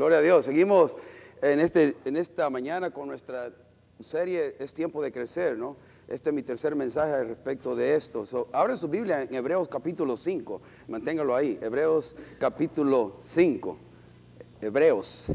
Gloria 0.00 0.16
a 0.16 0.22
Dios. 0.22 0.46
Seguimos 0.46 0.96
en, 1.42 1.60
este, 1.60 1.94
en 2.06 2.16
esta 2.16 2.48
mañana 2.48 2.90
con 2.90 3.06
nuestra 3.06 3.52
serie 3.98 4.56
Es 4.58 4.72
tiempo 4.72 5.02
de 5.02 5.12
crecer, 5.12 5.58
¿no? 5.58 5.76
Este 6.08 6.30
es 6.30 6.34
mi 6.34 6.42
tercer 6.42 6.74
mensaje 6.74 7.22
respecto 7.22 7.76
de 7.76 7.96
esto. 7.96 8.24
So, 8.24 8.48
abren 8.50 8.78
su 8.78 8.88
Biblia 8.88 9.20
en 9.20 9.34
Hebreos 9.34 9.68
capítulo 9.68 10.16
5. 10.16 10.62
Manténgalo 10.88 11.36
ahí. 11.36 11.58
Hebreos 11.60 12.16
capítulo 12.38 13.18
5. 13.20 13.76
Hebreos, 14.62 15.26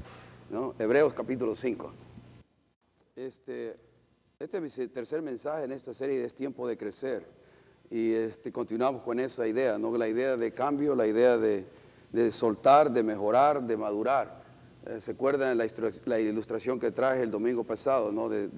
¿no? 0.49 0.73
Hebreos 0.79 1.13
capítulo 1.13 1.53
5. 1.53 1.93
Este, 3.17 3.77
este 4.39 4.57
es 4.57 4.79
mi 4.79 4.87
tercer 4.87 5.21
mensaje 5.21 5.65
en 5.65 5.73
esta 5.73 5.93
serie 5.93 6.25
Es 6.25 6.33
tiempo 6.33 6.67
de 6.67 6.75
crecer. 6.75 7.23
Y 7.91 8.13
este, 8.13 8.51
continuamos 8.51 9.03
con 9.03 9.19
esa 9.19 9.47
idea, 9.47 9.77
¿no? 9.77 9.95
La 9.95 10.07
idea 10.07 10.35
de 10.35 10.51
cambio, 10.53 10.95
la 10.95 11.05
idea 11.05 11.37
de 11.37 11.67
de 12.15 12.31
soltar, 12.31 12.89
de 12.91 13.03
mejorar, 13.03 13.61
de 13.61 13.77
madurar. 13.77 14.44
Eh, 14.87 15.01
¿Se 15.01 15.11
acuerdan 15.11 15.57
la, 15.57 15.65
la, 16.05 16.19
ilustración 16.19 16.79
que 16.79 16.91
traje 16.91 17.23
el 17.23 17.31
domingo 17.31 17.63
pasado, 17.63 18.11
¿no? 18.11 18.29
de, 18.29 18.49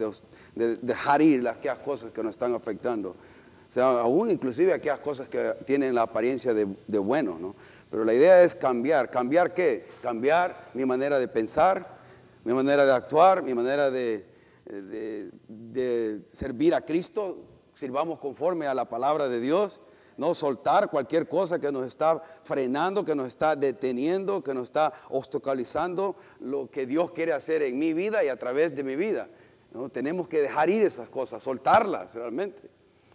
dejar 0.55 1.21
ir 1.21 1.41
las 1.41 1.57
aquellas 1.57 1.79
cosas 1.79 2.11
que 2.11 2.21
nos 2.21 2.31
están 2.31 2.53
afectando? 2.53 3.11
O 3.11 3.71
sea, 3.71 4.01
aún 4.01 4.29
inclusive 4.29 4.73
aquellas 4.73 4.99
cosas 4.99 5.29
que 5.29 5.53
tienen 5.65 5.95
la 5.95 6.01
apariencia 6.01 6.53
de, 6.53 6.99
bueno, 6.99 7.37
¿no? 7.39 7.55
Pero 7.89 8.03
la 8.03 8.13
idea 8.13 8.43
es 8.43 8.55
cambiar. 8.55 9.09
¿Cambiar 9.09 9.53
qué? 9.53 9.85
Cambiar 10.01 10.71
mi 10.73 10.85
manera 10.85 11.19
de 11.19 11.27
pensar, 11.27 11.97
mi 12.43 12.53
manera 12.53 12.85
de 12.85 12.93
actuar, 12.93 13.41
mi 13.41 13.53
manera 13.53 13.89
de, 13.89 14.25
de 14.65 16.21
servir 16.29 16.75
a 16.75 16.81
Cristo. 16.81 17.37
Sirvamos 17.73 18.19
conforme 18.19 18.67
a 18.67 18.73
la 18.73 18.85
palabra 18.85 19.29
de 19.29 19.39
Dios 19.39 19.81
no 20.17 20.33
soltar 20.33 20.89
cualquier 20.89 21.27
cosa 21.27 21.59
que 21.59 21.71
nos 21.71 21.85
está 21.85 22.21
frenando, 22.43 23.05
que 23.05 23.15
nos 23.15 23.27
está 23.27 23.55
deteniendo, 23.55 24.43
que 24.43 24.53
nos 24.53 24.67
está 24.67 24.91
obstaculizando 25.09 26.15
lo 26.39 26.69
que 26.69 26.85
Dios 26.85 27.11
quiere 27.11 27.33
hacer 27.33 27.61
en 27.61 27.77
mi 27.79 27.93
vida 27.93 28.23
y 28.23 28.29
a 28.29 28.37
través 28.37 28.75
de 28.75 28.83
mi 28.83 28.95
vida. 28.95 29.29
¿no? 29.71 29.89
Tenemos 29.89 30.27
que 30.27 30.41
dejar 30.41 30.69
ir 30.69 30.81
esas 30.81 31.09
cosas, 31.09 31.41
soltarlas 31.43 32.13
realmente. 32.13 32.69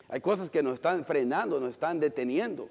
Hay 0.08 0.20
cosas 0.20 0.50
que 0.50 0.62
nos 0.62 0.74
están 0.74 1.04
frenando, 1.04 1.58
nos 1.58 1.70
están 1.70 1.98
deteniendo. 1.98 2.68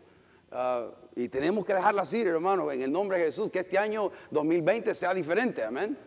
Ah, 0.52 0.88
y 1.16 1.28
tenemos 1.28 1.66
que 1.66 1.74
dejarlas 1.74 2.12
ir, 2.14 2.28
hermano, 2.28 2.72
en 2.72 2.82
el 2.82 2.92
nombre 2.92 3.18
de 3.18 3.26
Jesús, 3.26 3.50
que 3.50 3.60
este 3.60 3.78
año 3.78 4.12
2020 4.32 4.94
sea 4.94 5.14
diferente, 5.14 5.64
amén. 5.64 5.98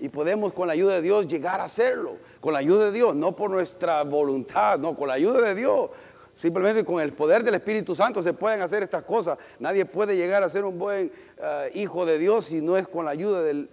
Y 0.00 0.08
podemos 0.08 0.52
con 0.52 0.66
la 0.66 0.72
ayuda 0.72 0.96
de 0.96 1.02
Dios 1.02 1.28
llegar 1.28 1.60
a 1.60 1.64
hacerlo, 1.64 2.16
con 2.40 2.52
la 2.52 2.58
ayuda 2.58 2.86
de 2.86 2.92
Dios, 2.92 3.14
no 3.14 3.36
por 3.36 3.50
nuestra 3.50 4.02
voluntad, 4.02 4.78
no, 4.78 4.96
con 4.96 5.08
la 5.08 5.14
ayuda 5.14 5.40
de 5.42 5.54
Dios, 5.54 5.90
Simplemente 6.34 6.84
con 6.84 7.00
el 7.00 7.12
poder 7.12 7.44
del 7.44 7.54
Espíritu 7.54 7.94
Santo 7.94 8.20
se 8.20 8.32
pueden 8.32 8.60
hacer 8.60 8.82
estas 8.82 9.04
cosas. 9.04 9.38
Nadie 9.60 9.84
puede 9.84 10.16
llegar 10.16 10.42
a 10.42 10.48
ser 10.48 10.64
un 10.64 10.78
buen 10.78 11.12
eh, 11.38 11.70
hijo 11.74 12.04
de 12.04 12.18
Dios 12.18 12.46
si 12.46 12.60
no 12.60 12.76
es 12.76 12.88
con 12.88 13.04
la 13.04 13.12
ayuda 13.12 13.42
del, 13.42 13.68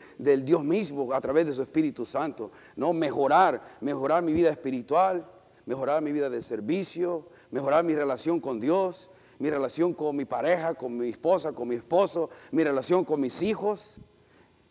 Dios 0.45 0.64
mismo 0.64 1.12
a 1.12 1.20
través 1.20 1.48
de 1.48 1.54
su 1.54 1.64
Espíritu 1.64 2.06
Santo. 2.06 2.52
No 2.76 2.94
mejorar, 2.94 3.62
mejorar 3.82 4.22
mi 4.22 4.32
vida 4.32 4.52
espiritual, 4.52 5.26
mejorar 5.66 6.04
mi 6.04 6.12
vida 6.12 6.30
de 6.30 6.42
servicio, 6.44 7.28
mejorar 7.50 7.84
mi 7.84 7.95
relación 7.95 8.39
con 8.39 8.59
Dios, 8.59 9.09
mi 9.39 9.50
relación 9.50 9.95
con 9.95 10.16
mi 10.16 10.26
pareja, 10.26 10.76
con 10.76 10.95
mi 10.95 11.09
esposa, 11.09 11.54
con 11.54 11.67
mi 11.67 11.76
esposo, 11.76 12.30
mi 12.52 12.64
relación 12.64 13.04
con 13.04 13.20
mis 13.20 13.42
hijos, 13.42 13.98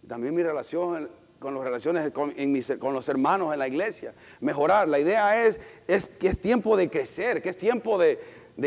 también 0.06 0.33
mi 0.33 0.44
relación 0.44 1.11
con 1.41 1.55
las 1.55 1.64
relaciones 1.64 2.12
con, 2.12 2.94
los 2.94 3.08
hermanos 3.08 3.52
en 3.52 3.58
la 3.58 3.66
iglesia, 3.66 4.14
mejorar. 4.41 4.86
La 4.88 5.00
idea 5.00 5.44
es, 5.44 5.58
es, 5.88 6.10
que 6.10 6.28
es 6.28 6.38
tiempo 6.38 6.77
de 6.77 6.91
crecer, 6.91 7.42
que 7.42 7.48
es 7.48 7.56
tiempo 7.56 7.98
de, 7.98 8.20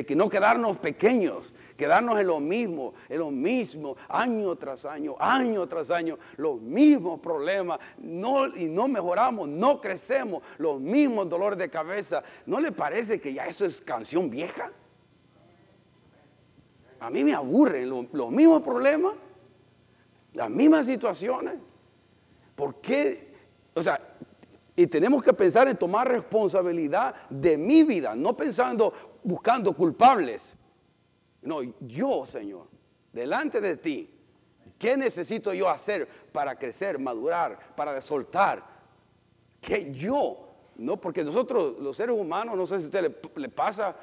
que 0.05 0.15
no 0.15 0.27
quedarnos 0.27 0.77
pequeños, 0.77 1.53
quedarnos 1.77 2.19
en 2.19 2.25
lo 2.25 2.39
mismo, 2.39 2.95
en 3.07 3.19
lo 3.19 3.29
mismo, 3.29 3.95
año 4.09 4.55
tras 4.55 4.85
año, 4.85 5.15
año 5.19 5.67
tras 5.67 5.91
año, 5.91 6.17
los 6.37 6.59
mismos 6.59 7.19
problemas, 7.19 7.79
no, 7.99 8.47
y 8.47 8.65
no 8.65 8.87
mejoramos, 8.87 9.47
no 9.47 9.79
crecemos, 9.79 10.41
los 10.57 10.81
mismos 10.81 11.29
dolores 11.29 11.59
de 11.59 11.69
cabeza. 11.69 12.23
¿No 12.47 12.59
le 12.59 12.71
parece 12.71 13.21
que 13.21 13.33
ya 13.33 13.45
eso 13.45 13.67
es 13.67 13.81
canción 13.81 14.31
vieja? 14.31 14.71
A 16.99 17.11
mí 17.11 17.23
me 17.23 17.35
aburren 17.35 17.87
los 17.87 18.31
mismos 18.31 18.63
problemas, 18.63 19.13
las 20.33 20.49
mismas 20.49 20.87
situaciones. 20.87 21.53
¿Por 22.55 22.81
qué? 22.81 23.33
O 23.73 23.81
sea, 23.81 23.99
y 24.75 24.87
tenemos 24.87 25.23
que 25.23 25.33
pensar 25.33 25.67
en 25.67 25.77
tomar 25.77 26.07
responsabilidad 26.07 27.13
de 27.29 27.57
mi 27.57 27.83
vida, 27.83 28.15
no 28.15 28.35
pensando, 28.35 28.93
buscando 29.23 29.73
culpables. 29.73 30.55
No, 31.41 31.61
yo, 31.81 32.25
Señor, 32.25 32.67
delante 33.11 33.61
de 33.61 33.77
ti, 33.77 34.09
¿qué 34.79 34.97
necesito 34.97 35.53
yo 35.53 35.69
hacer 35.69 36.07
para 36.31 36.55
crecer, 36.55 36.97
madurar, 36.97 37.75
para 37.75 37.99
soltar? 38.01 38.63
Que 39.61 39.91
yo, 39.93 40.55
no, 40.75 40.99
porque 40.99 41.23
nosotros, 41.23 41.75
los 41.79 41.95
seres 41.95 42.17
humanos, 42.17 42.57
no 42.57 42.65
sé 42.65 42.79
si 42.79 42.85
a 42.85 42.87
usted 42.87 43.15
le, 43.35 43.49
pasa, 43.49 43.95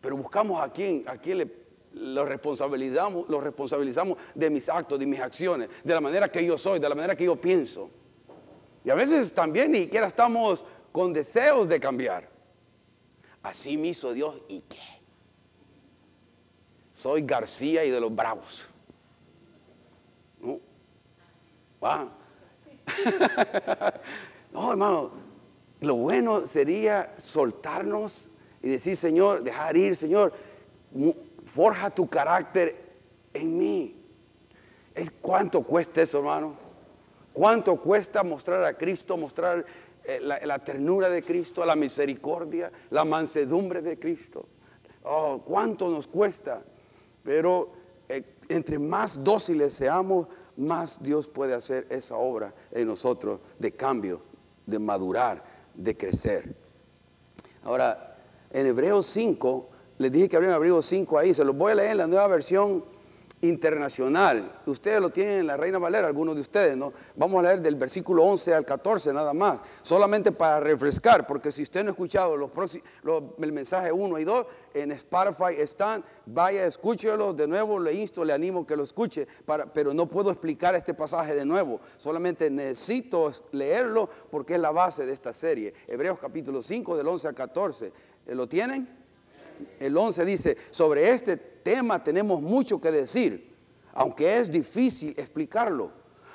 pero 0.00 0.16
buscamos 0.16 0.60
a 0.60 0.70
quién, 0.72 1.04
a 1.06 1.16
quién 1.16 1.38
le 1.38 1.61
lo 1.94 2.24
responsabilizamos, 2.24 3.28
lo 3.28 3.40
responsabilizamos 3.40 4.18
de 4.34 4.50
mis 4.50 4.68
actos, 4.68 4.98
de 4.98 5.06
mis 5.06 5.20
acciones, 5.20 5.68
de 5.82 5.94
la 5.94 6.00
manera 6.00 6.30
que 6.30 6.44
yo 6.44 6.56
soy, 6.58 6.78
de 6.78 6.88
la 6.88 6.94
manera 6.94 7.16
que 7.16 7.24
yo 7.24 7.36
pienso. 7.36 7.90
Y 8.84 8.90
a 8.90 8.94
veces 8.94 9.32
también 9.32 9.72
ni 9.72 9.78
siquiera 9.78 10.06
estamos 10.06 10.64
con 10.90 11.12
deseos 11.12 11.68
de 11.68 11.78
cambiar. 11.78 12.28
Así 13.42 13.76
me 13.76 13.88
hizo 13.88 14.12
Dios 14.12 14.36
y 14.48 14.60
qué. 14.60 14.78
Soy 16.90 17.22
García 17.22 17.84
y 17.84 17.90
de 17.90 18.00
los 18.00 18.14
bravos. 18.14 18.66
¿No? 20.40 20.60
no, 24.52 24.70
hermano, 24.70 25.10
lo 25.80 25.96
bueno 25.96 26.46
sería 26.46 27.14
soltarnos 27.16 28.30
y 28.62 28.68
decir, 28.68 28.96
Señor, 28.96 29.42
dejar 29.42 29.76
ir, 29.76 29.96
Señor 29.96 30.32
forja 31.44 31.90
tu 31.90 32.08
carácter 32.08 32.76
en 33.32 33.58
mí. 33.58 33.96
¿Es 34.94 35.10
¿Cuánto 35.10 35.62
cuesta 35.62 36.02
eso, 36.02 36.18
hermano? 36.18 36.54
¿Cuánto 37.32 37.80
cuesta 37.80 38.22
mostrar 38.22 38.64
a 38.64 38.76
Cristo, 38.76 39.16
mostrar 39.16 39.64
eh, 40.04 40.20
la, 40.20 40.58
ternura 40.58 41.08
de 41.08 41.22
Cristo, 41.22 41.64
la 41.64 41.76
misericordia, 41.76 42.70
la 42.90 43.04
mansedumbre 43.04 43.80
de 43.80 43.98
Cristo? 43.98 44.46
Oh, 45.04 45.40
¿cuánto 45.44 45.88
nos 45.88 46.06
cuesta? 46.06 46.62
Pero 47.22 47.70
eh, 48.08 48.36
entre 48.48 48.78
más 48.78 49.24
dóciles 49.24 49.72
seamos, 49.72 50.28
más 50.56 51.02
Dios 51.02 51.28
puede 51.28 51.54
hacer 51.54 51.86
esa 51.88 52.16
obra 52.16 52.54
en 52.70 52.86
nosotros 52.86 53.40
de 53.58 53.72
cambio, 53.72 54.20
de 54.66 54.78
madurar, 54.78 55.42
de 55.74 55.96
crecer. 55.96 56.54
Ahora, 57.62 58.18
en 58.50 58.66
Hebreos 58.66 59.06
5 59.06 59.70
les 60.02 60.12
dije 60.12 60.28
que 60.28 60.36
abrieron 60.36 60.56
abrigo 60.56 60.82
5 60.82 61.18
ahí, 61.18 61.32
se 61.32 61.44
los 61.44 61.56
voy 61.56 61.72
a 61.72 61.76
leer 61.76 61.92
en 61.92 61.98
la 61.98 62.06
nueva 62.06 62.26
versión 62.26 62.84
internacional. 63.42 64.60
Ustedes 64.66 65.00
lo 65.00 65.10
tienen 65.10 65.40
en 65.40 65.46
la 65.48 65.56
Reina 65.56 65.78
Valera, 65.78 66.06
algunos 66.06 66.36
de 66.36 66.40
ustedes, 66.40 66.76
¿no? 66.76 66.92
Vamos 67.16 67.40
a 67.40 67.48
leer 67.48 67.60
del 67.60 67.74
versículo 67.74 68.24
11 68.24 68.54
al 68.54 68.64
14 68.64 69.12
nada 69.12 69.32
más, 69.32 69.60
solamente 69.82 70.30
para 70.30 70.60
refrescar, 70.60 71.26
porque 71.26 71.50
si 71.50 71.62
usted 71.62 71.82
no 71.82 71.90
ha 71.90 71.92
escuchado 71.92 72.36
los, 72.36 72.50
el 73.40 73.52
mensaje 73.52 73.90
1 73.90 74.18
y 74.18 74.24
2, 74.24 74.46
en 74.74 74.92
Spotify 74.92 75.54
están, 75.58 76.04
vaya, 76.26 76.66
escúchelo 76.66 77.32
de 77.34 77.48
nuevo, 77.48 77.80
le 77.80 77.92
insto, 77.92 78.24
le 78.24 78.32
animo 78.32 78.64
que 78.64 78.76
lo 78.76 78.84
escuche, 78.84 79.26
pero 79.74 79.92
no 79.92 80.08
puedo 80.08 80.30
explicar 80.30 80.76
este 80.76 80.94
pasaje 80.94 81.34
de 81.34 81.44
nuevo, 81.44 81.80
solamente 81.96 82.48
necesito 82.48 83.32
leerlo 83.50 84.08
porque 84.30 84.54
es 84.54 84.60
la 84.60 84.70
base 84.70 85.04
de 85.04 85.12
esta 85.12 85.32
serie. 85.32 85.74
Hebreos 85.88 86.18
capítulo 86.18 86.62
5 86.62 86.96
del 86.96 87.08
11 87.08 87.28
al 87.28 87.34
14, 87.34 87.92
¿lo 88.26 88.48
tienen? 88.48 89.01
El 89.80 89.96
11 89.96 90.24
dice, 90.24 90.56
sobre 90.70 91.10
este 91.10 91.36
tema 91.36 92.02
tenemos 92.02 92.40
mucho 92.40 92.80
que 92.80 92.90
decir, 92.90 93.54
aunque 93.92 94.38
es 94.38 94.50
difícil 94.50 95.14
explicarlo, 95.16 95.92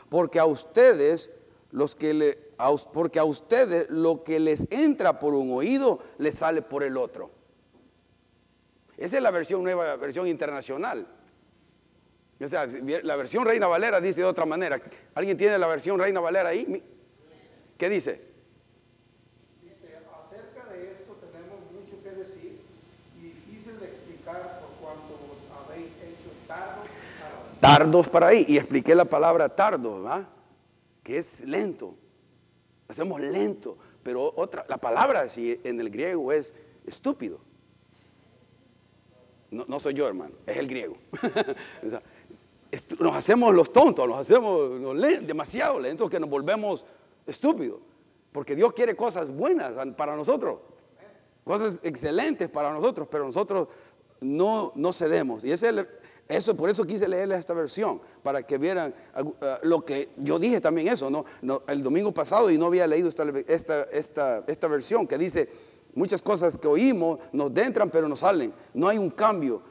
porque 0.10 0.40
a 0.40 0.46
ustedes 0.46 1.32
los 1.72 1.96
que 1.96 2.14
le, 2.14 2.40
porque 2.94 3.20
a 3.20 3.24
ustedes 3.24 3.90
lo 3.90 4.24
que 4.24 4.40
les 4.40 4.68
entra 4.72 5.20
por 5.20 5.34
un 5.34 5.52
oído 5.54 6.00
les 6.18 6.36
sale 6.36 6.62
por 6.62 6.84
el 6.84 6.98
otro. 6.98 7.32
Esa 8.98 9.18
es 9.18 9.24
la 9.24 9.32
versión 9.32 9.64
nueva, 9.64 9.96
versión 9.96 10.28
internacional. 10.28 11.08
la 12.40 13.16
versión 13.16 13.46
Reina 13.46 13.68
Valera 13.68 14.02
dice 14.02 14.22
de 14.22 14.28
otra 14.28 14.46
manera. 14.46 14.82
¿Alguien 15.14 15.38
tiene 15.38 15.58
la 15.58 15.68
versión 15.68 16.00
Reina 16.00 16.20
Valera 16.20 16.50
ahí? 16.50 16.84
¿Qué 17.78 17.90
dice? 17.90 18.27
Tardos 27.68 28.08
para 28.08 28.28
ahí. 28.28 28.46
Y 28.48 28.58
expliqué 28.58 28.96
la 28.96 29.06
palabra 29.06 29.50
tardo, 29.50 30.02
¿verdad? 30.02 30.28
Que 31.04 31.18
es 31.18 31.42
lento. 31.42 31.96
Hacemos 32.88 33.20
lento. 33.20 33.78
Pero 34.04 34.34
otra, 34.36 34.66
la 34.70 34.78
palabra 34.78 35.26
en 35.36 35.80
el 35.80 35.90
griego 35.90 36.32
es 36.32 36.54
estúpido. 36.86 37.40
No, 39.52 39.80
soy 39.80 39.94
yo, 39.94 40.08
hermano, 40.08 40.36
es 40.46 40.58
el 40.58 40.68
griego. 40.68 40.98
nos 43.00 43.16
hacemos 43.16 43.56
los 43.56 43.72
tontos, 43.72 44.08
nos 44.08 44.20
hacemos 44.20 44.82
demasiado 45.26 45.80
lentos 45.80 46.10
que 46.10 46.20
nos 46.20 46.30
volvemos 46.30 46.86
estúpidos. 47.26 47.80
Porque 48.32 48.56
Dios 48.56 48.74
quiere 48.74 48.96
cosas 48.96 49.30
buenas 49.30 49.74
para 49.96 50.16
nosotros, 50.16 50.60
cosas 51.46 51.80
excelentes 51.84 52.50
para 52.50 52.72
nosotros, 52.74 53.08
pero 53.10 53.26
nosotros 53.26 53.70
no, 54.20 54.74
no 54.76 54.92
cedemos. 54.92 55.44
Y 55.44 55.52
ese, 55.52 55.88
eso, 56.28 56.56
por 56.58 56.70
eso 56.70 56.84
quise 56.86 57.08
leerles 57.08 57.40
esta 57.40 57.54
versión, 57.54 58.02
para 58.22 58.44
que 58.44 58.58
vieran 58.58 58.94
uh, 59.22 59.32
lo 59.64 59.86
que 59.86 60.10
yo 60.18 60.38
dije 60.40 60.60
también 60.60 60.90
eso, 60.90 61.10
¿no? 61.10 61.26
el 61.68 61.82
domingo 61.82 62.14
pasado 62.14 62.52
y 62.52 62.58
no 62.58 62.66
había 62.66 62.86
leído 62.86 63.08
esta, 63.08 63.24
esta, 63.48 63.84
esta, 63.84 64.44
esta 64.46 64.68
versión 64.68 65.08
que 65.08 65.18
dice, 65.18 65.50
muchas 65.96 66.22
cosas 66.22 66.58
que 66.58 66.68
oímos 66.68 67.20
nos 67.32 67.56
entran 67.58 67.90
pero 67.90 68.08
nos 68.08 68.20
salen. 68.20 68.54
No 68.74 68.88
hay 68.88 68.98
un 68.98 69.10
cambio, 69.10 69.62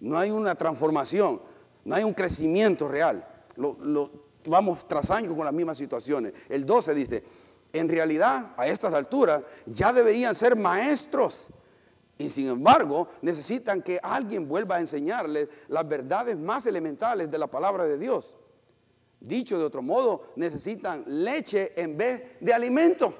no 0.00 0.18
hay 0.18 0.30
una 0.30 0.54
transformación, 0.54 1.40
no 1.84 1.94
hay 1.94 2.04
un 2.04 2.14
crecimiento 2.14 2.88
real. 2.88 3.26
Lo, 3.56 4.10
vamos 4.46 4.86
tras 4.88 5.10
años 5.10 5.34
con 5.34 5.44
las 5.44 5.54
mismas 5.54 5.78
situaciones. 5.78 6.32
El 6.48 6.64
12 6.64 6.94
dice, 6.94 7.24
en 7.72 7.88
realidad 7.88 8.52
a 8.56 8.66
estas 8.66 8.94
alturas 8.94 9.42
ya 9.66 9.92
deberían 9.92 10.34
ser 10.34 10.56
maestros 10.56 11.48
y 12.18 12.28
sin 12.28 12.48
embargo, 12.48 13.08
necesitan 13.22 13.80
que 13.80 14.00
alguien 14.02 14.48
vuelva 14.48 14.76
a 14.76 14.80
enseñarles 14.80 15.48
las 15.68 15.88
verdades 15.88 16.36
más 16.36 16.66
elementales 16.66 17.30
de 17.30 17.38
la 17.38 17.46
palabra 17.46 17.84
de 17.84 17.96
Dios. 17.96 18.36
Dicho 19.20 19.56
de 19.56 19.64
otro 19.64 19.82
modo, 19.82 20.32
necesitan 20.34 21.04
leche 21.06 21.80
en 21.80 21.96
vez 21.96 22.22
de 22.40 22.52
alimento. 22.52 23.14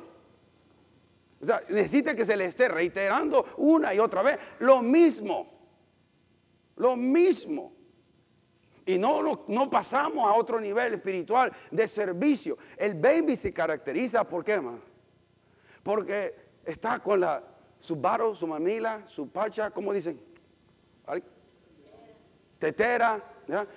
O 1.40 1.44
sea, 1.44 1.60
necesitan 1.68 2.16
que 2.16 2.24
se 2.24 2.36
les 2.36 2.48
esté 2.48 2.66
reiterando 2.66 3.44
una 3.58 3.94
y 3.94 4.00
otra 4.00 4.22
vez 4.22 4.38
lo 4.58 4.82
mismo. 4.82 5.46
Lo 6.74 6.96
mismo. 6.96 7.72
Y 8.84 8.98
no, 8.98 9.44
no, 9.46 9.70
pasamos 9.70 10.26
a 10.26 10.34
otro 10.34 10.60
nivel 10.60 10.94
espiritual 10.94 11.52
de 11.70 11.86
servicio. 11.86 12.58
El 12.76 12.94
baby 12.94 13.36
se 13.36 13.52
caracteriza, 13.52 14.24
¿por 14.24 14.44
qué, 14.44 14.60
más? 14.60 14.80
Porque 15.84 16.34
está 16.64 16.98
con 16.98 17.20
la 17.20 17.57
su 17.78 17.96
baro, 17.96 18.34
su 18.34 18.46
mamila, 18.46 19.04
su 19.06 19.28
pacha, 19.28 19.70
¿cómo 19.70 19.92
dicen? 19.92 20.20
Tetera, 22.58 23.22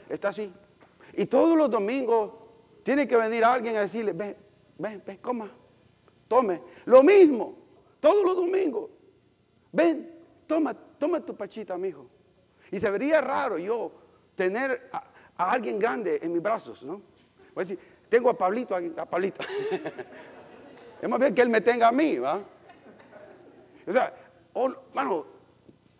está 0.10 0.30
así. 0.30 0.52
Y 1.14 1.26
todos 1.28 1.56
los 1.56 1.70
domingos 1.70 2.32
tiene 2.84 3.08
que 3.08 3.16
venir 3.16 3.46
alguien 3.46 3.78
a 3.78 3.82
decirle, 3.82 4.14
ven, 4.14 4.36
ven, 4.78 5.04
ven, 5.06 5.18
coma, 5.18 5.52
tome. 6.28 6.62
Lo 6.86 7.04
mismo, 7.04 7.56
todos 8.00 8.24
los 8.26 8.36
domingos. 8.36 8.90
Ven, 9.72 10.20
toma, 10.48 10.74
toma 10.74 11.24
tu 11.24 11.36
pachita, 11.36 11.78
mijo. 11.78 12.08
Y 12.72 12.80
se 12.80 12.90
vería 12.90 13.22
raro 13.22 13.58
yo 13.58 13.92
tener 14.36 14.90
a, 14.92 15.04
alguien 15.38 15.78
grande 15.78 16.20
en 16.22 16.34
mis 16.34 16.42
brazos, 16.42 16.84
¿no? 16.84 17.02
Voy 17.54 17.64
a 17.64 17.68
decir, 17.68 17.80
tengo 18.10 18.30
a 18.30 18.38
Pablito, 18.38 18.76
a 18.76 19.06
Pablito. 19.06 19.44
es 21.02 21.10
más 21.10 21.20
bien 21.20 21.36
que 21.36 21.42
él 21.42 21.50
me 21.50 21.62
tenga 21.62 21.90
a 21.90 21.92
mí, 21.92 22.18
¿va? 22.18 22.42
O 23.88 23.92
sea, 23.92 24.14
bueno, 24.94 25.26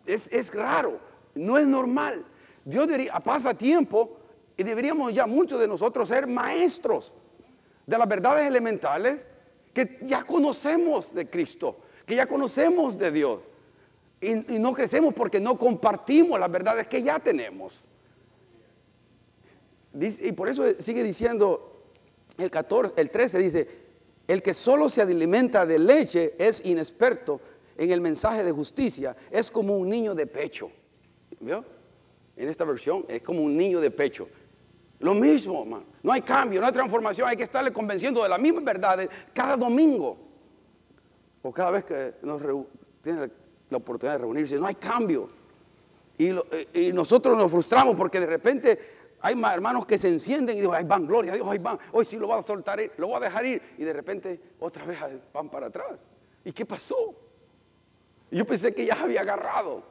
es, 0.06 0.54
raro, 0.54 0.98
no 1.34 1.58
es 1.58 1.66
normal. 1.66 2.24
Dios 2.64 2.88
diría, 2.88 3.18
pasa 3.20 3.54
tiempo 3.54 4.18
y 4.56 4.62
deberíamos 4.62 5.12
ya 5.12 5.26
muchos 5.26 5.58
de 5.60 5.68
nosotros 5.68 6.08
ser 6.08 6.26
maestros 6.26 7.14
de 7.86 7.98
las 7.98 8.08
verdades 8.08 8.46
elementales 8.46 9.28
que 9.72 9.98
ya 10.02 10.22
conocemos 10.24 11.14
de 11.14 11.28
Cristo, 11.28 11.78
que 12.06 12.14
ya 12.14 12.26
conocemos 12.26 12.98
de 12.98 13.10
Dios. 13.10 13.40
Y, 14.20 14.54
y, 14.54 14.58
no 14.58 14.72
crecemos 14.72 15.12
porque 15.14 15.40
no 15.40 15.58
compartimos 15.58 16.38
las 16.38 16.50
verdades 16.50 16.86
que 16.86 17.02
ya 17.02 17.18
tenemos. 17.18 17.86
y 19.94 20.32
por 20.32 20.48
eso 20.48 20.64
sigue 20.78 21.02
diciendo 21.02 21.82
el 22.38 22.50
14, 22.50 22.94
el 22.96 23.10
13 23.10 23.38
dice, 23.38 23.68
el 24.28 24.42
que 24.42 24.54
solo 24.54 24.88
se 24.88 25.02
alimenta 25.02 25.66
de 25.66 25.78
leche 25.78 26.34
es 26.38 26.64
inexperto 26.64 27.40
en 27.76 27.90
el 27.90 28.00
mensaje 28.00 28.42
de 28.42 28.52
justicia 28.52 29.16
es 29.30 29.50
como 29.50 29.76
un 29.76 29.88
niño 29.88 30.14
de 30.14 30.26
pecho. 30.26 30.70
¿Vio? 31.40 31.64
En 32.36 32.48
esta 32.48 32.64
versión 32.64 33.04
es 33.08 33.22
como 33.22 33.42
un 33.42 33.56
niño 33.56 33.80
de 33.80 33.90
pecho. 33.90 34.28
Lo 35.00 35.14
mismo, 35.14 35.62
hermano. 35.62 35.84
No 36.02 36.12
hay 36.12 36.22
cambio, 36.22 36.60
no 36.60 36.66
hay 36.66 36.72
transformación. 36.72 37.28
Hay 37.28 37.36
que 37.36 37.42
estarle 37.42 37.72
convenciendo 37.72 38.22
de 38.22 38.28
las 38.28 38.40
mismas 38.40 38.64
verdades 38.64 39.08
cada 39.34 39.56
domingo. 39.56 40.16
O 41.42 41.52
cada 41.52 41.72
vez 41.72 41.84
que 41.84 42.14
nos 42.22 42.40
tiene 43.02 43.28
la 43.68 43.76
oportunidad 43.76 44.14
de 44.14 44.18
reunirse. 44.18 44.56
No 44.56 44.66
hay 44.66 44.76
cambio. 44.76 45.28
Y, 46.16 46.30
y, 46.78 46.92
nosotros 46.92 47.36
nos 47.36 47.50
frustramos 47.50 47.96
porque 47.96 48.20
de 48.20 48.26
repente 48.26 48.78
hay 49.20 49.34
hermanos 49.52 49.86
que 49.86 49.98
se 49.98 50.08
encienden 50.08 50.56
y 50.56 50.60
dicen, 50.60 50.74
ay, 50.76 50.84
van, 50.84 51.06
gloria 51.06 51.32
a 51.32 51.34
Dios, 51.34 51.62
van. 51.62 51.78
Hoy 51.90 52.04
sí 52.04 52.16
lo 52.16 52.28
voy 52.28 52.38
a 52.38 52.42
soltar, 52.42 52.80
lo 52.96 53.08
voy 53.08 53.16
a 53.16 53.20
dejar 53.20 53.44
ir. 53.44 53.62
Y 53.78 53.84
de 53.84 53.92
repente 53.92 54.40
otra 54.60 54.84
vez 54.84 54.98
van 55.32 55.48
para 55.48 55.66
atrás. 55.66 55.98
¿Y 56.44 56.52
qué 56.52 56.64
pasó? 56.64 57.14
Yo 58.32 58.46
pensé 58.46 58.74
que 58.74 58.86
ya 58.86 59.00
había 59.00 59.20
agarrado. 59.20 59.82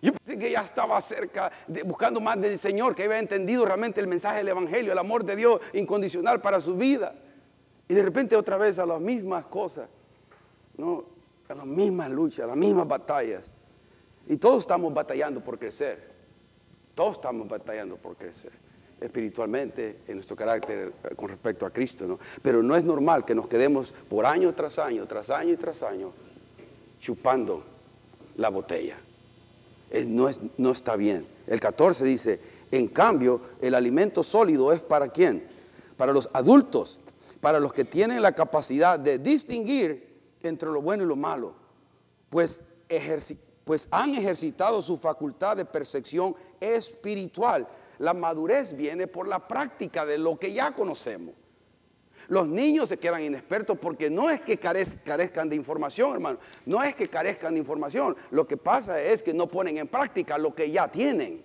Yo 0.00 0.12
pensé 0.12 0.38
que 0.38 0.50
ya 0.50 0.62
estaba 0.62 1.00
cerca, 1.00 1.50
buscando 1.84 2.20
más 2.20 2.40
del 2.40 2.58
Señor, 2.58 2.94
que 2.94 3.04
había 3.04 3.18
entendido 3.18 3.64
realmente 3.64 4.00
el 4.00 4.06
mensaje 4.06 4.38
del 4.38 4.48
Evangelio, 4.48 4.92
el 4.92 4.98
amor 4.98 5.24
de 5.24 5.36
Dios 5.36 5.60
incondicional 5.72 6.40
para 6.40 6.60
su 6.60 6.76
vida. 6.76 7.14
Y 7.88 7.94
de 7.94 8.02
repente 8.02 8.36
otra 8.36 8.56
vez 8.56 8.78
a 8.78 8.86
las 8.86 9.00
mismas 9.00 9.44
cosas, 9.46 9.88
¿no? 10.76 11.04
a 11.48 11.54
las 11.54 11.66
mismas 11.66 12.10
luchas, 12.10 12.44
a 12.44 12.46
las 12.48 12.56
mismas 12.56 12.86
batallas. 12.86 13.52
Y 14.28 14.36
todos 14.36 14.60
estamos 14.60 14.94
batallando 14.94 15.40
por 15.40 15.58
crecer. 15.58 16.12
Todos 16.94 17.14
estamos 17.14 17.48
batallando 17.48 17.96
por 17.96 18.16
crecer 18.16 18.52
espiritualmente 19.00 19.98
en 20.06 20.14
nuestro 20.14 20.36
carácter 20.36 20.92
eh, 21.02 21.14
con 21.16 21.28
respecto 21.28 21.66
a 21.66 21.70
Cristo. 21.70 22.06
¿no? 22.06 22.20
Pero 22.40 22.62
no 22.62 22.76
es 22.76 22.84
normal 22.84 23.24
que 23.24 23.34
nos 23.34 23.48
quedemos 23.48 23.92
por 24.08 24.24
año 24.24 24.54
tras 24.54 24.78
año, 24.78 25.06
tras 25.06 25.28
año 25.30 25.54
y 25.54 25.56
tras 25.56 25.82
año, 25.82 26.12
chupando 27.00 27.71
la 28.42 28.50
botella. 28.50 28.98
no, 30.06 30.28
es, 30.28 30.40
no 30.58 30.72
está 30.72 30.96
bien. 30.96 31.26
El 31.46 31.60
14 31.60 32.04
dice, 32.04 32.40
en 32.70 32.88
cambio, 32.88 33.40
el 33.60 33.74
alimento 33.74 34.22
sólido 34.22 34.72
es 34.72 34.80
para 34.80 35.08
quién? 35.08 35.48
Para 35.96 36.12
los 36.12 36.28
adultos, 36.32 37.00
para 37.40 37.60
los 37.60 37.72
que 37.72 37.84
tienen 37.84 38.20
la 38.20 38.32
capacidad 38.32 38.98
de 38.98 39.18
distinguir 39.18 40.20
entre 40.42 40.70
lo 40.70 40.82
bueno 40.82 41.04
y 41.04 41.06
lo 41.06 41.16
malo, 41.16 41.54
pues, 42.28 42.60
pues 43.64 43.88
han 43.90 44.14
ejercitado 44.14 44.82
su 44.82 44.96
facultad 44.96 45.56
de 45.56 45.64
percepción 45.64 46.34
espiritual. 46.60 47.66
La 47.98 48.12
madurez 48.12 48.76
viene 48.76 49.06
por 49.06 49.28
la 49.28 49.46
práctica 49.46 50.04
de 50.04 50.18
lo 50.18 50.38
que 50.38 50.52
ya 50.52 50.72
conocemos. 50.72 51.34
Los 52.32 52.48
niños 52.48 52.88
se 52.88 52.96
quedan 52.96 53.22
inexpertos 53.22 53.76
porque 53.76 54.08
no 54.08 54.30
es 54.30 54.40
que 54.40 54.56
carezcan 54.56 55.50
de 55.50 55.54
información, 55.54 56.14
hermano. 56.14 56.38
No 56.64 56.82
es 56.82 56.94
que 56.94 57.06
carezcan 57.06 57.52
de 57.52 57.60
información. 57.60 58.16
Lo 58.30 58.48
que 58.48 58.56
pasa 58.56 59.02
es 59.02 59.22
que 59.22 59.34
no 59.34 59.46
ponen 59.46 59.76
en 59.76 59.86
práctica 59.86 60.38
lo 60.38 60.54
que 60.54 60.70
ya 60.70 60.88
tienen. 60.88 61.42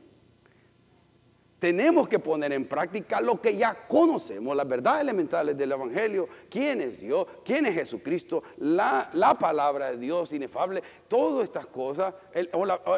Tenemos 1.60 2.08
que 2.08 2.20
poner 2.20 2.54
en 2.54 2.70
práctica 2.70 3.20
lo 3.20 3.42
que 3.42 3.58
ya 3.58 3.86
conocemos, 3.86 4.56
las 4.56 4.66
verdades 4.66 5.02
elementales 5.02 5.58
del 5.58 5.74
Evangelio, 5.74 6.30
quién 6.50 6.80
es 6.80 7.02
Dios, 7.02 7.28
quién 7.44 7.66
es 7.66 7.74
Jesucristo, 7.74 8.42
la, 8.60 9.12
palabra 9.38 9.92
de 9.92 9.98
Dios 9.98 10.32
inefable, 10.32 10.82
todas 11.10 11.44
estas 11.44 11.66
cosas, 11.66 12.14
el, 12.32 12.50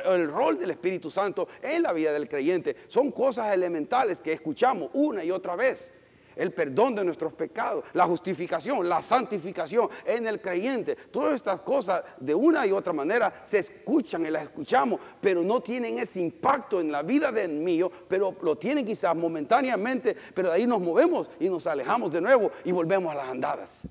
el 0.06 0.30
rol 0.30 0.60
del 0.60 0.70
Espíritu 0.70 1.10
Santo 1.10 1.48
en 1.60 1.82
la 1.82 1.92
vida 1.92 2.13
del 2.13 2.30
creyente, 2.30 2.75
son 2.88 3.12
cosas 3.12 3.52
elementales 3.52 4.22
que 4.22 4.34
escuchamos 4.34 4.92
una 4.94 5.24
y 5.24 5.32
otra 5.32 5.56
vez 5.56 5.92
el 6.39 6.53
perdón 6.53 6.96
de 6.96 7.03
nuestros 7.03 7.34
pecados, 7.34 7.84
la 7.93 8.05
justificación, 8.05 8.88
la 8.88 9.01
santificación 9.01 9.89
en 10.05 10.25
el 10.25 10.41
creyente. 10.41 10.96
Todas 10.96 11.36
estas 11.36 11.62
cosas 11.62 12.03
de 12.17 12.34
una 12.34 12.65
y 12.65 12.72
otra 12.72 12.93
manera 12.93 13.41
se 13.43 13.60
escuchan 13.60 14.25
y 14.25 14.29
las 14.29 14.43
escuchamos, 14.43 15.00
pero 15.19 15.43
no 15.43 15.62
tienen 15.62 16.00
ese 16.00 16.22
impacto 16.22 16.79
en 16.79 16.91
la 16.91 17.03
vida 17.03 17.31
del 17.31 17.51
mío, 17.51 17.91
pero 18.08 18.36
lo 18.41 18.58
tienen 18.58 18.86
quizás 18.86 19.15
momentáneamente, 19.15 20.15
pero 20.34 20.50
de 20.50 20.55
ahí 20.55 20.65
nos 20.65 20.79
movemos 20.79 21.29
y 21.39 21.50
nos 21.50 21.67
alejamos 21.67 22.12
de 22.13 22.22
nuevo 22.22 22.51
y 22.63 22.72
volvemos 22.72 23.12
a 23.12 23.15
las 23.15 23.27
andadas. 23.27 23.81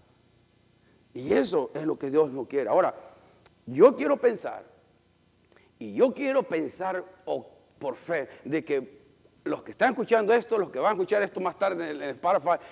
Y 1.12 1.32
eso 1.32 1.70
es 1.74 1.84
lo 1.84 1.98
que 1.98 2.10
Dios 2.10 2.30
no 2.30 2.46
quiere. 2.46 2.70
Ahora, 2.70 2.94
yo 3.66 3.94
quiero 3.94 4.16
pensar, 4.16 4.64
y 5.78 5.92
yo 5.92 6.14
quiero 6.14 6.42
pensar 6.42 7.04
por 7.78 7.96
fe, 7.96 8.28
de 8.44 8.64
que 8.64 8.97
los 9.48 9.62
que 9.62 9.72
están 9.72 9.90
escuchando 9.90 10.32
esto, 10.32 10.58
los 10.58 10.70
que 10.70 10.78
van 10.78 10.90
a 10.90 10.92
escuchar 10.92 11.22
esto 11.22 11.40
más 11.40 11.58
tarde 11.58 11.90
en 11.90 12.02
el 12.02 12.10
Spotify, 12.10 12.62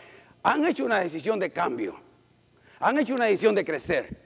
han 0.42 0.64
hecho 0.66 0.84
una 0.84 1.00
decisión 1.00 1.38
de 1.38 1.50
cambio. 1.50 1.96
Han 2.80 2.98
hecho 2.98 3.14
una 3.14 3.24
decisión 3.24 3.54
de 3.54 3.64
crecer. 3.64 4.16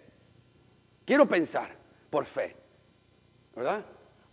Quiero 1.05 1.27
pensar 1.27 1.71
por 2.11 2.25
fe. 2.25 2.57
¿Verdad? 3.55 3.85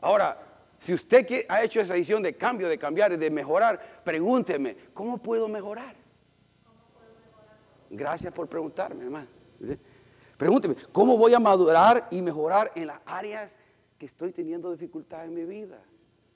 Ahora, 0.01 0.37
si 0.79 0.93
usted 0.93 1.45
ha 1.49 1.63
hecho 1.63 1.79
esa 1.79 1.93
decisión 1.93 2.21
de 2.21 2.35
cambio, 2.35 2.67
de 2.67 2.77
cambiar 2.77 3.17
de 3.17 3.29
mejorar, 3.29 4.01
pregúnteme, 4.03 4.75
¿cómo 4.93 5.17
puedo 5.17 5.47
mejorar? 5.47 5.95
Gracias 7.89 8.33
por 8.33 8.47
preguntarme, 8.47 9.05
hermano. 9.05 9.27
Pregúnteme, 10.37 10.75
¿cómo 10.91 11.17
voy 11.17 11.33
a 11.33 11.39
madurar 11.39 12.07
y 12.11 12.21
mejorar 12.21 12.71
en 12.75 12.87
las 12.87 12.99
áreas 13.05 13.57
que 13.97 14.05
estoy 14.05 14.31
teniendo 14.31 14.71
dificultad 14.71 15.25
en 15.25 15.33
mi 15.33 15.45
vida? 15.45 15.81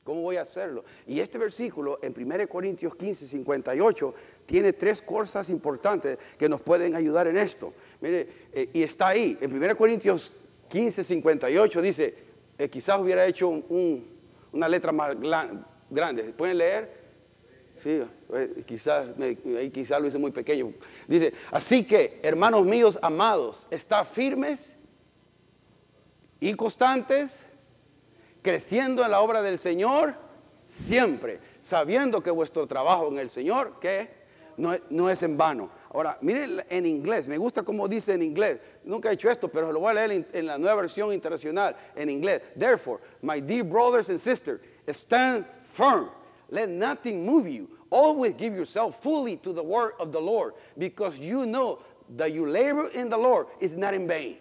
¿Cómo 0.03 0.22
voy 0.22 0.38
a 0.38 0.41
hacerlo? 0.41 0.84
Y 1.05 1.20
este 1.20 1.38
versículo 1.38 2.00
en 2.01 2.13
1 2.17 2.50
Corintios 2.50 2.96
15, 2.96 3.27
58 3.27 4.13
tiene 4.48 4.74
tres 4.74 5.00
cosas 5.01 5.50
importantes 5.51 6.17
que 6.39 6.50
nos 6.50 6.62
pueden 6.62 6.96
ayudar 6.96 7.27
en 7.27 7.38
esto. 7.38 7.74
Mire, 8.01 8.27
eh, 8.51 8.70
y 8.74 8.81
está 8.81 9.10
ahí, 9.10 9.38
en 9.39 9.53
1 9.53 9.75
Corintios 9.75 10.34
15, 10.70 11.03
58 11.03 11.81
dice, 11.81 12.15
eh, 12.58 12.70
quizás 12.70 13.00
hubiera 13.00 13.27
hecho 13.27 13.50
una 14.51 14.67
letra 14.67 14.91
más 14.91 15.15
grande. 15.89 16.24
¿Pueden 16.36 16.58
leer? 16.58 17.01
Sí, 17.77 18.01
eh, 18.34 18.63
quizás, 18.65 19.10
quizás 19.72 20.01
lo 20.01 20.08
hice 20.08 20.17
muy 20.17 20.31
pequeño. 20.31 20.74
Dice, 21.08 21.31
así 21.51 21.84
que, 21.84 22.20
hermanos 22.24 22.65
míos 22.65 22.98
amados, 23.03 23.67
está 23.70 24.03
firmes 24.03 24.74
y 26.39 26.55
constantes 26.55 27.46
creciendo 28.41 29.03
en 29.03 29.12
la 29.12 29.21
obra 29.21 29.41
del 29.41 29.60
Señor 29.60 30.15
siempre, 30.65 31.39
sabiendo 31.62 32.24
que 32.24 32.31
vuestro 32.31 32.65
trabajo 32.65 33.10
en 33.10 33.19
el 33.19 33.29
Señor, 33.29 33.79
que 33.79 34.21
no, 34.57 35.10
es 35.10 35.24
en 35.24 35.38
vano. 35.38 35.69
Ahora, 35.93 36.17
miren 36.21 36.62
en 36.69 36.86
inglés, 36.86 37.27
me 37.27 37.38
gusta 37.38 37.63
cómo 37.63 37.88
dice 37.88 38.13
en 38.13 38.21
inglés. 38.21 38.60
Nunca 38.83 39.10
he 39.10 39.13
hecho 39.13 39.29
esto, 39.29 39.48
pero 39.50 39.71
lo 39.71 39.79
voy 39.79 39.91
a 39.91 39.93
leer 39.93 40.27
en, 40.31 40.45
la 40.45 40.57
nueva 40.57 40.81
versión 40.81 41.13
internacional 41.13 41.75
en 41.95 42.10
inglés. 42.10 42.41
Therefore, 42.55 43.01
my 43.21 43.39
dear 43.41 43.63
brothers 43.63 44.10
and 44.10 44.19
sisters, 44.19 44.62
stand 44.88 45.45
firm. 45.63 46.10
Let 46.50 46.69
nothing 46.69 47.25
move 47.25 47.48
you. 47.48 47.69
Always 47.89 48.36
give 48.38 48.55
yourself 48.55 49.01
fully 49.01 49.38
to 49.38 49.53
the 49.53 49.63
word 49.63 49.93
of 50.00 50.12
the 50.12 50.21
Lord, 50.21 50.53
because 50.77 51.17
you 51.17 51.45
know 51.45 51.79
that 52.15 52.33
you 52.33 52.45
labor 52.45 52.88
in 52.89 53.10
the 53.10 53.17
Lord 53.17 53.48
is 53.60 53.75
not 53.75 53.93
in 53.93 54.07
vain. 54.07 54.38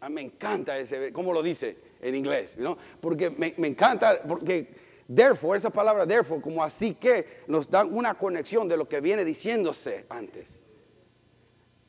Ah, 0.00 0.08
me 0.08 0.22
encanta 0.22 0.78
ese, 0.78 1.12
cómo 1.12 1.34
lo 1.34 1.42
dice 1.42 1.87
en 2.00 2.14
inglés, 2.14 2.56
¿no? 2.58 2.76
Porque 3.00 3.30
me, 3.30 3.54
encanta, 3.66 4.20
porque 4.26 4.74
therefore, 5.06 5.56
esa 5.56 5.70
palabra 5.70 6.06
therefore, 6.06 6.40
como 6.40 6.62
así 6.62 6.94
que, 6.94 7.42
nos 7.46 7.70
da 7.70 7.84
una 7.84 8.14
conexión 8.14 8.68
de 8.68 8.76
lo 8.76 8.88
que 8.88 9.00
viene 9.00 9.24
diciéndose 9.24 10.06
antes. 10.08 10.60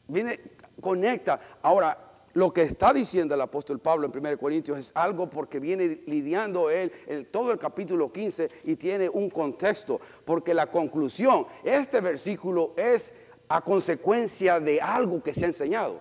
Viene, 0.07 0.39
conecta. 0.81 1.39
Ahora, 1.61 2.09
lo 2.33 2.53
que 2.53 2.61
está 2.61 2.93
diciendo 2.93 3.33
el 3.35 3.41
apóstol 3.41 3.79
Pablo 3.79 4.05
en 4.05 4.25
1 4.25 4.37
Corintios 4.37 4.77
es 4.77 4.91
algo 4.95 5.29
porque 5.29 5.59
viene 5.59 6.03
lidiando 6.05 6.69
él 6.69 6.91
en 7.07 7.25
todo 7.25 7.51
el 7.51 7.57
capítulo 7.57 8.11
15 8.11 8.49
y 8.65 8.75
tiene 8.75 9.09
un 9.09 9.29
contexto, 9.29 9.99
porque 10.25 10.53
la 10.53 10.67
conclusión, 10.67 11.47
este 11.63 12.01
versículo 12.01 12.73
es 12.77 13.13
a 13.47 13.61
consecuencia 13.61 14.59
de 14.59 14.79
algo 14.79 15.23
que 15.23 15.33
se 15.33 15.43
ha 15.43 15.47
enseñado. 15.47 15.99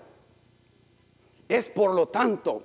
Es 1.49 1.71
por 1.71 1.95
lo 1.95 2.09
tanto, 2.09 2.63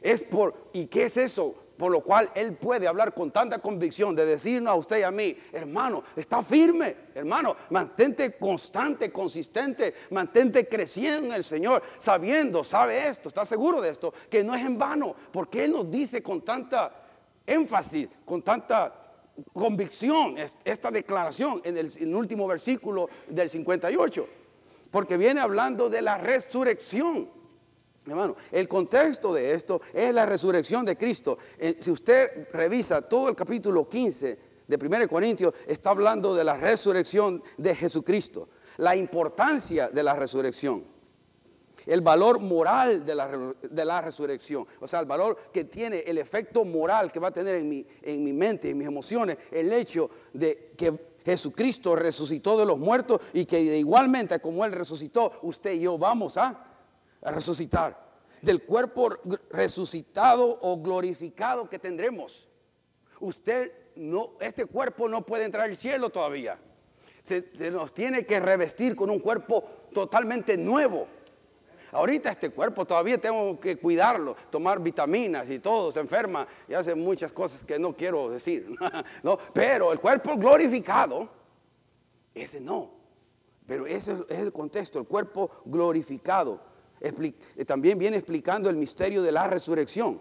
es 0.00 0.22
por, 0.22 0.70
¿y 0.72 0.86
qué 0.86 1.04
es 1.04 1.16
eso? 1.16 1.54
Por 1.76 1.90
lo 1.90 2.02
cual 2.02 2.30
Él 2.34 2.56
puede 2.56 2.86
hablar 2.86 3.14
con 3.14 3.30
tanta 3.30 3.58
convicción 3.58 4.14
de 4.14 4.26
decirnos 4.26 4.72
a 4.72 4.76
usted 4.76 4.98
y 4.98 5.02
a 5.02 5.10
mí, 5.10 5.36
hermano, 5.52 6.04
está 6.14 6.42
firme, 6.42 6.94
hermano, 7.14 7.56
mantente 7.70 8.36
constante, 8.36 9.10
consistente, 9.10 9.94
mantente 10.10 10.68
creciendo 10.68 11.28
en 11.28 11.32
el 11.32 11.44
Señor, 11.44 11.82
sabiendo, 11.98 12.62
sabe 12.62 13.08
esto, 13.08 13.28
está 13.28 13.46
seguro 13.46 13.80
de 13.80 13.90
esto, 13.90 14.12
que 14.28 14.44
no 14.44 14.54
es 14.54 14.64
en 14.64 14.78
vano, 14.78 15.14
porque 15.32 15.64
Él 15.64 15.72
nos 15.72 15.90
dice 15.90 16.22
con 16.22 16.42
tanta 16.42 16.92
énfasis, 17.46 18.08
con 18.24 18.42
tanta 18.42 19.00
convicción 19.52 20.36
esta 20.64 20.90
declaración 20.90 21.60
en 21.64 21.76
el, 21.76 22.14
último 22.14 22.46
versículo 22.46 23.08
del 23.28 23.48
58, 23.48 24.28
porque 24.90 25.16
viene 25.16 25.40
hablando 25.40 25.88
de 25.88 26.02
la 26.02 26.18
resurrección. 26.18 27.39
Hermano, 28.06 28.34
el 28.50 28.66
contexto 28.66 29.34
de 29.34 29.52
esto 29.52 29.82
es 29.92 30.12
la 30.14 30.24
resurrección 30.24 30.86
de 30.86 30.96
Cristo. 30.96 31.36
Eh, 31.58 31.76
si 31.80 31.90
usted 31.90 32.48
revisa 32.50 33.02
todo 33.02 33.28
el 33.28 33.36
capítulo 33.36 33.86
15 33.86 34.38
de 34.66 34.86
1 34.86 35.06
Corintios, 35.06 35.52
está 35.66 35.90
hablando 35.90 36.34
de 36.34 36.42
la 36.42 36.56
resurrección 36.56 37.42
de 37.58 37.74
Jesucristo, 37.74 38.48
la 38.78 38.96
importancia 38.96 39.90
de 39.90 40.02
la 40.02 40.14
resurrección, 40.14 40.82
el 41.84 42.00
valor 42.00 42.40
moral 42.40 43.04
de 43.04 43.14
la, 43.14 43.54
de 43.62 43.84
la 43.84 44.00
resurrección, 44.00 44.66
o 44.80 44.88
sea, 44.88 45.00
el 45.00 45.06
valor 45.06 45.36
que 45.52 45.64
tiene, 45.64 45.98
el 45.98 46.16
efecto 46.16 46.64
moral 46.64 47.12
que 47.12 47.20
va 47.20 47.28
a 47.28 47.32
tener 47.32 47.56
en 47.56 47.68
mi, 47.68 47.86
en 48.00 48.24
mi 48.24 48.32
mente, 48.32 48.70
en 48.70 48.78
mis 48.78 48.86
emociones, 48.86 49.36
el 49.50 49.70
hecho 49.74 50.08
de 50.32 50.72
que 50.74 51.10
Jesucristo 51.22 51.94
resucitó 51.96 52.58
de 52.58 52.64
los 52.64 52.78
muertos 52.78 53.20
y 53.34 53.44
que 53.44 53.60
igualmente 53.60 54.40
como 54.40 54.64
Él 54.64 54.72
resucitó, 54.72 55.32
usted 55.42 55.72
y 55.72 55.80
yo 55.80 55.98
vamos 55.98 56.38
a 56.38 56.69
resucitar, 57.22 58.10
del 58.42 58.64
cuerpo 58.64 59.10
resucitado 59.50 60.58
o 60.62 60.80
glorificado 60.80 61.68
que 61.68 61.78
tendremos. 61.78 62.48
Usted 63.20 63.72
no, 63.96 64.32
este 64.40 64.64
cuerpo 64.66 65.08
no 65.08 65.24
puede 65.26 65.44
entrar 65.44 65.64
al 65.66 65.76
cielo 65.76 66.10
todavía. 66.10 66.58
Se, 67.22 67.44
nos 67.70 67.92
tiene 67.92 68.24
que 68.24 68.40
revestir 68.40 68.96
con 68.96 69.10
un 69.10 69.18
cuerpo 69.18 69.64
totalmente 69.92 70.56
nuevo. 70.56 71.06
Ahorita 71.92 72.30
este 72.30 72.50
cuerpo 72.50 72.86
todavía 72.86 73.18
tengo 73.20 73.58
que 73.58 73.76
cuidarlo, 73.76 74.36
tomar 74.48 74.80
vitaminas 74.80 75.50
y 75.50 75.58
todo, 75.58 75.90
se 75.90 76.00
enferma 76.00 76.46
y 76.68 76.74
hace 76.74 76.94
muchas 76.94 77.32
cosas 77.32 77.64
que 77.64 77.78
no 77.78 77.94
quiero 77.96 78.30
decir. 78.30 78.74
¿no? 79.22 79.36
Pero 79.52 79.92
el 79.92 80.00
cuerpo 80.00 80.36
glorificado, 80.36 81.28
ese 82.32 82.60
no. 82.60 82.90
Pero 83.66 83.86
ese 83.86 84.16
es 84.28 84.38
el 84.38 84.52
contexto, 84.52 84.98
el 84.98 85.06
cuerpo 85.06 85.50
glorificado. 85.64 86.69
Eh, 87.00 87.64
también 87.64 87.98
viene 87.98 88.16
explicando 88.16 88.68
el 88.68 88.76
misterio 88.76 89.22
de 89.22 89.32
la 89.32 89.46
resurrección. 89.46 90.20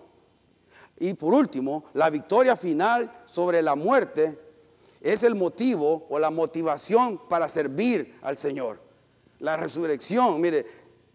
Y 0.98 1.14
por 1.14 1.34
último, 1.34 1.86
la 1.94 2.10
victoria 2.10 2.56
final 2.56 3.22
sobre 3.26 3.62
la 3.62 3.76
muerte 3.76 4.38
es 5.02 5.24
el 5.24 5.36
motivo 5.36 6.08
o 6.10 6.20
la 6.20 6.30
motivación 6.30 7.22
para 7.30 7.48
servir 7.48 8.18
al 8.22 8.36
Señor. 8.36 8.82
La 9.40 9.56
resurrección, 9.56 10.42
mire, 10.42 10.66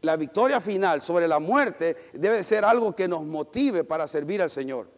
la 0.00 0.16
victoria 0.16 0.60
final 0.60 1.02
sobre 1.02 1.28
la 1.28 1.38
muerte 1.38 1.96
debe 2.12 2.42
ser 2.42 2.64
algo 2.64 2.94
que 2.94 3.08
nos 3.08 3.24
motive 3.24 3.84
para 3.84 4.08
servir 4.08 4.40
al 4.42 4.50
Señor. 4.50 4.88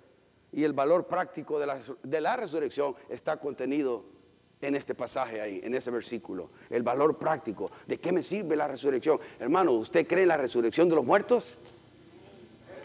Y 0.52 0.64
el 0.64 0.72
valor 0.72 1.06
práctico 1.06 1.58
de 1.58 1.66
la, 1.66 1.78
de 2.02 2.20
la 2.20 2.36
resurrección 2.36 2.94
está 3.08 3.38
contenido 3.38 4.04
en 4.66 4.74
este 4.74 4.94
pasaje 4.94 5.40
ahí, 5.40 5.60
en 5.62 5.74
ese 5.74 5.90
versículo. 5.90 6.50
El 6.70 6.82
valor 6.82 7.18
práctico. 7.18 7.70
¿De 7.86 7.98
qué 7.98 8.12
me 8.12 8.22
sirve 8.22 8.56
la 8.56 8.68
resurrección? 8.68 9.18
Hermano, 9.38 9.72
¿usted 9.72 10.06
cree 10.06 10.22
en 10.22 10.28
la 10.28 10.36
resurrección 10.36 10.88
de 10.88 10.96
los 10.96 11.04
muertos? 11.04 11.58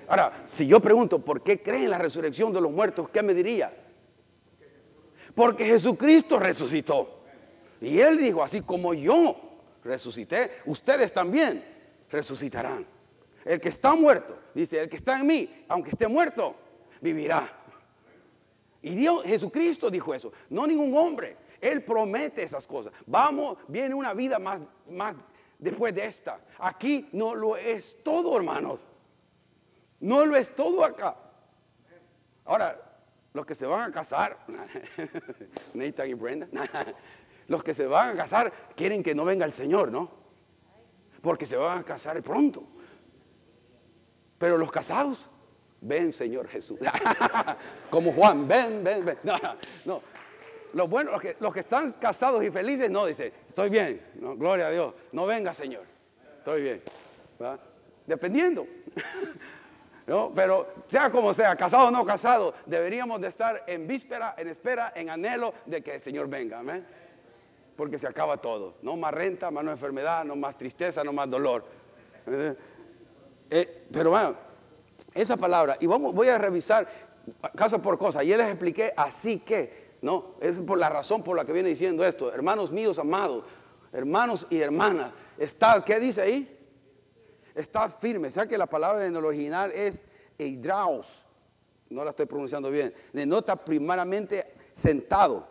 Ahora, 0.08 0.42
si 0.46 0.68
yo 0.68 0.80
pregunto, 0.80 1.20
¿por 1.20 1.42
qué 1.42 1.62
cree 1.62 1.84
en 1.84 1.90
la 1.90 1.98
resurrección 1.98 2.52
de 2.54 2.62
los 2.62 2.72
muertos? 2.72 3.10
¿Qué 3.10 3.24
me 3.24 3.34
diría? 3.34 3.74
Porque 5.34 5.66
Jesucristo 5.66 6.38
resucitó. 6.38 7.22
Y 7.80 8.00
Él 8.00 8.18
dijo, 8.18 8.44
así 8.44 8.62
como 8.62 8.94
yo 8.94 9.36
resucité, 9.84 10.52
ustedes 10.66 11.12
también 11.12 11.64
resucitarán. 12.12 12.86
El 13.44 13.60
que 13.60 13.70
está 13.70 13.96
muerto, 13.96 14.38
dice, 14.54 14.82
el 14.82 14.90
que 14.90 14.98
está 14.98 15.20
en 15.20 15.26
mí, 15.26 15.66
aunque 15.68 15.90
esté 15.90 16.08
muerto, 16.08 16.56
vivirá. 17.02 17.58
Y 18.84 18.96
Dios, 18.96 19.24
Jesucristo 19.24 19.90
dijo 19.90 20.14
eso, 20.14 20.32
no 20.50 20.66
ningún 20.68 20.96
hombre. 20.96 21.38
Él 21.62 21.84
promete 21.84 22.44
esas 22.44 22.66
cosas. 22.66 22.92
Vamos, 23.06 23.58
viene 23.68 23.94
una 23.94 24.14
vida 24.14 24.40
más, 24.40 24.60
más 24.90 25.16
después 25.60 25.94
de 25.94 26.06
esta. 26.06 26.42
Aquí 26.58 27.08
no 27.14 27.36
lo 27.36 27.56
es 27.56 28.04
todo, 28.04 28.36
hermanos. 28.36 28.82
No 30.00 30.26
lo 30.26 30.36
es 30.36 30.54
todo 30.54 30.84
acá. 30.84 31.16
Ahora, 32.46 32.82
los 33.34 33.46
que 33.46 33.56
se 33.56 33.66
van 33.66 33.90
a 33.90 33.94
casar, 33.94 34.38
Nathan 35.74 36.10
y 36.10 36.14
Brenda, 36.16 36.48
los 37.48 37.64
que 37.64 37.74
se 37.74 37.86
van 37.86 38.10
a 38.10 38.16
casar 38.16 38.52
quieren 38.76 39.04
que 39.04 39.16
no 39.16 39.24
venga 39.24 39.46
el 39.46 39.52
Señor, 39.52 39.92
¿no? 39.92 40.10
Porque 41.22 41.46
se 41.46 41.56
van 41.56 41.78
a 41.78 41.84
casar 41.84 42.22
pronto. 42.24 42.64
Pero 44.40 44.58
los 44.58 44.72
casados, 44.72 45.30
ven 45.82 46.12
Señor 46.12 46.48
Jesús. 46.48 46.80
Como 47.92 48.12
Juan, 48.12 48.48
ven, 48.48 48.84
ven, 48.84 49.06
ven. 49.06 49.18
No, 49.24 49.38
no, 49.86 50.02
los 50.74 50.90
buenos, 50.90 51.22
los 51.40 51.54
que, 51.54 51.60
están 51.60 51.92
casados 51.94 52.44
y 52.44 52.52
felices, 52.52 52.90
no, 52.90 53.06
dice, 53.06 53.34
estoy 53.48 53.70
bien, 53.70 54.02
no, 54.16 54.36
gloria 54.36 54.68
a 54.68 54.72
Dios, 54.72 54.94
no 55.12 55.26
venga 55.26 55.54
Señor, 55.54 55.84
estoy 56.38 56.64
bien. 56.64 56.82
Dependiendo. 58.06 58.68
¿No? 60.08 60.32
Pero 60.34 60.68
sea 60.88 61.10
como 61.12 61.34
sea, 61.34 61.56
casado 61.56 61.88
o 61.88 61.92
no 61.92 62.04
casado, 62.04 62.54
deberíamos 62.66 63.22
de 63.22 63.28
estar 63.28 63.64
en 63.68 63.88
víspera, 63.88 64.36
en 64.38 64.48
espera, 64.48 64.92
en 64.96 65.10
anhelo 65.10 65.54
de 65.66 65.82
que 65.82 65.96
el 65.96 66.02
Señor 66.02 66.28
venga. 66.28 66.62
Porque 67.78 67.98
se 67.98 68.08
acaba 68.08 68.38
todo. 68.38 68.76
No 68.82 68.98
más 68.98 69.14
renta, 69.14 69.52
más 69.52 69.66
enfermedad, 69.66 70.26
no 70.26 70.36
más 70.36 70.58
tristeza, 70.58 71.04
no 71.04 71.14
más 71.14 71.30
dolor. 71.30 71.66
Eh, 73.50 73.86
pero 73.92 74.10
bueno, 74.10 74.36
esa 75.14 75.38
palabra, 75.38 75.78
y 75.80 75.86
vamos, 75.86 76.14
voy 76.14 76.28
a 76.28 76.38
revisar 76.38 76.88
caso 77.56 77.82
por 77.82 77.98
cosa. 77.98 78.24
Y 78.24 78.36
les 78.36 78.48
expliqué 78.48 78.94
así 78.98 79.40
que 79.40 79.81
no, 80.02 80.36
es 80.42 80.60
por 80.62 80.80
la 80.80 80.90
razón 80.90 81.24
por 81.24 81.38
la 81.38 81.46
que 81.46 81.54
viene 81.54 81.70
diciendo 81.70 82.04
esto. 82.04 82.34
Hermanos 82.34 82.72
míos 82.72 82.98
amados, 82.98 83.44
hermanos 83.94 84.48
y 84.50 84.60
hermanas, 84.60 85.12
estad, 85.38 85.84
¿qué 85.84 86.00
dice 86.00 86.22
ahí? 86.22 86.58
Estad 87.54 87.92
firme. 87.92 88.30
O 88.30 88.32
sea 88.32 88.48
que 88.48 88.58
la 88.58 88.68
palabra 88.68 89.06
en 89.06 89.16
el 89.16 89.24
original 89.24 89.72
es 89.72 90.06
eidraos, 90.38 91.26
no 91.90 92.04
la 92.04 92.10
estoy 92.10 92.26
pronunciando 92.26 92.72
bien, 92.72 92.94
denota 93.14 93.56
primeramente 93.56 94.54
sentado. 94.72 95.48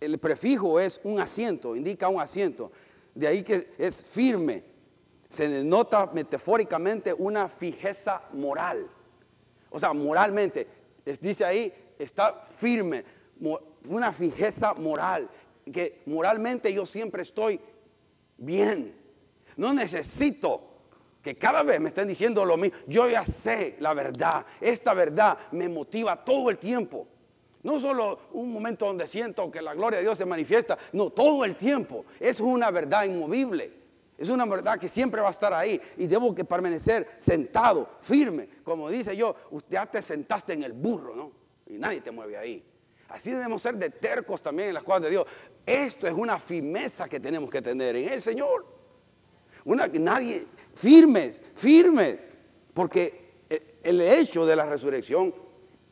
El 0.00 0.18
prefijo 0.18 0.78
es 0.80 1.00
un 1.04 1.20
asiento, 1.20 1.76
indica 1.76 2.08
un 2.08 2.20
asiento. 2.20 2.72
De 3.14 3.28
ahí 3.28 3.42
que 3.42 3.72
es 3.78 4.02
firme. 4.02 4.64
Se 5.28 5.48
denota 5.48 6.10
metafóricamente 6.12 7.14
una 7.14 7.48
fijeza 7.48 8.20
moral. 8.32 8.86
O 9.70 9.78
sea, 9.78 9.94
moralmente, 9.94 10.66
dice 11.20 11.44
ahí, 11.44 11.72
está 11.98 12.34
firme, 12.34 13.04
una 13.88 14.12
fijeza 14.12 14.74
moral, 14.74 15.28
que 15.72 16.02
moralmente 16.06 16.72
yo 16.72 16.86
siempre 16.86 17.22
estoy 17.22 17.60
bien. 18.36 18.94
No 19.56 19.72
necesito 19.72 20.72
que 21.22 21.36
cada 21.36 21.62
vez 21.62 21.80
me 21.80 21.88
estén 21.88 22.08
diciendo 22.08 22.44
lo 22.44 22.56
mismo. 22.56 22.78
Yo 22.86 23.08
ya 23.08 23.24
sé 23.24 23.76
la 23.78 23.94
verdad. 23.94 24.44
Esta 24.60 24.92
verdad 24.92 25.38
me 25.52 25.68
motiva 25.68 26.24
todo 26.24 26.50
el 26.50 26.58
tiempo. 26.58 27.06
No 27.62 27.78
solo 27.78 28.18
un 28.32 28.52
momento 28.52 28.86
donde 28.86 29.06
siento 29.06 29.48
que 29.50 29.62
la 29.62 29.74
gloria 29.74 29.98
de 29.98 30.04
Dios 30.04 30.18
se 30.18 30.24
manifiesta, 30.24 30.76
no, 30.92 31.10
todo 31.10 31.44
el 31.44 31.54
tiempo. 31.56 32.04
Es 32.18 32.40
una 32.40 32.70
verdad 32.70 33.04
inmovible. 33.04 33.82
Es 34.18 34.28
una 34.28 34.44
verdad 34.46 34.78
que 34.78 34.88
siempre 34.88 35.20
va 35.20 35.28
a 35.28 35.30
estar 35.30 35.52
ahí 35.52 35.80
y 35.96 36.06
debo 36.06 36.34
que 36.34 36.44
permanecer 36.44 37.08
sentado, 37.16 37.88
firme. 38.00 38.48
Como 38.64 38.90
dice 38.90 39.16
yo, 39.16 39.34
usted 39.50 39.72
ya 39.72 39.86
te 39.86 40.02
sentaste 40.02 40.52
en 40.52 40.64
el 40.64 40.72
burro, 40.72 41.14
¿no? 41.14 41.32
Y 41.66 41.78
nadie 41.78 42.00
te 42.00 42.10
mueve 42.10 42.36
ahí. 42.36 42.64
Así 43.12 43.30
debemos 43.30 43.60
ser 43.60 43.76
de 43.76 43.90
tercos 43.90 44.42
también 44.42 44.68
en 44.68 44.74
las 44.74 44.82
cosas 44.82 45.02
de 45.02 45.10
Dios. 45.10 45.26
Esto 45.66 46.08
es 46.08 46.14
una 46.14 46.38
firmeza 46.38 47.08
que 47.08 47.20
tenemos 47.20 47.50
que 47.50 47.60
tener 47.60 47.94
en 47.94 48.08
el 48.08 48.22
Señor. 48.22 48.64
Una, 49.66 49.86
nadie, 49.86 50.46
firmes, 50.74 51.42
firmes, 51.54 52.18
porque 52.72 53.22
el 53.82 54.00
hecho 54.00 54.46
de 54.46 54.56
la 54.56 54.64
resurrección, 54.64 55.34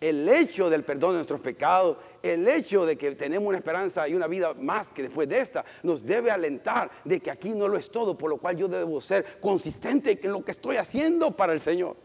el 0.00 0.26
hecho 0.30 0.70
del 0.70 0.82
perdón 0.82 1.10
de 1.10 1.16
nuestros 1.16 1.40
pecados, 1.40 1.98
el 2.22 2.48
hecho 2.48 2.86
de 2.86 2.96
que 2.96 3.14
tenemos 3.14 3.46
una 3.48 3.58
esperanza 3.58 4.08
y 4.08 4.14
una 4.14 4.26
vida 4.26 4.54
más 4.54 4.88
que 4.88 5.02
después 5.02 5.28
de 5.28 5.40
esta, 5.40 5.62
nos 5.82 6.04
debe 6.04 6.30
alentar 6.30 6.90
de 7.04 7.20
que 7.20 7.30
aquí 7.30 7.50
no 7.50 7.68
lo 7.68 7.76
es 7.76 7.90
todo, 7.90 8.16
por 8.16 8.30
lo 8.30 8.38
cual 8.38 8.56
yo 8.56 8.66
debo 8.66 8.98
ser 9.02 9.38
consistente 9.40 10.18
en 10.22 10.32
lo 10.32 10.42
que 10.42 10.52
estoy 10.52 10.78
haciendo 10.78 11.36
para 11.36 11.52
el 11.52 11.60
Señor. 11.60 11.96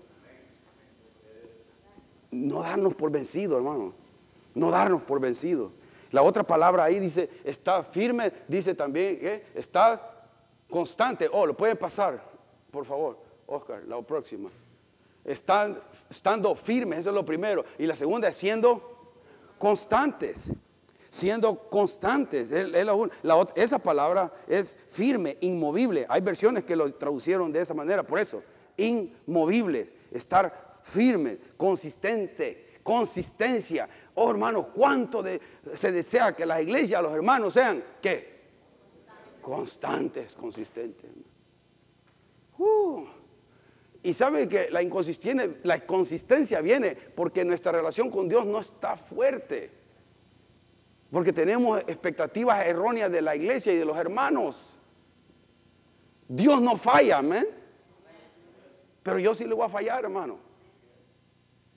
No 2.31 2.61
darnos 2.63 2.95
por 2.95 3.11
vencido, 3.11 3.55
hermano. 3.55 4.04
No 4.55 4.71
darnos 4.71 5.03
por 5.03 5.19
vencido. 5.19 5.71
La 6.11 6.23
otra 6.23 6.43
palabra 6.43 6.85
ahí 6.85 6.99
dice, 6.99 7.29
está 7.43 7.83
firme, 7.83 8.31
dice 8.47 8.73
también, 8.73 9.43
está 9.53 10.15
Constante. 10.69 11.29
Oh, 11.31 11.45
lo 11.45 11.55
pueden 11.55 11.77
pasar, 11.77 12.21
por 12.71 12.85
favor, 12.85 13.17
Oscar, 13.47 13.83
la 13.85 14.01
próxima. 14.01 14.49
Están, 15.23 15.79
estando 16.09 16.53
firmes, 16.55 16.99
eso 16.99 17.09
es 17.09 17.15
lo 17.15 17.25
primero. 17.25 17.63
Y 17.77 17.85
la 17.85 17.95
segunda 17.95 18.27
es 18.27 18.37
siendo 18.37 19.13
constantes. 19.57 20.53
Siendo 21.09 21.69
constantes. 21.69 22.51
esa 23.55 23.79
palabra 23.79 24.33
es 24.47 24.77
firme, 24.87 25.37
inmovible. 25.41 26.05
Hay 26.09 26.21
versiones 26.21 26.63
que 26.65 26.75
lo 26.75 26.93
traducieron 26.93 27.51
de 27.51 27.61
esa 27.61 27.73
manera, 27.73 28.03
por 28.03 28.19
eso. 28.19 28.43
Inmovibles. 28.77 29.93
Estar 30.11 30.79
firme, 30.81 31.37
consistente, 31.55 32.79
consistencia. 32.83 33.87
Oh, 34.15 34.31
hermanos, 34.31 34.67
cuánto 34.73 35.23
se 35.73 35.91
desea 35.91 36.33
que 36.33 36.45
las 36.45 36.61
iglesias, 36.61 37.03
los 37.03 37.13
hermanos 37.13 37.53
sean, 37.53 37.83
¿qué? 38.01 38.35
constantes, 39.41 40.33
consistentes. 40.33 41.11
Uh. 42.57 43.05
Y 44.01 44.13
sabe 44.13 44.47
que 44.47 44.71
la 44.71 44.81
inconsistencia, 44.81 45.49
la 45.63 45.77
inconsistencia 45.77 46.61
viene 46.61 46.95
porque 46.95 47.43
nuestra 47.43 47.71
relación 47.71 48.09
con 48.09 48.29
Dios 48.29 48.45
no 48.45 48.59
está 48.59 48.95
fuerte. 48.95 49.69
Porque 51.11 51.33
tenemos 51.33 51.79
expectativas 51.81 52.65
erróneas 52.65 53.11
de 53.11 53.21
la 53.21 53.35
iglesia 53.35 53.73
y 53.73 53.77
de 53.77 53.85
los 53.85 53.97
hermanos. 53.97 54.77
Dios 56.27 56.61
no 56.61 56.77
falla, 56.77 57.17
amén. 57.17 57.47
Pero 59.03 59.19
yo 59.19 59.35
sí 59.35 59.45
le 59.45 59.53
voy 59.53 59.65
a 59.65 59.69
fallar, 59.69 60.05
hermano 60.05 60.44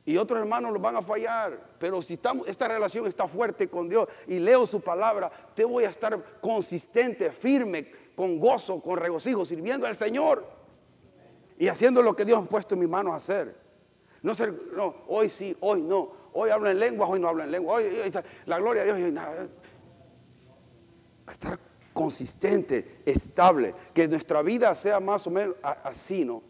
y 0.08 0.16
otros 0.16 0.40
hermanos 0.40 0.72
los 0.72 0.80
van 0.80 0.96
a 0.96 1.02
fallar. 1.02 1.60
Pero 1.78 2.00
si 2.00 2.14
estamos, 2.14 2.48
esta 2.48 2.66
relación 2.66 3.06
está 3.06 3.28
fuerte 3.28 3.68
con 3.68 3.90
Dios 3.90 4.08
y 4.26 4.38
leo 4.38 4.64
su 4.64 4.80
palabra, 4.80 5.30
te 5.54 5.66
voy 5.66 5.84
a 5.84 5.90
estar 5.90 6.40
consistente, 6.40 7.30
firme, 7.30 7.92
con 8.16 8.40
gozo, 8.40 8.80
con 8.80 8.96
regocijo, 8.96 9.44
sirviendo 9.44 9.86
al 9.86 9.94
Señor 9.94 10.46
y 11.58 11.68
haciendo 11.68 12.00
lo 12.00 12.16
que 12.16 12.24
Dios 12.24 12.42
ha 12.42 12.48
puesto 12.48 12.74
en 12.74 12.80
mis 12.80 12.88
manos 12.88 13.12
a 13.12 13.16
hacer. 13.16 13.54
No 14.22 14.32
ser, 14.32 14.54
no, 14.72 14.94
hoy 15.08 15.28
sí, 15.28 15.54
hoy 15.60 15.82
no. 15.82 16.10
Hoy 16.32 16.48
hablo 16.48 16.70
en 16.70 16.78
lengua, 16.78 17.06
hoy 17.06 17.20
no 17.20 17.28
hablo 17.28 17.44
en 17.44 17.50
lengua. 17.50 17.74
Hoy, 17.74 18.10
la 18.46 18.58
gloria 18.58 18.84
de 18.84 18.94
Dios. 18.94 19.12
Nada. 19.12 19.46
Estar 21.30 21.58
consistente, 21.92 23.02
estable, 23.04 23.74
que 23.92 24.08
nuestra 24.08 24.40
vida 24.40 24.74
sea 24.74 25.00
más 25.00 25.26
o 25.26 25.30
menos 25.30 25.56
así, 25.62 26.24
¿no? 26.24 26.42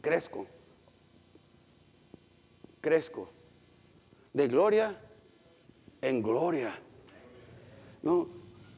Crezco 0.00 0.46
crezco. 2.80 3.28
De 4.32 4.48
gloria 4.48 4.96
en 6.02 6.22
gloria. 6.22 6.78
¿No? 8.02 8.26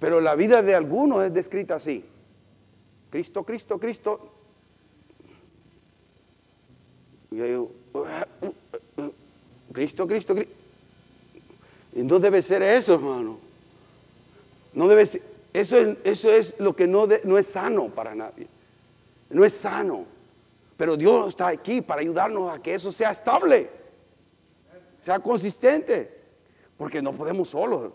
Pero 0.00 0.20
la 0.20 0.34
vida 0.34 0.62
de 0.62 0.74
algunos 0.74 1.22
es 1.22 1.32
descrita 1.32 1.76
así. 1.76 2.04
Cristo, 3.10 3.44
Cristo, 3.44 3.78
Cristo. 3.78 4.32
Cristo, 9.72 10.06
Cristo, 10.06 10.34
Cristo. 10.34 10.52
Y 11.94 12.02
no 12.02 12.18
debe 12.18 12.42
ser 12.42 12.62
eso, 12.62 12.94
hermano. 12.94 13.38
No 14.72 14.88
debe 14.88 15.06
ser. 15.06 15.22
Eso 15.52 15.76
es, 15.76 15.98
eso 16.02 16.30
es 16.30 16.54
lo 16.58 16.74
que 16.74 16.86
no, 16.86 17.06
no 17.24 17.38
es 17.38 17.46
sano 17.46 17.88
para 17.88 18.14
nadie. 18.14 18.48
No 19.28 19.44
es 19.44 19.52
sano. 19.52 20.06
Pero 20.78 20.96
Dios 20.96 21.28
está 21.28 21.48
aquí 21.48 21.82
para 21.82 22.00
ayudarnos 22.00 22.50
a 22.50 22.60
que 22.60 22.74
eso 22.74 22.90
sea 22.90 23.10
estable 23.10 23.81
sea 25.02 25.18
consistente, 25.18 26.22
porque 26.78 27.02
no 27.02 27.12
podemos 27.12 27.50
solos 27.50 27.92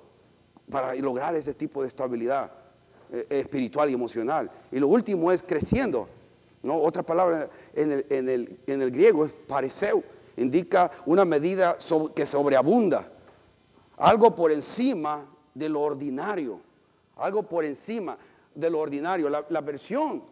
para 0.69 0.93
lograr 0.95 1.35
ese 1.35 1.53
tipo 1.53 1.81
de 1.81 1.87
estabilidad 1.87 2.51
eh, 3.11 3.25
espiritual 3.29 3.89
y 3.89 3.93
emocional. 3.93 4.51
Y 4.71 4.79
lo 4.79 4.89
último 4.89 5.31
es 5.31 5.41
creciendo. 5.41 6.07
¿no? 6.61 6.77
Otra 6.79 7.03
palabra 7.03 7.49
en 7.73 8.03
el, 8.29 8.91
griego 8.91 9.25
es 9.25 9.31
pareceu, 9.31 10.03
indica 10.35 10.91
una 11.05 11.23
medida 11.23 11.77
que 12.13 12.25
sobreabunda, 12.25 13.09
algo 13.97 14.35
por 14.35 14.51
encima 14.51 15.25
de 15.53 15.69
lo 15.69 15.81
ordinario, 15.81 16.59
algo 17.15 17.43
por 17.43 17.63
encima 17.63 18.17
de 18.53 18.69
lo 18.69 18.79
ordinario. 18.79 19.29
La, 19.29 19.45
la 19.49 19.61
versión 19.61 20.23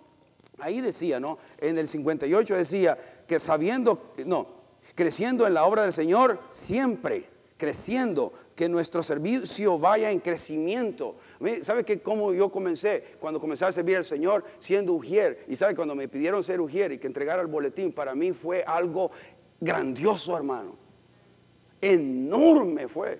ahí 0.59 0.81
decía, 0.81 1.19
¿no? 1.19 1.38
En 1.57 1.77
el 1.77 1.88
58 1.88 2.55
decía 2.55 2.97
que 3.25 3.39
sabiendo, 3.39 4.13
no, 4.25 4.64
creciendo 4.95 5.45
en 5.45 5.53
la 5.53 5.65
obra 5.65 5.84
del 5.84 5.91
Señor 5.91 6.39
siempre, 6.49 7.25
creciendo, 7.58 8.34
que 8.55 8.67
nuestro 8.69 9.03
servicio 9.03 9.77
vaya 9.77 10.10
en 10.10 10.19
crecimiento. 10.19 11.17
¿Sabe 11.62 11.84
que 11.84 11.99
cómo 11.99 12.34
yo 12.34 12.49
comencé? 12.49 13.15
Cuando 13.19 13.39
comencé 13.39 13.65
a 13.65 13.71
servir 13.71 13.97
al 13.97 14.05
Señor 14.05 14.43
siendo 14.60 14.93
ujier. 14.93 15.45
Y 15.47 15.55
sabe, 15.55 15.75
cuando 15.75 15.93
me 15.93 16.08
pidieron 16.08 16.43
ser 16.43 16.62
ujier 16.62 16.93
y 16.93 16.97
que 16.97 17.08
entregara 17.08 17.41
el 17.41 17.47
boletín, 17.47 17.91
para 17.91 18.15
mí 18.15 18.31
fue 18.31 18.63
algo 18.65 19.12
grandioso, 19.60 20.36
hermano. 20.36 20.75
Enorme 21.81 22.88
fue. 22.88 23.19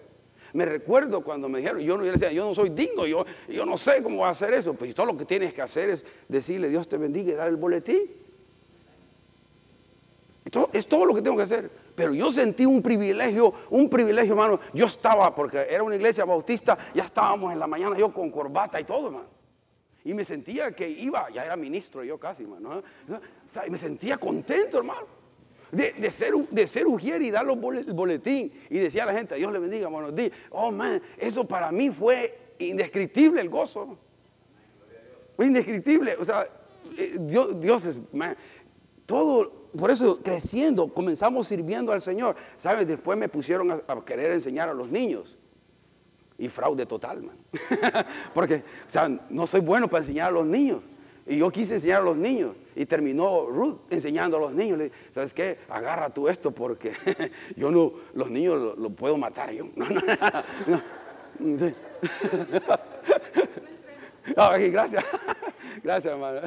Me 0.54 0.66
recuerdo 0.66 1.22
cuando 1.22 1.50
me 1.50 1.60
dijeron, 1.60 1.82
yo, 1.82 1.98
no, 1.98 2.06
decía, 2.06 2.32
yo 2.32 2.46
no 2.46 2.54
soy 2.54 2.70
digno, 2.70 3.06
yo, 3.06 3.26
yo 3.50 3.66
no 3.66 3.76
sé 3.76 4.02
cómo 4.02 4.20
va 4.20 4.30
a 4.30 4.32
hacer 4.32 4.54
eso. 4.54 4.74
Pues 4.74 4.96
todo 4.96 5.08
lo 5.08 5.18
que 5.18 5.26
tienes 5.26 5.54
que 5.54 5.62
hacer 5.62 5.90
es 5.90 6.06
decirle, 6.30 6.70
Dios 6.70 6.88
te 6.88 6.98
bendiga 6.98 7.34
y 7.34 7.36
dar 7.36 7.50
el 7.50 7.58
boletín 7.58 8.25
es 10.74 10.88
todo 10.88 11.06
lo 11.06 11.14
que 11.14 11.22
tengo 11.22 11.38
que 11.38 11.44
hacer. 11.44 11.70
Pero 11.96 12.14
yo 12.14 12.32
sentí 12.32 12.66
un 12.66 12.82
privilegio, 12.82 13.54
un 13.70 13.90
privilegio, 13.90 14.34
hermano. 14.34 14.60
Yo 14.74 14.86
estaba, 14.86 15.34
porque 15.34 15.66
era 15.70 15.84
una 15.84 15.96
iglesia 15.96 16.26
bautista, 16.26 16.78
ya 16.94 17.04
estábamos 17.04 17.54
en 17.54 17.60
la 17.60 17.68
mañana 17.68 17.98
yo 17.98 18.14
con 18.14 18.30
corbata 18.30 18.80
y 18.80 18.84
todo, 18.84 19.08
hermano. 19.08 19.36
Y 20.04 20.14
me 20.14 20.24
sentía 20.24 20.72
que 20.72 20.88
iba, 20.88 21.30
ya 21.32 21.44
era 21.44 21.56
ministro 21.56 22.04
yo 22.04 22.20
casi, 22.20 22.44
hermano. 22.44 22.84
O 23.10 23.72
me 23.72 23.78
sentía 23.78 24.18
contento, 24.18 24.78
hermano. 24.78 25.08
De, 25.72 26.12
ser, 26.12 26.34
de 26.52 26.68
ser 26.68 26.86
ujier 26.86 27.22
y 27.22 27.32
dar 27.32 27.46
el 27.48 27.94
boletín. 27.94 28.52
Y 28.70 28.78
decía 28.78 29.04
a 29.04 29.08
la 29.08 29.14
gente, 29.14 29.36
Dios 29.36 29.52
le 29.52 29.60
bendiga, 29.60 29.88
buenos 29.88 30.16
días. 30.16 30.32
Oh, 30.52 30.72
man, 30.72 31.02
eso 31.18 31.46
para 31.48 31.72
mí 31.72 31.90
fue 31.90 32.54
indescriptible 32.60 33.42
el 33.42 33.50
gozo. 33.50 33.98
Fue 35.36 35.48
indescriptible. 35.48 36.16
O 36.18 36.24
sea, 36.24 36.48
eh, 36.98 37.18
Dios, 37.20 37.60
Dios 37.60 37.86
es, 37.86 37.98
man, 38.14 38.38
todo 39.06 39.65
por 39.78 39.92
eso 39.92 40.20
creciendo, 40.22 40.88
comenzamos 40.88 41.48
sirviendo 41.48 41.92
al 41.92 42.02
Señor. 42.02 42.36
¿Sabes? 42.58 42.88
Después 42.88 43.18
me 43.18 43.30
pusieron 43.30 43.72
a, 43.72 44.06
querer 44.06 44.32
enseñar 44.32 44.70
a 44.70 44.74
los 44.74 44.90
niños. 44.90 45.36
Y 46.38 46.50
fraude 46.50 46.86
total, 46.86 47.24
man. 47.24 47.38
Porque, 48.34 48.56
o 48.56 48.90
sea, 48.90 49.10
no 49.30 49.48
soy 49.48 49.62
bueno 49.62 49.90
para 49.90 50.04
enseñar 50.04 50.28
a 50.28 50.32
los 50.32 50.46
niños. 50.46 50.82
Y 51.28 51.38
yo 51.38 51.50
quise 51.50 51.76
enseñar 51.76 52.02
a 52.02 52.06
los 52.06 52.18
niños. 52.18 52.56
Y 52.76 52.86
terminó 52.86 53.48
Ruth 53.48 53.80
enseñando 53.90 54.38
a 54.38 54.40
los 54.40 54.54
niños. 54.54 54.92
¿Sabes 55.12 55.34
qué? 55.34 55.58
Agarra 55.70 56.10
tú 56.10 56.28
esto 56.28 56.52
porque 56.52 56.94
yo 57.56 57.72
no, 57.72 57.94
los 58.14 58.30
niños 58.30 58.78
lo, 58.78 58.90
puedo 58.92 59.18
matar 59.18 59.52
yo. 59.52 59.66
No, 61.38 61.60
no, 64.50 64.72
gracias. 64.72 65.04
Gracias, 65.84 66.14
hermano. 66.14 66.40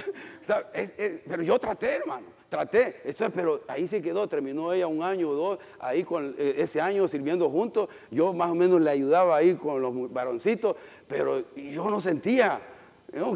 pero 1.28 1.42
yo 1.42 1.58
traté, 1.58 1.96
hermano. 1.96 2.37
Traté. 2.48 3.00
Eso, 3.04 3.28
pero 3.30 3.62
ahí 3.68 3.86
se 3.86 4.00
quedó. 4.00 4.26
Terminó 4.28 4.72
ella 4.72 4.86
un 4.86 5.02
año 5.02 5.30
o 5.30 5.34
dos. 5.34 5.58
Ahí 5.78 6.04
con 6.04 6.34
eh, 6.38 6.54
ese 6.58 6.80
año 6.80 7.06
sirviendo 7.06 7.50
juntos. 7.50 7.88
Yo 8.10 8.32
más 8.32 8.50
o 8.50 8.54
menos 8.54 8.80
le 8.80 8.90
ayudaba 8.90 9.36
ahí 9.36 9.54
con 9.54 9.82
los 9.82 10.12
varoncitos. 10.12 10.76
Pero 11.06 11.54
yo 11.54 11.90
no 11.90 12.00
sentía 12.00 12.60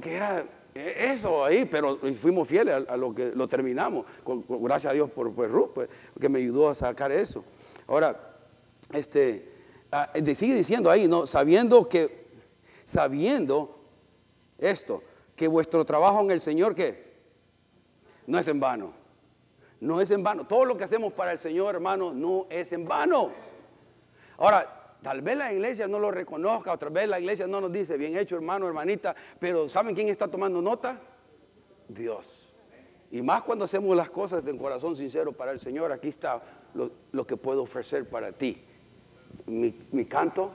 que 0.00 0.14
era 0.14 0.44
eso 0.74 1.44
ahí, 1.44 1.66
pero 1.66 1.98
fuimos 2.20 2.48
fieles 2.48 2.86
a, 2.88 2.96
lo 2.96 3.14
que 3.14 3.32
lo 3.34 3.46
terminamos. 3.46 4.06
gracias 4.48 4.90
a 4.90 4.94
Dios 4.94 5.10
por, 5.10 5.32
por 5.34 5.50
Ruth, 5.50 5.70
pues, 5.74 5.88
que 6.18 6.28
me 6.28 6.38
ayudó 6.38 6.68
a 6.68 6.74
sacar 6.74 7.12
eso. 7.12 7.44
Ahora, 7.86 8.36
este, 8.92 9.50
ah, 9.90 10.10
sigue 10.34 10.54
diciendo 10.54 10.90
ahí, 10.90 11.08
¿no? 11.08 11.26
Sabiendo 11.26 11.88
que, 11.88 12.26
sabiendo 12.84 13.78
esto, 14.58 15.02
que 15.36 15.46
vuestro 15.46 15.84
trabajo 15.84 16.20
en 16.20 16.30
el 16.30 16.40
Señor, 16.40 16.74
¿qué? 16.74 17.12
No 18.26 18.38
es 18.38 18.48
en 18.48 18.60
vano. 18.60 19.01
No 19.82 20.00
es 20.00 20.10
en 20.10 20.22
vano. 20.22 20.46
Todo 20.46 20.64
lo 20.64 20.76
que 20.76 20.84
hacemos 20.84 21.12
para 21.12 21.32
el 21.32 21.38
Señor, 21.38 21.74
hermano, 21.74 22.12
no 22.12 22.46
es 22.48 22.72
en 22.72 22.86
vano. 22.86 23.30
Ahora, 24.38 24.78
Tal 25.02 25.20
vez 25.20 25.36
la 25.36 25.52
iglesia 25.52 25.88
no 25.88 25.98
lo 25.98 26.12
reconozca, 26.12 26.72
otra 26.72 26.88
vez 26.88 27.08
la 27.08 27.18
iglesia 27.18 27.48
no 27.48 27.60
nos 27.60 27.72
dice, 27.72 27.96
bien 27.96 28.16
hecho 28.16 28.36
hermano, 28.36 28.68
hermanita, 28.68 29.16
pero 29.40 29.68
¿saben 29.68 29.96
quién 29.96 30.08
está 30.08 30.28
tomando 30.28 30.62
nota? 30.62 31.00
Dios. 31.88 32.48
Y 33.10 33.20
más 33.20 33.42
cuando 33.42 33.64
hacemos 33.64 33.96
las 33.96 34.10
cosas 34.10 34.44
de 34.44 34.56
corazón 34.56 34.94
sincero 34.94 35.32
para 35.32 35.50
el 35.50 35.58
Señor, 35.58 35.90
aquí 35.90 36.08
está 36.08 36.40
lo, 36.74 37.26
que 37.26 37.36
puedo 37.36 37.62
ofrecer 37.62 38.08
para 38.08 38.32
ti. 38.32 38.62
Mi, 39.46 39.72
canto, 40.04 40.52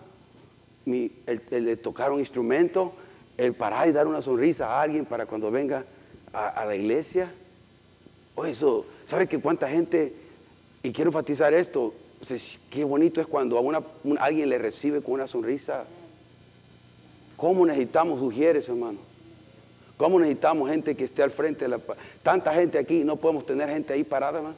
el, 0.85 1.79
tocar 1.79 2.11
un 2.11 2.19
instrumento, 2.19 2.93
el 3.35 3.53
parar 3.53 3.87
y 3.89 3.91
dar 3.91 4.07
una 4.07 4.21
sonrisa 4.21 4.67
a 4.67 4.81
alguien 4.81 5.05
para 5.05 5.25
cuando 5.25 5.51
venga 5.51 5.85
a, 6.31 6.65
la 6.65 6.73
iglesia. 6.73 7.31
O 8.33 8.45
eso, 8.45 8.85
¿sabe 9.07 9.25
que 9.27 9.39
cuánta 9.39 9.69
gente, 9.69 10.13
y 10.83 10.91
quiero 10.91 11.09
enfatizar 11.09 11.53
esto, 11.53 11.93
qué 12.69 12.83
bonito 12.83 13.21
es 13.21 13.27
cuando 13.27 13.57
a 13.57 13.83
alguien 14.25 14.49
le 14.49 14.57
recibe 14.57 15.01
con 15.01 15.13
una 15.13 15.27
sonrisa. 15.27 15.85
¿Cómo 17.37 17.65
necesitamos 17.65 18.21
ujieres, 18.21 18.67
hermano? 18.67 18.99
¿Cómo 19.95 20.19
necesitamos 20.19 20.69
gente 20.69 20.95
que 20.95 21.05
esté 21.05 21.23
al 21.23 21.31
frente 21.31 21.65
de 21.65 21.69
la... 21.69 21.79
Tanta 22.21 22.53
gente 22.53 22.77
aquí, 22.77 23.03
no 23.05 23.15
podemos 23.15 23.45
tener 23.45 23.69
gente 23.69 23.93
ahí 23.93 24.03
parada, 24.03 24.39
hermano. 24.39 24.55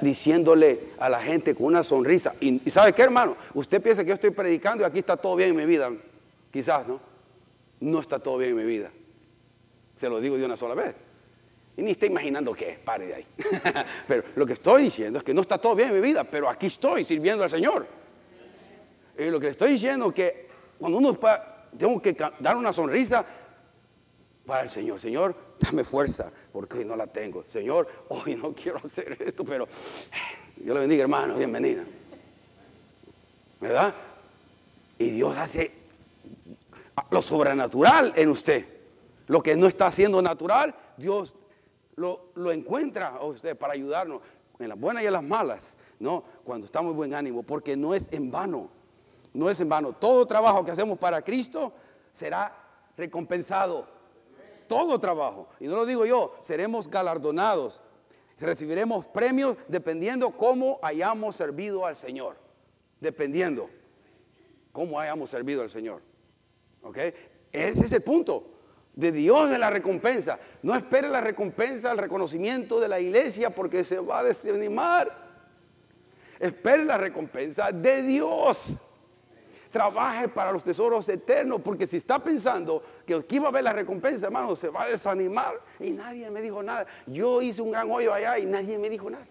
diciéndole 0.00 0.80
a 1.00 1.08
la 1.08 1.20
gente 1.20 1.54
con 1.54 1.66
una 1.66 1.82
sonrisa. 1.82 2.34
Y, 2.40 2.62
y, 2.64 2.70
¿sabe 2.70 2.92
qué, 2.92 3.02
hermano? 3.02 3.36
Usted 3.54 3.82
piensa 3.82 4.04
que 4.04 4.08
yo 4.08 4.14
estoy 4.14 4.30
predicando 4.30 4.84
y 4.84 4.86
aquí 4.86 5.00
está 5.00 5.16
todo 5.16 5.34
bien 5.34 5.50
en 5.50 5.56
mi 5.56 5.66
vida. 5.66 5.90
Quizás, 6.52 6.86
¿no? 6.86 7.00
No 7.80 8.00
está 8.00 8.20
todo 8.20 8.38
bien 8.38 8.50
en 8.52 8.56
mi 8.56 8.64
vida. 8.64 8.90
Se 9.96 10.08
lo 10.08 10.20
digo 10.20 10.38
de 10.38 10.44
una 10.44 10.56
sola 10.56 10.74
vez. 10.74 10.94
Y 11.76 11.82
ni 11.82 11.92
está 11.92 12.06
imaginando 12.06 12.52
qué, 12.52 12.78
pare 12.84 13.06
de 13.06 13.14
ahí. 13.14 13.26
pero 14.08 14.24
lo 14.34 14.44
que 14.46 14.54
estoy 14.54 14.84
diciendo 14.84 15.18
es 15.18 15.24
que 15.24 15.32
no 15.32 15.40
está 15.40 15.58
todo 15.58 15.74
bien 15.74 15.88
en 15.88 15.94
mi 15.94 16.00
vida, 16.00 16.24
pero 16.24 16.48
aquí 16.48 16.66
estoy 16.66 17.04
sirviendo 17.04 17.44
al 17.44 17.50
Señor. 17.50 17.86
Y 19.18 19.30
lo 19.30 19.38
que 19.38 19.46
le 19.46 19.52
estoy 19.52 19.72
diciendo 19.72 20.08
es 20.08 20.14
que 20.14 20.48
cuando 20.78 20.98
uno 20.98 21.18
tengo 21.76 22.00
que 22.00 22.16
dar 22.38 22.56
una 22.56 22.72
sonrisa 22.72 23.24
para 24.46 24.62
el 24.62 24.68
Señor, 24.68 25.00
Señor, 25.00 25.36
dame 25.60 25.84
fuerza, 25.84 26.32
porque 26.52 26.78
hoy 26.78 26.84
no 26.84 26.96
la 26.96 27.06
tengo. 27.06 27.44
Señor, 27.46 27.86
hoy 28.08 28.34
no 28.34 28.54
quiero 28.54 28.78
hacer 28.78 29.16
esto, 29.20 29.44
pero 29.44 29.68
Dios 30.56 30.74
le 30.74 30.80
bendiga, 30.80 31.02
hermano, 31.02 31.36
bienvenida. 31.36 31.84
¿Verdad? 33.60 33.94
Y 34.98 35.10
Dios 35.10 35.36
hace 35.36 35.70
lo 37.10 37.22
sobrenatural 37.22 38.12
en 38.16 38.30
usted. 38.30 38.66
Lo 39.26 39.42
que 39.42 39.54
no 39.54 39.66
está 39.66 39.86
haciendo 39.86 40.20
natural, 40.20 40.74
Dios 40.96 41.36
lo, 41.96 42.52
encuentra 42.52 43.22
usted 43.22 43.56
para 43.56 43.74
ayudarnos 43.74 44.20
en 44.58 44.68
las 44.68 44.78
buenas 44.78 45.02
y 45.02 45.06
en 45.06 45.12
las 45.12 45.22
malas, 45.22 45.76
¿no? 45.98 46.22
Cuando 46.44 46.66
estamos 46.66 46.90
en 46.90 46.96
buen 46.96 47.14
ánimo, 47.14 47.42
porque 47.42 47.76
no 47.76 47.94
es 47.94 48.08
en 48.12 48.30
vano, 48.30 48.68
no 49.32 49.48
es 49.48 49.60
en 49.60 49.68
vano. 49.68 49.92
Todo 49.92 50.26
trabajo 50.26 50.64
que 50.64 50.70
hacemos 50.70 50.98
para 50.98 51.22
Cristo 51.22 51.72
será 52.12 52.54
recompensado. 52.96 53.86
Todo 54.68 54.98
trabajo. 55.00 55.48
Y 55.58 55.66
no 55.66 55.76
lo 55.76 55.86
digo 55.86 56.06
yo, 56.06 56.34
seremos 56.42 56.88
galardonados. 56.88 57.80
Recibiremos 58.38 59.06
premios 59.06 59.56
dependiendo 59.68 60.30
cómo 60.30 60.78
hayamos 60.82 61.36
servido 61.36 61.84
al 61.84 61.96
Señor. 61.96 62.36
Dependiendo 63.00 63.68
cómo 64.72 65.00
hayamos 65.00 65.30
servido 65.30 65.62
al 65.62 65.70
Señor. 65.70 66.02
¿Ok? 66.82 66.98
Ese 67.52 67.84
es 67.84 67.92
el 67.92 68.02
punto 68.02 68.59
de 69.00 69.12
Dios 69.12 69.50
de 69.50 69.58
la 69.58 69.70
recompensa. 69.70 70.38
No 70.62 70.74
espere 70.74 71.08
la 71.08 71.20
recompensa, 71.20 71.90
el 71.90 71.98
reconocimiento 71.98 72.78
de 72.78 72.88
la 72.88 73.00
iglesia 73.00 73.50
porque 73.50 73.84
se 73.84 73.98
va 73.98 74.20
a 74.20 74.24
desanimar. 74.24 75.10
Espere 76.38 76.84
la 76.84 76.98
recompensa 76.98 77.72
de 77.72 78.02
Dios. 78.02 78.74
Trabaje 79.70 80.28
para 80.28 80.52
los 80.52 80.62
tesoros 80.62 81.08
eternos 81.08 81.60
porque 81.62 81.86
si 81.86 81.96
está 81.96 82.18
pensando 82.18 82.82
que 83.06 83.14
aquí 83.14 83.38
va 83.38 83.46
a 83.46 83.48
haber 83.48 83.64
la 83.64 83.72
recompensa, 83.72 84.26
hermano, 84.26 84.54
se 84.54 84.68
va 84.68 84.82
a 84.82 84.88
desanimar 84.88 85.60
y 85.78 85.92
nadie 85.92 86.28
me 86.30 86.42
dijo 86.42 86.62
nada. 86.62 86.86
Yo 87.06 87.40
hice 87.40 87.62
un 87.62 87.70
gran 87.70 87.90
hoyo 87.90 88.12
allá 88.12 88.38
y 88.38 88.46
nadie 88.46 88.78
me 88.78 88.90
dijo 88.90 89.08
nada. 89.08 89.26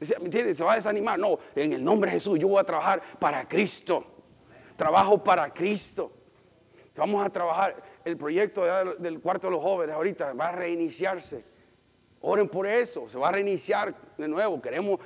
¿Eh? 0.00 0.54
Se 0.54 0.64
va 0.64 0.72
a 0.72 0.76
desanimar. 0.76 1.18
No, 1.18 1.38
en 1.54 1.74
el 1.74 1.84
nombre 1.84 2.10
de 2.10 2.14
Jesús 2.14 2.38
yo 2.38 2.48
voy 2.48 2.60
a 2.60 2.64
trabajar 2.64 3.02
para 3.20 3.46
Cristo 3.46 4.17
trabajo 4.78 5.22
para 5.22 5.52
Cristo. 5.52 6.12
Vamos 6.96 7.24
a 7.24 7.28
trabajar, 7.30 7.76
el 8.04 8.16
proyecto 8.16 8.64
del 8.98 9.20
cuarto 9.20 9.48
de 9.48 9.50
los 9.52 9.62
jóvenes 9.62 9.94
ahorita 9.94 10.32
va 10.32 10.48
a 10.48 10.52
reiniciarse. 10.52 11.44
Oren 12.20 12.48
por 12.48 12.66
eso, 12.66 13.08
se 13.08 13.18
va 13.18 13.28
a 13.28 13.32
reiniciar 13.32 13.94
de 14.16 14.26
nuevo. 14.26 14.60
Queremos 14.62 14.98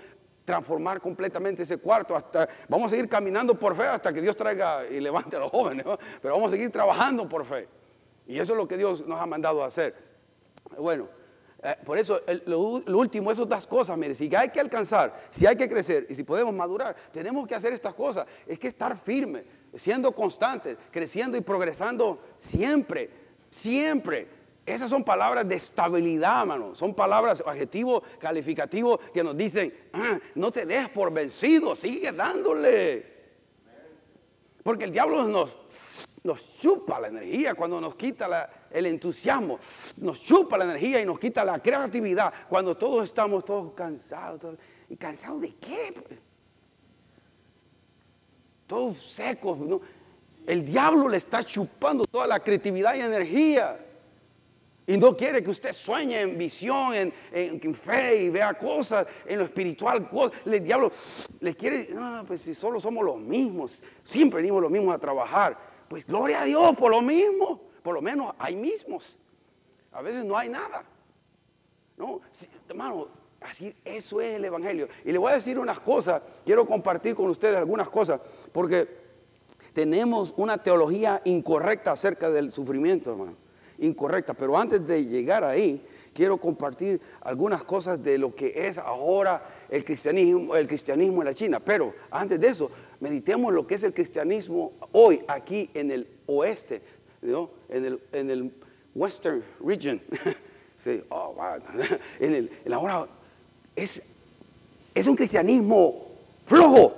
transformar 0.44 1.00
completamente 1.00 1.62
ese 1.62 1.78
cuarto. 1.78 2.14
Hasta, 2.14 2.48
vamos 2.68 2.88
a 2.88 2.90
seguir 2.90 3.08
caminando 3.08 3.58
por 3.58 3.74
fe 3.74 3.85
hasta 3.85 4.12
que 4.12 4.20
Dios 4.20 4.37
traiga 4.37 4.87
y 4.87 5.00
levante 5.00 5.37
a 5.37 5.40
los 5.40 5.50
jóvenes, 5.50 5.85
pero 6.20 6.35
vamos 6.35 6.48
a 6.48 6.52
seguir 6.52 6.70
trabajando 6.70 7.28
por 7.28 7.44
fe. 7.44 7.68
Y 8.26 8.38
eso 8.38 8.52
es 8.52 8.58
lo 8.58 8.68
que 8.68 8.76
Dios 8.76 9.06
nos 9.06 9.20
ha 9.20 9.26
mandado 9.26 9.62
a 9.62 9.66
hacer. 9.66 9.94
Bueno, 10.78 11.08
eh, 11.62 11.76
por 11.85 11.98
eso 11.98 12.20
lo, 12.46 12.58
último, 12.58 13.30
esas 13.30 13.48
dos 13.48 13.66
cosas, 13.66 13.96
mire, 13.98 14.14
si 14.14 14.35
hay 14.35 14.48
que 14.48 14.61
alcanzar, 14.61 15.14
si 15.30 15.46
hay 15.46 15.56
que 15.56 15.68
crecer 15.68 16.06
y 16.08 16.14
si 16.14 16.24
podemos 16.24 16.54
madurar, 16.54 16.96
tenemos 17.11 17.46
que 17.46 17.54
hacer 17.54 17.72
estas 17.72 17.94
cosas. 17.94 18.26
Es 18.46 18.58
que 18.58 18.68
estar 18.68 18.96
firme 18.96 19.62
siendo 19.76 20.12
constantes, 20.12 20.76
creciendo 20.90 21.37
y 21.37 21.40
progresando 21.40 22.20
siempre, 22.37 23.11
siempre. 23.50 24.28
Esas 24.64 24.90
son 24.90 25.02
palabras 25.02 25.48
de 25.48 25.56
estabilidad, 25.56 26.42
hermano. 26.42 26.74
Son 26.74 26.94
palabras, 26.94 27.42
adjetivos 27.44 28.02
calificativos 28.18 29.00
que 29.12 29.24
nos 29.24 29.37
dicen, 29.37 29.74
ah, 29.92 30.18
no 30.37 30.52
te 30.52 30.66
des 30.66 30.88
por 30.88 31.12
vencido, 31.12 31.74
sigue 31.74 32.12
dándole. 32.12 33.12
Porque 34.62 34.85
el 34.85 34.92
diablo 34.92 35.26
nos, 35.26 35.58
nos 36.22 36.58
chupa 36.61 37.00
la 37.00 37.08
energía 37.08 37.54
cuando 37.54 37.80
nos 37.80 37.96
quita 37.96 38.48
el 38.70 38.87
entusiasmo, 38.87 39.58
nos 39.96 40.22
chupa 40.22 40.56
la 40.56 40.64
energía 40.64 41.00
y 41.00 41.04
nos 41.04 41.18
quita 41.18 41.44
la 41.44 41.61
creatividad 41.61 42.32
cuando 42.48 42.76
todos 42.76 43.04
estamos 43.04 43.44
todos 43.44 43.72
cansados. 43.72 44.56
¿Y 44.88 44.96
cansados 44.96 45.40
de 45.40 45.54
qué? 45.56 45.94
Todos 48.72 48.96
secos. 48.96 49.58
El 50.46 50.64
diablo 50.64 51.06
le 51.06 51.18
está 51.18 51.44
chupando 51.44 52.06
toda 52.06 52.26
la 52.26 52.40
creatividad 52.40 52.94
y 52.94 53.00
energía. 53.00 53.78
Y 54.87 54.96
no 54.96 55.14
quiere 55.14 55.42
que 55.42 55.50
usted 55.50 55.74
sueñe 55.74 56.22
en 56.22 56.38
visión, 56.38 56.94
en, 56.94 57.74
fe 57.74 58.22
y 58.24 58.30
vea 58.30 58.54
cosas, 58.54 59.06
en 59.26 59.40
lo 59.40 59.44
espiritual. 59.44 60.08
El 60.46 60.64
diablo 60.64 60.90
le 61.40 61.54
quiere, 61.54 61.90
no, 61.92 62.24
pues 62.26 62.40
si 62.40 62.54
solo 62.54 62.80
somos 62.80 63.04
los 63.04 63.18
mismos, 63.18 63.82
siempre 64.02 64.38
venimos 64.38 64.62
los 64.62 64.70
mismos 64.70 64.94
a 64.94 64.98
trabajar. 64.98 65.58
Pues 65.87 66.06
gloria 66.06 66.40
a 66.40 66.44
Dios 66.46 66.74
por 66.74 66.90
lo 66.90 67.02
mismo, 67.02 67.61
por 67.82 67.92
lo 67.92 68.00
menos 68.00 68.35
hay 68.38 68.56
mismos. 68.56 69.18
A 69.92 70.00
veces 70.00 70.24
no 70.24 70.35
hay 70.35 70.48
nada. 70.48 70.82
No, 71.98 72.22
hermano, 72.66 73.06
Así, 73.48 73.74
eso 73.85 74.20
es 74.20 74.35
el 74.35 74.44
Evangelio. 74.44 74.88
Y 75.05 75.12
le 75.12 75.18
voy 75.18 75.33
a 75.33 75.37
decir 75.37 75.59
unas 75.59 75.81
cosas, 75.81 76.22
quiero 76.44 76.66
compartir 76.66 77.14
con 77.14 77.28
ustedes 77.28 77.57
algunas 77.57 77.88
cosas, 77.90 78.20
porque 78.52 78.88
tenemos 79.72 80.35
una 80.37 80.59
teología 80.59 81.20
incorrecta 81.24 81.92
acerca 81.92 82.31
del 82.31 82.52
sufrimiento, 82.52 83.12
hermano. 83.12 83.37
Incorrecta. 83.78 84.35
Pero 84.35 84.57
antes 84.57 84.87
de 84.87 85.05
llegar 85.05 85.42
ahí, 85.44 85.85
quiero 86.12 86.37
compartir 86.37 87.00
algunas 87.22 87.64
cosas 87.64 88.02
de 88.02 88.18
lo 88.18 88.35
que 88.35 88.52
es 88.66 88.78
ahora 88.78 89.44
el 89.68 89.85
cristianismo, 89.85 90.55
el 90.57 90.68
cristianismo 90.68 91.22
en 91.22 91.26
la 91.26 91.35
China. 91.35 91.61
Pero 91.61 91.94
antes 92.11 92.38
de 92.38 92.48
eso, 92.48 92.70
meditemos 93.00 93.52
lo 93.52 93.66
que 93.66 93.74
es 93.74 93.83
el 93.83 93.94
cristianismo 93.94 94.72
hoy 94.92 95.22
aquí 95.26 95.70
en 95.74 95.90
el 95.90 96.09
oeste, 96.26 96.83
¿no? 97.22 97.50
en, 97.68 97.85
el, 97.85 98.02
en 98.12 98.31
el 98.31 98.55
Western 98.94 99.42
Region. 99.64 100.00
oh, 101.09 101.35
en, 102.20 102.35
el, 102.35 102.50
en 102.64 102.72
ahora 102.72 103.09
es, 103.74 104.02
es 104.94 105.06
un 105.06 105.16
cristianismo 105.16 106.06
flojo. 106.46 106.94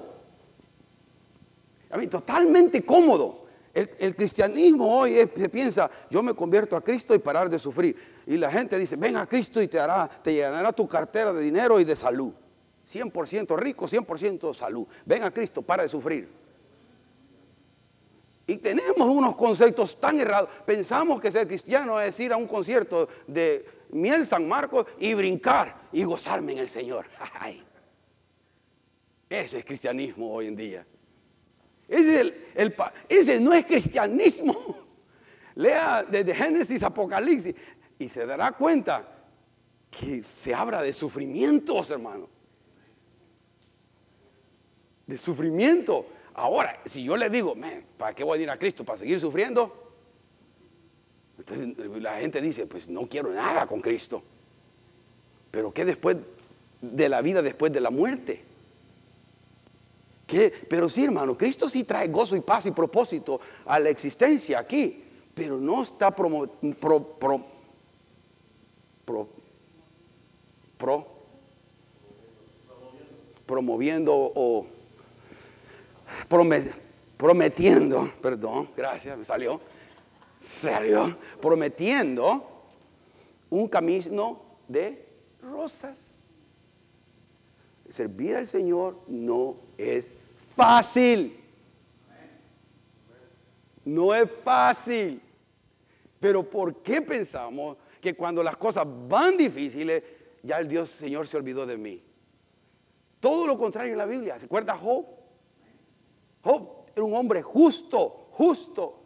A 1.90 1.96
mí, 1.96 2.06
totalmente 2.06 2.84
cómodo. 2.84 3.44
El, 3.72 4.14
cristianismo 4.14 5.00
hoy 5.00 5.16
se 5.36 5.48
piensa, 5.48 5.90
yo 6.08 6.22
me 6.22 6.32
convierto 6.32 6.76
a 6.76 6.80
Cristo 6.80 7.12
y 7.12 7.18
parar 7.18 7.50
de 7.50 7.58
sufrir. 7.58 7.96
Y 8.24 8.36
la 8.36 8.48
gente 8.50 8.78
dice, 8.78 8.94
ven 8.94 9.16
a 9.16 9.26
Cristo 9.26 9.60
y 9.60 9.66
te, 9.66 9.80
hará, 9.80 10.08
te 10.08 10.32
llenará 10.32 10.72
tu 10.72 10.86
cartera 10.86 11.32
de 11.32 11.42
dinero 11.42 11.80
y 11.80 11.84
de 11.84 11.96
salud. 11.96 12.32
100% 12.88 13.56
rico, 13.58 13.86
100% 13.86 14.54
salud. 14.54 14.86
Ven 15.04 15.24
a 15.24 15.32
Cristo, 15.32 15.60
para 15.62 15.82
de 15.82 15.88
sufrir. 15.88 16.28
Y 18.46 18.58
tenemos 18.58 19.08
unos 19.08 19.34
conceptos 19.34 19.98
tan 19.98 20.20
errados. 20.20 20.50
Pensamos 20.64 21.20
que 21.20 21.32
ser 21.32 21.48
cristiano 21.48 22.00
es 22.00 22.18
ir 22.20 22.32
a 22.32 22.36
un 22.36 22.46
concierto 22.46 23.08
de 23.26 23.64
Miel 23.90 24.24
San 24.26 24.48
Marcos 24.48 24.86
y 24.98 25.14
brincar 25.14 25.88
y 25.92 26.04
gozarme 26.04 26.52
en 26.52 26.58
el 26.58 26.68
Señor. 26.68 27.06
Ese 29.28 29.58
es 29.58 29.64
cristianismo 29.64 30.32
hoy 30.32 30.46
en 30.46 30.56
día. 30.56 30.86
Ese, 31.88 33.40
no 33.40 33.52
es 33.52 33.66
cristianismo. 33.66 34.54
Lea 35.56 36.04
desde 36.04 36.34
Génesis, 36.34 36.82
Apocalipsis 36.82 37.54
y 37.98 38.08
se 38.08 38.26
dará 38.26 38.52
cuenta 38.52 39.08
que 39.90 40.22
se 40.22 40.52
habla 40.52 40.82
de 40.82 40.92
sufrimientos, 40.92 41.90
hermano. 41.90 42.28
De 45.06 45.16
sufrimiento. 45.16 46.06
Ahora, 46.34 46.80
si 46.84 47.04
yo 47.04 47.16
le 47.16 47.30
digo, 47.30 47.54
¿para 47.96 48.14
qué 48.14 48.24
voy 48.24 48.40
a 48.40 48.42
ir 48.42 48.50
a 48.50 48.58
Cristo? 48.58 48.84
¿Para 48.84 48.98
seguir 48.98 49.20
sufriendo? 49.20 49.83
Entonces 51.38 51.68
la 52.00 52.14
gente 52.14 52.40
dice, 52.40 52.66
pues 52.66 52.88
no 52.88 53.08
quiero 53.08 53.32
nada 53.32 53.66
con 53.66 53.80
Cristo. 53.80 54.22
Pero 55.50 55.72
¿qué 55.72 55.84
después 55.84 56.16
de 56.80 57.08
la 57.08 57.22
vida, 57.22 57.42
después 57.42 57.72
de 57.72 57.80
la 57.80 57.90
muerte? 57.90 58.44
Pero 60.68 60.88
sí, 60.88 61.04
hermano, 61.04 61.36
Cristo 61.36 61.68
sí 61.68 61.84
trae 61.84 62.08
gozo 62.08 62.34
y 62.34 62.40
paz 62.40 62.66
y 62.66 62.70
propósito 62.70 63.40
a 63.66 63.78
la 63.78 63.90
existencia 63.90 64.58
aquí, 64.58 65.04
pero 65.34 65.58
no 65.58 65.82
está 65.82 66.14
promo, 66.14 66.46
pro, 66.80 67.02
pro, 67.18 67.44
pro, 70.76 71.06
promoviendo 73.46 74.12
o 74.12 74.66
prometiendo, 77.16 78.10
perdón, 78.20 78.70
gracias, 78.76 79.16
me 79.16 79.24
salió, 79.24 79.60
salió, 80.44 81.16
prometiendo 81.40 82.62
un 83.50 83.66
camino 83.68 84.42
de 84.68 85.08
rosas. 85.40 86.12
Servir 87.88 88.36
al 88.36 88.46
Señor 88.46 89.00
no 89.08 89.56
es 89.78 90.12
fácil. 90.36 91.40
No 93.84 94.14
es 94.14 94.30
fácil. 94.30 95.20
Pero 96.20 96.48
¿por 96.48 96.82
qué 96.82 97.02
pensamos 97.02 97.76
que 98.00 98.14
cuando 98.14 98.42
las 98.42 98.56
cosas 98.56 98.86
van 99.08 99.36
difíciles, 99.36 100.02
ya 100.42 100.58
el 100.58 100.68
Dios 100.68 100.90
Señor 100.90 101.28
se 101.28 101.36
olvidó 101.36 101.66
de 101.66 101.76
mí? 101.76 102.02
Todo 103.20 103.46
lo 103.46 103.56
contrario 103.56 103.92
en 103.92 103.98
la 103.98 104.06
Biblia. 104.06 104.38
¿Se 104.38 104.46
acuerda 104.46 104.76
Job? 104.76 105.06
Job 106.42 106.86
era 106.94 107.04
un 107.04 107.14
hombre 107.14 107.42
justo, 107.42 108.28
justo. 108.30 109.03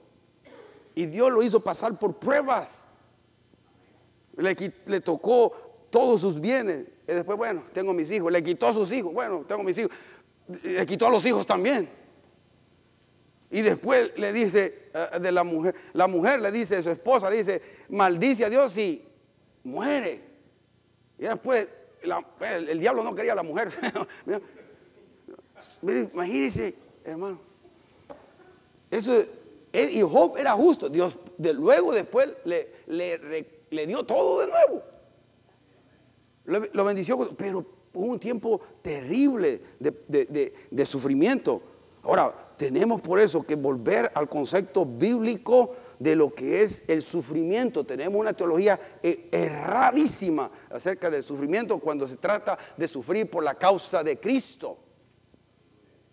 Y 0.99 1.07
Dios 1.07 1.31
lo 1.31 1.43
hizo 1.43 1.61
pasar 1.61 1.99
por 1.99 2.17
pruebas. 2.17 2.85
Le, 4.37 4.57
le 4.87 5.01
tocó 5.01 5.53
todos 5.91 6.21
sus 6.21 6.41
bienes. 6.41 6.87
Y 7.07 7.13
después, 7.13 7.39
bueno, 7.39 7.65
tengo 7.73 7.93
mis 7.93 8.11
hijos. 8.11 8.33
Le 8.33 8.43
quitó 8.43 8.69
a 8.69 8.75
sus 8.75 8.91
hijos. 8.93 9.13
Bueno, 9.13 9.45
tengo 9.47 9.63
mis 9.63 9.79
hijos 9.79 9.93
le 10.49 10.87
quitó 10.87 11.07
a 11.07 11.11
los 11.11 11.25
hijos 11.27 11.47
también. 11.47 11.89
Y 13.51 13.63
después 13.63 14.13
le 14.19 14.33
dice 14.33 14.91
eh, 14.93 15.19
de 15.21 15.33
la 15.33 15.45
mujer, 15.45 15.75
la 15.93 16.07
mujer 16.07 16.41
le 16.41 16.53
dice 16.53 16.77
a 16.77 16.83
su 16.83 16.91
esposa, 16.91 17.31
le 17.31 17.39
dice, 17.39 17.63
maldice 17.89 18.45
a 18.45 18.51
Dios 18.51 18.77
y 18.77 19.05
muere. 19.65 20.23
Y 21.19 21.23
después 21.23 21.69
el, 22.41 22.79
diablo 22.79 23.03
no 23.03 23.15
quería 23.15 23.33
a 23.33 23.37
la 23.37 23.43
mujer. 23.43 23.71
Imagínense, 25.83 26.75
hermano. 27.05 27.41
Eso, 28.91 29.25
y 29.83 30.03
Job 30.03 30.37
era 30.37 30.53
justo. 30.53 30.89
Dios 30.89 31.17
de, 31.37 31.53
luego 31.53 31.93
después 31.93 32.31
le, 32.45 32.73
le, 32.87 33.87
dio 33.87 34.05
todo 34.05 34.41
de 34.41 34.47
nuevo. 34.47 34.83
Lo, 36.73 36.85
bendició, 36.85 37.19
pero 37.37 37.79
Hubo 37.99 38.07
un 38.07 38.21
tiempo 38.21 38.61
terrible 38.83 39.61
de, 39.81 40.87
sufrimiento. 40.87 41.63
Ahora, 42.03 42.55
tenemos 42.57 43.01
por 43.01 43.21
eso 43.21 43.43
que 43.43 43.55
volver 43.55 44.11
al 44.15 44.29
concepto 44.29 44.85
bíblico 44.85 45.75
de 45.99 46.15
lo 46.15 46.35
que 46.35 46.63
es 46.63 46.85
el 46.87 47.03
sufrimiento. 47.03 47.85
Tenemos 47.85 48.21
una 48.21 48.33
teología 48.33 48.79
eh, 49.03 49.29
erradísima 49.31 50.51
acerca 50.71 51.11
del 51.11 51.23
sufrimiento 51.23 51.79
cuando 51.79 52.07
se 52.07 52.17
trata 52.17 52.59
de 52.77 52.89
sufrir 52.89 53.31
por 53.31 53.43
la 53.43 53.55
causa 53.55 54.03
de 54.03 54.19
Cristo. 54.19 54.79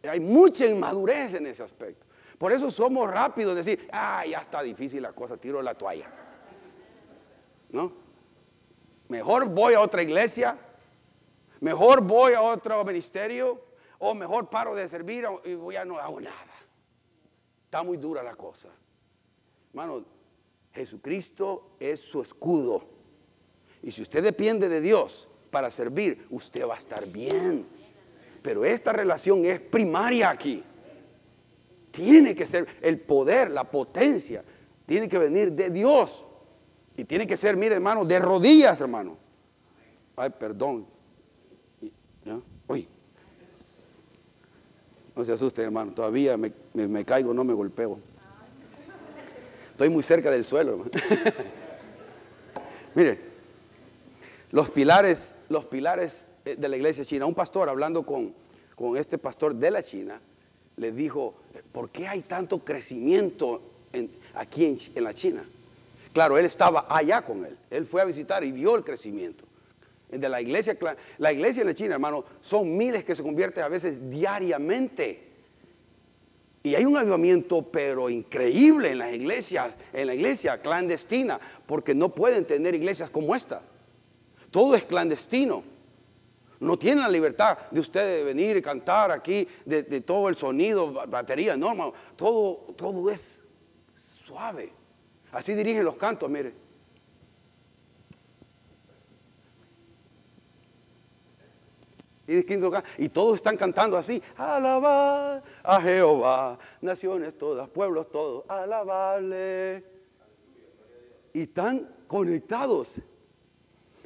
Hay 0.08 0.19
mucha 0.19 0.65
inmadurez 0.65 1.34
en 1.34 1.47
ese 1.47 1.63
aspecto. 1.63 2.04
Por 2.37 2.51
eso 2.51 2.69
somos 2.69 3.09
rápidos 3.09 3.51
en 3.51 3.57
decir, 3.57 3.89
ah, 3.91 4.25
ya 4.25 4.39
está 4.39 4.61
difícil 4.61 5.01
la 5.01 5.13
cosa, 5.13 5.37
tiro 5.37 5.61
la 5.61 5.75
toalla. 5.75 6.09
¿No? 7.69 7.91
Mejor 9.07 9.45
voy 9.45 9.73
a 9.73 9.81
otra 9.81 10.01
iglesia 10.01 10.57
Mejor 11.65 12.01
voy 12.01 12.33
a 12.33 12.41
otro 12.41 12.83
ministerio 12.83 13.59
o 13.99 14.13
mejor 14.13 14.49
paro 14.49 14.75
de 14.75 14.87
servir 14.87 15.25
y 15.43 15.73
ya 15.73 15.85
no 15.85 15.97
hago 15.97 16.19
nada. 16.19 16.53
Está 17.65 17.81
muy 17.83 17.97
dura 17.97 18.21
la 18.21 18.35
cosa. 18.35 18.69
Hermano, 19.69 20.05
Jesucristo 20.73 21.71
es 21.79 22.01
su 22.01 22.21
escudo. 22.21 22.83
Y 23.81 23.91
si 23.91 24.01
usted 24.01 24.23
depende 24.23 24.69
de 24.69 24.81
Dios 24.81 25.27
para 25.49 25.71
servir, 25.71 26.27
usted 26.29 26.67
va 26.67 26.75
a 26.75 26.77
estar 26.77 27.05
bien. 27.07 27.65
Pero 28.41 28.65
esta 28.65 28.93
relación 28.93 29.45
es 29.45 29.59
primaria 29.59 30.29
aquí. 30.29 30.63
Tiene 31.95 32.36
que 32.36 32.45
ser 32.45 32.67
el 32.81 32.99
poder, 32.99 33.49
la 33.49 33.63
potencia, 33.63 34.43
tiene 34.86 35.08
que 35.08 35.17
venir 35.17 35.53
de 35.53 35.69
Dios. 35.69 36.23
Y 36.97 37.05
tiene 37.05 37.25
que 37.25 37.38
ser, 37.38 37.55
mire 37.55 37.75
hermano, 37.75 38.03
de 38.03 38.19
rodillas, 38.19 38.81
hermano. 38.81 39.17
Ay, 40.17 40.29
perdón, 40.38 40.86
Uy. 42.67 42.88
No 45.15 45.23
se 45.23 45.31
asuste, 45.31 45.62
hermano. 45.62 45.93
Todavía 45.93 46.36
me, 46.38 47.05
caigo, 47.05 47.34
no 47.34 47.43
me 47.43 47.53
golpeo. 47.53 47.99
Estoy 49.71 49.89
muy 49.89 50.03
cerca 50.03 50.31
del 50.31 50.43
suelo, 50.43 50.71
hermano. 50.71 50.91
Mire, 52.95 53.19
los 54.51 54.69
pilares, 54.69 55.34
los 55.49 55.65
pilares 55.65 56.25
eh, 56.45 56.55
de 56.58 56.69
la 56.69 56.75
iglesia 56.77 57.05
china. 57.05 57.25
Un 57.25 57.36
pastor 57.36 57.69
hablando 57.69 58.05
con, 58.05 58.34
este 58.97 59.17
pastor 59.17 59.55
de 59.55 59.71
la 59.71 59.84
China, 59.84 60.19
le 60.77 60.91
dijo, 60.91 61.35
¿por 61.71 61.89
qué 61.89 62.07
hay 62.07 62.21
tanto 62.21 62.63
crecimiento 62.63 63.61
aquí 64.33 64.65
en, 64.95 65.03
la 65.03 65.13
China? 65.13 65.45
Claro, 66.13 66.38
él 66.38 66.45
estaba 66.45 66.85
allá 66.89 67.21
con 67.21 67.45
él. 67.45 67.57
Él 67.69 67.85
fue 67.85 68.01
a 68.01 68.05
visitar 68.05 68.43
y 68.43 68.51
vio 68.51 68.75
el 68.75 68.83
crecimiento 68.83 69.43
de 70.09 70.29
la 70.29 70.41
iglesia. 70.41 70.77
La 71.17 71.31
iglesia 71.31 71.61
en 71.61 71.67
la 71.67 71.73
China, 71.73 71.95
hermano, 71.95 72.25
son 72.41 72.75
miles 72.77 73.03
que 73.03 73.15
se 73.15 73.23
convierten 73.23 73.63
a 73.63 73.69
veces 73.69 74.09
diariamente. 74.09 75.25
Y 76.63 76.73
hay 76.73 76.85
un 76.85 76.97
avivamiento, 76.97 77.61
pero 77.61 78.09
increíble 78.09 78.91
en 78.91 78.97
las 78.97 79.13
iglesias, 79.13 79.77
en 79.93 80.07
la 80.07 80.15
iglesia 80.15 80.61
clandestina, 80.61 81.39
porque 81.67 81.93
no 81.93 82.09
pueden 82.09 82.45
tener 82.45 82.73
iglesias 82.73 83.09
como 83.09 83.35
esta. 83.35 83.61
Todo 84.49 84.75
es 84.75 84.85
clandestino. 84.85 85.74
No 86.59 86.77
tienen 86.77 87.03
la 87.03 87.09
libertad 87.09 87.57
de 87.71 87.79
ustedes 87.79 88.23
venir 88.25 88.57
y 88.57 88.61
cantar 88.61 89.11
aquí, 89.11 89.47
de, 89.65 89.83
todo 90.01 90.29
el 90.29 90.35
sonido, 90.35 90.91
batería, 91.07 91.57
no, 91.57 91.69
hermano. 91.69 91.93
Todo, 92.15 92.73
todo 92.75 93.09
es 93.09 93.41
suave. 93.95 94.71
Así 95.31 95.53
dirigen 95.53 95.83
los 95.83 95.97
cantos, 95.97 96.29
mire. 96.29 96.65
Y, 102.27 103.09
todos 103.09 103.35
están 103.35 103.55
cantando 103.55 103.97
así, 103.97 104.21
alabar 104.35 105.43
a 105.61 105.81
Jehová, 105.81 106.57
naciones 106.81 107.37
todas, 107.37 107.69
pueblos 107.69 108.09
todos, 108.11 108.45
alabarle. 108.49 109.85
Y 111.33 111.43
están 111.43 111.87
conectados. 112.07 112.95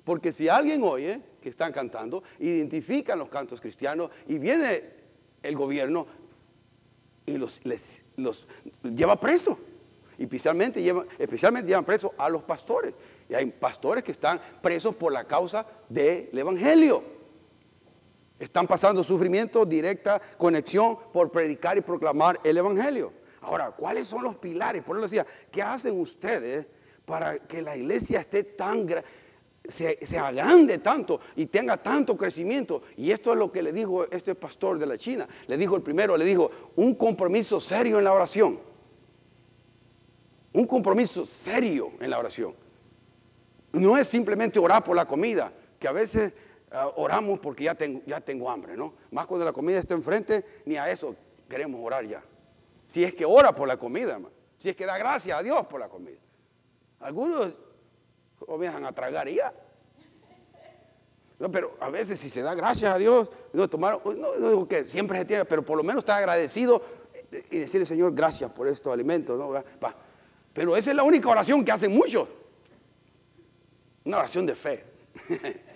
Porque 0.04 0.32
si 0.32 0.50
alguien 0.50 0.84
oye 0.84 1.22
que 1.42 1.50
están 1.50 1.72
cantando, 1.72 2.24
identifican 2.40 3.20
los 3.20 3.30
cantos 3.30 3.62
cristianos 3.62 4.12
y 4.28 4.38
viene 4.38 4.84
el 5.42 5.56
gobierno 5.56 6.08
y 7.26 7.38
los, 7.38 7.64
les, 7.66 8.04
los 8.18 8.48
lleva 8.84 9.20
preso. 9.20 9.58
Y 10.18 10.24
especialmente 10.24 10.82
llevan, 10.82 11.08
especialmente 11.18 11.70
llevan 11.70 11.86
preso 11.86 12.14
a 12.18 12.30
los 12.30 12.44
pastores. 12.44 12.94
Y 13.30 13.34
hay 13.34 13.46
pastores 13.46 14.04
que 14.04 14.12
están 14.12 14.42
presos 14.62 14.96
por 14.96 15.14
la 15.14 15.26
causa 15.26 15.66
del 15.88 16.38
Evangelio. 16.38 17.04
Están 18.38 18.68
pasando 18.68 19.04
sufrimiento, 19.04 19.66
directa 19.66 20.22
conexión 20.38 20.98
por 21.14 21.32
predicar 21.32 21.78
y 21.78 21.82
proclamar 21.82 22.40
el 22.44 22.58
Evangelio. 22.58 23.14
Ahora, 23.42 23.72
¿cuáles 23.72 24.08
son 24.08 24.24
los 24.24 24.36
pilares? 24.36 24.84
Por 24.84 24.98
eso 24.98 25.04
decía, 25.04 25.26
¿qué 25.52 25.62
hacen 25.62 26.00
ustedes 26.00 26.68
para 27.06 27.40
que 27.40 27.62
la 27.62 27.76
iglesia 27.76 28.20
esté 28.20 28.44
tan 28.44 28.86
se, 29.70 30.18
agrande 30.18 30.80
tanto 30.80 31.20
y 31.36 31.46
tenga 31.46 31.78
tanto 31.78 32.18
crecimiento? 32.18 32.82
Y 32.98 33.12
esto 33.12 33.32
es 33.32 33.38
lo 33.38 33.52
que 33.52 33.62
le 33.62 33.72
dijo 33.72 34.06
este 34.06 34.36
pastor 34.36 34.78
de 34.80 34.86
la 34.86 34.98
China. 34.98 35.28
Le 35.48 35.58
dijo 35.58 35.76
el 35.76 35.82
primero, 35.82 36.18
le 36.18 36.26
dijo, 36.26 36.52
un 36.76 36.96
compromiso 36.96 37.60
serio 37.60 37.98
en 37.98 38.04
la 38.04 38.14
oración. 38.14 38.60
Un 40.54 40.66
compromiso 40.66 41.26
serio 41.26 41.92
en 42.00 42.10
la 42.10 42.20
oración. 42.20 42.54
No 43.72 43.98
es 43.98 44.08
simplemente 44.08 44.60
orar 44.60 44.84
por 44.84 44.96
la 44.96 45.06
comida, 45.06 45.54
que 45.78 45.88
a 45.88 45.92
veces 45.92 46.34
ah, 46.72 46.92
oramos 46.96 47.40
porque 47.40 47.66
ya 47.66 47.76
tengo, 47.76 48.02
ya 48.06 48.20
tengo 48.20 48.50
hambre, 48.50 48.76
¿no? 48.76 48.94
Más 49.12 49.28
cuando 49.28 49.46
la 49.46 49.54
comida 49.54 49.78
está 49.78 49.94
enfrente, 49.94 50.44
ni 50.66 50.76
a 50.76 50.90
eso 50.90 51.16
queremos 51.48 51.80
orar 51.84 52.06
ya. 52.06 52.24
Si 52.88 53.04
es 53.04 53.14
que 53.14 53.26
ora 53.26 53.54
por 53.54 53.68
la 53.68 53.78
comida, 53.78 54.20
si 54.58 54.70
es 54.70 54.76
que 54.76 54.86
da 54.86 54.98
gracias 54.98 55.38
a 55.38 55.44
Dios 55.44 55.68
por 55.68 55.80
la 55.80 55.88
comida. 55.88 56.18
Algunos 57.00 57.54
comienzan 58.46 58.86
a 58.86 58.92
tragar 58.92 59.28
y 59.28 59.36
ya. 59.36 59.54
pero 61.52 61.78
a 61.80 61.90
veces 61.90 62.20
si 62.20 62.30
se 62.30 62.42
da 62.42 62.54
gracias 62.54 62.94
a 62.94 62.98
Dios, 62.98 63.30
no, 63.54 63.70
tomar, 63.70 64.00
no, 64.06 64.34
digo 64.34 64.68
que 64.68 64.86
siempre 64.86 65.18
se 65.18 65.26
tiene, 65.26 65.46
pero 65.46 65.64
por 65.64 65.78
lo 65.78 65.84
menos 65.84 66.02
está 66.02 66.18
agradecido 66.18 66.82
y 67.52 67.60
decirle, 67.60 67.86
Señor, 67.86 68.14
gracias 68.14 68.52
por 68.52 68.68
estos 68.68 68.92
alimentos. 68.92 69.38
¿no? 69.38 69.64
Pero 70.54 70.76
esa 70.76 70.90
es 70.90 70.96
la 70.96 71.04
única 71.04 71.30
oración 71.30 71.64
que 71.64 71.72
hacen 71.72 71.92
muchos. 71.92 72.28
Una 74.04 74.18
oración 74.18 74.46
de 74.46 74.56
fe. 74.56 74.84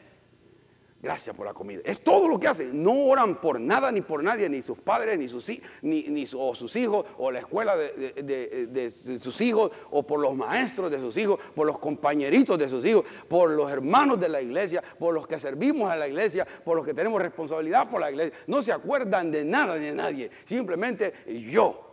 Gracias 1.04 1.36
por 1.36 1.46
la 1.46 1.54
comida. 1.54 1.82
Es 1.84 2.00
todo 2.00 2.30
lo 2.30 2.40
que 2.40 2.48
hacen. 2.48 2.82
No 2.82 2.94
oran 2.94 3.42
por 3.42 3.60
nada 3.60 3.92
ni 3.92 4.00
por 4.00 4.24
nadie, 4.24 4.48
ni 4.48 4.62
sus 4.62 4.80
padres, 4.80 5.20
ni 5.20 5.28
sus, 5.28 5.50
ni, 5.82 6.04
ni 6.04 6.26
sus 6.26 6.76
hijos, 6.78 7.06
o 7.18 7.30
la 7.30 7.40
escuela 7.40 7.76
de, 7.76 8.90
sus 9.20 9.42
hijos, 9.42 9.70
o 9.92 10.04
por 10.04 10.22
los 10.22 10.34
maestros 10.34 10.90
de 10.90 11.02
sus 11.02 11.18
hijos, 11.18 11.42
por 11.54 11.68
los 11.68 11.78
compañeritos 11.78 12.58
de 12.58 12.70
sus 12.70 12.86
hijos, 12.86 13.04
por 13.28 13.50
los 13.52 13.70
hermanos 13.70 14.18
de 14.18 14.30
la 14.30 14.42
iglesia, 14.42 14.82
por 14.98 15.14
los 15.14 15.28
que 15.28 15.42
servimos 15.42 15.92
a 15.92 15.98
la 15.98 16.08
iglesia, 16.08 16.48
por 16.64 16.78
los 16.78 16.86
que 16.86 16.94
tenemos 16.94 17.22
responsabilidad 17.22 17.90
por 17.90 18.00
la 18.00 18.10
iglesia. 18.10 18.40
No 18.48 18.62
se 18.62 18.72
acuerdan 18.72 19.30
de 19.30 19.44
nada 19.44 19.78
ni 19.78 19.88
de 19.88 19.96
nadie. 19.96 20.32
Simplemente 20.46 21.14
yo. 21.52 21.90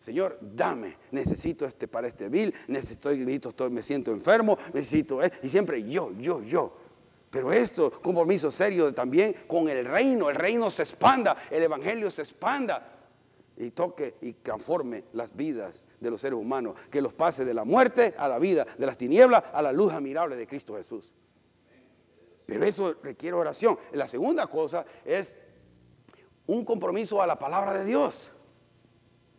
Señor, 0.00 0.36
dame, 0.40 0.96
necesito 1.12 1.64
este 1.64 1.86
para 1.86 2.08
este 2.08 2.28
bill, 2.28 2.52
necesito, 2.66 3.08
estoy, 3.48 3.70
me 3.70 3.84
siento 3.84 4.10
enfermo, 4.10 4.58
necesito, 4.74 5.22
eh, 5.22 5.30
y 5.44 5.48
siempre 5.48 5.88
yo, 5.88 6.10
yo, 6.18 6.42
yo. 6.42 6.81
Pero 7.32 7.50
esto, 7.50 7.90
compromiso 7.90 8.50
serio 8.50 8.92
también 8.92 9.34
con 9.46 9.66
el 9.66 9.86
reino. 9.86 10.28
El 10.28 10.36
reino 10.36 10.68
se 10.68 10.82
expanda, 10.82 11.34
el 11.50 11.62
evangelio 11.62 12.10
se 12.10 12.20
expanda 12.20 12.86
y 13.56 13.70
toque 13.70 14.16
y 14.20 14.34
transforme 14.34 15.04
las 15.14 15.34
vidas 15.34 15.86
de 15.98 16.10
los 16.10 16.20
seres 16.20 16.38
humanos. 16.38 16.78
Que 16.90 17.00
los 17.00 17.14
pase 17.14 17.46
de 17.46 17.54
la 17.54 17.64
muerte 17.64 18.14
a 18.18 18.28
la 18.28 18.38
vida, 18.38 18.66
de 18.76 18.84
las 18.84 18.98
tinieblas 18.98 19.44
a 19.50 19.62
la 19.62 19.72
luz 19.72 19.94
admirable 19.94 20.36
de 20.36 20.46
Cristo 20.46 20.76
Jesús. 20.76 21.14
Pero 22.44 22.66
eso 22.66 22.96
requiere 23.02 23.34
oración. 23.34 23.78
La 23.92 24.08
segunda 24.08 24.46
cosa 24.46 24.84
es 25.02 25.34
un 26.46 26.66
compromiso 26.66 27.22
a 27.22 27.26
la 27.26 27.38
palabra 27.38 27.72
de 27.72 27.86
Dios. 27.86 28.30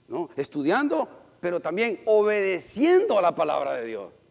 ¿no? 0.07 0.29
Estudiando, 0.35 1.07
pero 1.39 1.59
también 1.59 2.01
obedeciendo 2.05 3.19
a 3.19 3.21
la 3.21 3.35
palabra 3.35 3.75
de 3.75 3.85
Dios 3.85 4.22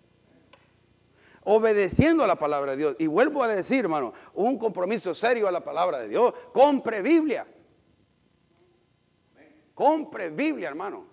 obedeciendo 1.45 2.25
a 2.25 2.27
la 2.27 2.37
palabra 2.37 2.73
de 2.73 2.79
Dios. 2.79 2.97
Y 2.99 3.07
vuelvo 3.07 3.43
a 3.43 3.49
decir, 3.49 3.81
hermano, 3.81 4.13
un 4.35 4.59
compromiso 4.59 5.15
serio 5.15 5.49
a 5.49 5.53
la 5.53 5.63
palabra 5.63 5.99
de 5.99 6.09
Dios. 6.09 6.35
Compre 6.53 7.03
Biblia. 7.03 7.47
Compre 9.75 10.31
Biblia, 10.31 10.69
hermano. 10.69 11.07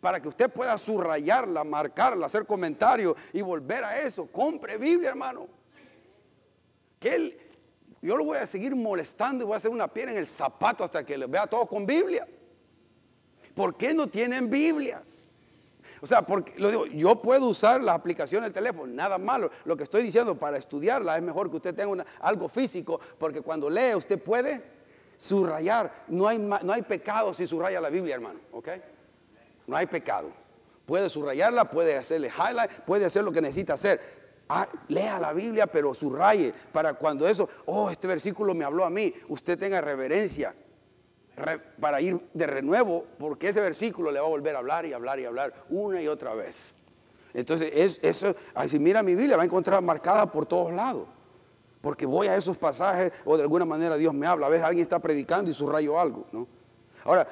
Para 0.00 0.20
que 0.20 0.28
usted 0.28 0.50
pueda 0.50 0.76
subrayarla, 0.76 1.62
marcarla, 1.62 2.26
hacer 2.26 2.44
comentarios 2.44 3.14
y 3.32 3.40
volver 3.40 3.84
a 3.84 4.00
eso. 4.00 4.26
Compre 4.26 4.76
Biblia, 4.76 5.10
hermano. 5.10 5.46
Que 6.98 7.14
él, 7.14 7.40
yo 8.00 8.16
lo 8.16 8.24
voy 8.24 8.38
a 8.38 8.46
seguir 8.46 8.74
molestando 8.74 9.44
y 9.44 9.46
voy 9.46 9.54
a 9.54 9.58
hacer 9.58 9.70
una 9.70 9.88
piedra 9.88 10.12
en 10.12 10.18
el 10.18 10.26
zapato 10.26 10.82
hasta 10.82 11.04
que 11.04 11.16
le 11.16 11.26
vea 11.26 11.46
todo 11.46 11.66
con 11.66 11.86
Biblia. 11.86 12.26
¿Por 13.54 13.76
qué 13.76 13.94
no 13.94 14.08
tienen 14.08 14.50
Biblia? 14.50 15.02
O 16.02 16.06
sea, 16.06 16.22
porque 16.22 16.52
lo 16.58 16.68
digo, 16.68 16.86
yo 16.86 17.22
puedo 17.22 17.46
usar 17.46 17.80
la 17.80 17.94
aplicación 17.94 18.42
del 18.42 18.52
teléfono, 18.52 18.92
nada 18.92 19.18
malo. 19.18 19.52
Lo 19.64 19.76
que 19.76 19.84
estoy 19.84 20.02
diciendo, 20.02 20.36
para 20.36 20.58
estudiarla 20.58 21.16
es 21.16 21.22
mejor 21.22 21.48
que 21.48 21.56
usted 21.56 21.74
tenga 21.76 22.04
algo 22.20 22.48
físico, 22.48 22.98
porque 23.18 23.40
cuando 23.40 23.70
lee 23.70 23.94
usted 23.94 24.20
puede 24.20 24.60
subrayar. 25.16 25.92
No 26.08 26.26
hay, 26.26 26.38
no 26.38 26.72
hay 26.72 26.82
pecado 26.82 27.32
si 27.32 27.46
subraya 27.46 27.80
la 27.80 27.88
Biblia, 27.88 28.16
hermano. 28.16 28.40
¿Ok? 28.50 28.68
No 29.68 29.76
hay 29.76 29.86
pecado. 29.86 30.30
Puede 30.86 31.08
subrayarla, 31.08 31.70
puede 31.70 31.96
hacerle 31.96 32.28
highlight, 32.28 32.80
puede 32.80 33.04
hacer 33.04 33.22
lo 33.22 33.30
que 33.30 33.40
necesita 33.40 33.74
hacer. 33.74 34.00
Ah, 34.48 34.66
lea 34.88 35.20
la 35.20 35.32
Biblia, 35.32 35.68
pero 35.68 35.94
subraye 35.94 36.52
para 36.72 36.94
cuando 36.94 37.28
eso, 37.28 37.48
oh, 37.66 37.88
este 37.88 38.08
versículo 38.08 38.54
me 38.54 38.64
habló 38.64 38.84
a 38.84 38.90
mí, 38.90 39.14
usted 39.28 39.56
tenga 39.56 39.80
reverencia 39.80 40.52
para 41.80 42.00
ir 42.00 42.20
de 42.34 42.46
renuevo, 42.46 43.06
porque 43.18 43.48
ese 43.48 43.60
versículo 43.60 44.10
le 44.10 44.20
va 44.20 44.26
a 44.26 44.28
volver 44.28 44.54
a 44.54 44.58
hablar 44.58 44.86
y 44.86 44.92
hablar 44.92 45.18
y 45.18 45.24
hablar 45.24 45.64
una 45.70 46.02
y 46.02 46.08
otra 46.08 46.34
vez. 46.34 46.74
Entonces, 47.34 47.72
es, 47.74 48.00
eso, 48.02 48.34
si 48.68 48.78
mira 48.78 49.02
mi 49.02 49.14
Biblia, 49.14 49.36
va 49.36 49.42
a 49.42 49.46
encontrar 49.46 49.82
marcada 49.82 50.30
por 50.30 50.44
todos 50.46 50.72
lados. 50.72 51.06
Porque 51.80 52.06
voy 52.06 52.28
a 52.28 52.36
esos 52.36 52.56
pasajes 52.56 53.12
o 53.24 53.36
de 53.36 53.42
alguna 53.42 53.64
manera 53.64 53.96
Dios 53.96 54.14
me 54.14 54.26
habla. 54.26 54.46
A 54.46 54.50
veces 54.50 54.64
alguien 54.64 54.82
está 54.82 54.98
predicando 54.98 55.50
y 55.50 55.54
subrayo 55.54 55.98
algo. 55.98 56.26
¿no? 56.30 56.46
Ahora, 57.04 57.26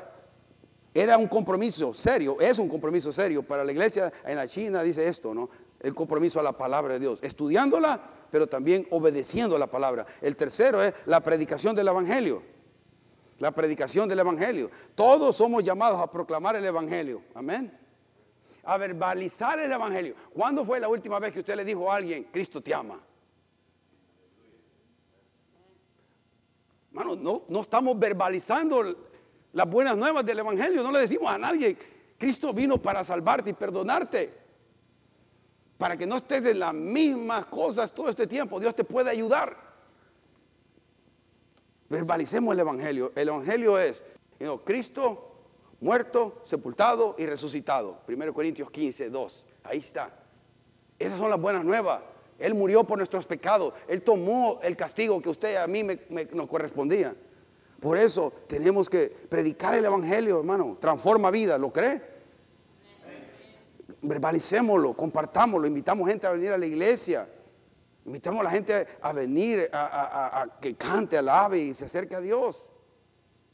era 0.92 1.16
un 1.16 1.28
compromiso 1.28 1.94
serio, 1.94 2.36
es 2.40 2.58
un 2.58 2.68
compromiso 2.68 3.12
serio. 3.12 3.42
Para 3.44 3.62
la 3.62 3.70
iglesia 3.70 4.12
en 4.24 4.36
la 4.36 4.48
China 4.48 4.82
dice 4.82 5.06
esto, 5.06 5.32
¿no? 5.32 5.48
El 5.78 5.94
compromiso 5.94 6.40
a 6.40 6.42
la 6.42 6.52
palabra 6.52 6.94
de 6.94 7.00
Dios. 7.00 7.22
Estudiándola, 7.22 8.02
pero 8.30 8.48
también 8.48 8.88
obedeciendo 8.90 9.56
la 9.56 9.68
palabra. 9.68 10.04
El 10.20 10.34
tercero 10.34 10.82
es 10.82 10.94
la 11.06 11.20
predicación 11.20 11.76
del 11.76 11.88
Evangelio 11.88 12.42
la 13.40 13.50
predicación 13.50 14.08
del 14.08 14.20
Evangelio. 14.20 14.70
Todos 14.94 15.34
somos 15.34 15.64
llamados 15.64 15.98
a 15.98 16.08
proclamar 16.08 16.56
el 16.56 16.64
Evangelio. 16.64 17.22
Amén. 17.34 17.76
A 18.62 18.76
verbalizar 18.76 19.58
el 19.58 19.72
Evangelio. 19.72 20.14
¿Cuándo 20.32 20.64
fue 20.64 20.78
la 20.78 20.88
última 20.88 21.18
vez 21.18 21.32
que 21.32 21.40
usted 21.40 21.56
le 21.56 21.64
dijo 21.64 21.90
a 21.90 21.96
alguien, 21.96 22.24
Cristo 22.24 22.60
te 22.60 22.72
ama? 22.72 23.00
Hermano, 26.90 27.16
no, 27.16 27.42
no 27.48 27.60
estamos 27.62 27.98
verbalizando 27.98 28.94
las 29.54 29.70
buenas 29.70 29.96
nuevas 29.96 30.24
del 30.24 30.40
Evangelio. 30.40 30.82
No 30.82 30.92
le 30.92 31.00
decimos 31.00 31.32
a 31.32 31.38
nadie, 31.38 31.76
Cristo 32.18 32.52
vino 32.52 32.76
para 32.76 33.02
salvarte 33.02 33.50
y 33.50 33.54
perdonarte. 33.54 34.38
Para 35.78 35.96
que 35.96 36.06
no 36.06 36.18
estés 36.18 36.44
en 36.44 36.58
las 36.58 36.74
mismas 36.74 37.46
cosas 37.46 37.90
todo 37.94 38.10
este 38.10 38.26
tiempo. 38.26 38.60
Dios 38.60 38.74
te 38.74 38.84
puede 38.84 39.08
ayudar. 39.08 39.69
Verbalicemos 41.90 42.54
el 42.54 42.60
Evangelio. 42.60 43.12
El 43.16 43.28
Evangelio 43.28 43.78
es 43.78 44.04
Cristo 44.64 45.26
muerto, 45.80 46.40
sepultado 46.44 47.16
y 47.18 47.26
resucitado. 47.26 47.98
1 48.06 48.32
Corintios 48.32 48.70
15, 48.70 49.10
2. 49.10 49.46
Ahí 49.64 49.78
está. 49.78 50.10
Esas 50.98 51.18
son 51.18 51.30
las 51.30 51.40
buenas 51.40 51.64
nuevas. 51.64 52.00
Él 52.38 52.54
murió 52.54 52.84
por 52.84 52.98
nuestros 52.98 53.26
pecados. 53.26 53.74
Él 53.88 54.02
tomó 54.02 54.60
el 54.62 54.76
castigo 54.76 55.20
que 55.20 55.28
usted 55.28 55.56
a 55.56 55.66
mí 55.66 55.82
me, 55.82 55.98
nos 56.32 56.48
correspondía. 56.48 57.14
Por 57.80 57.98
eso 57.98 58.32
tenemos 58.46 58.88
que 58.88 59.08
predicar 59.28 59.74
el 59.74 59.84
Evangelio, 59.84 60.38
hermano. 60.38 60.76
Transforma 60.80 61.30
vida, 61.30 61.58
¿lo 61.58 61.72
cree? 61.72 62.00
Verbalicémoslo, 64.02 64.94
compartámoslo, 64.94 65.66
invitamos 65.66 66.08
gente 66.08 66.26
a 66.26 66.30
venir 66.30 66.52
a 66.52 66.58
la 66.58 66.66
iglesia. 66.66 67.28
Invitamos 68.06 68.40
a 68.40 68.44
la 68.44 68.50
gente 68.50 68.86
a 69.02 69.12
venir, 69.12 69.68
a, 69.72 70.46
que 70.60 70.74
cante, 70.74 71.18
alabe 71.18 71.58
y 71.58 71.74
se 71.74 71.84
acerque 71.84 72.14
a 72.14 72.20
Dios. 72.20 72.70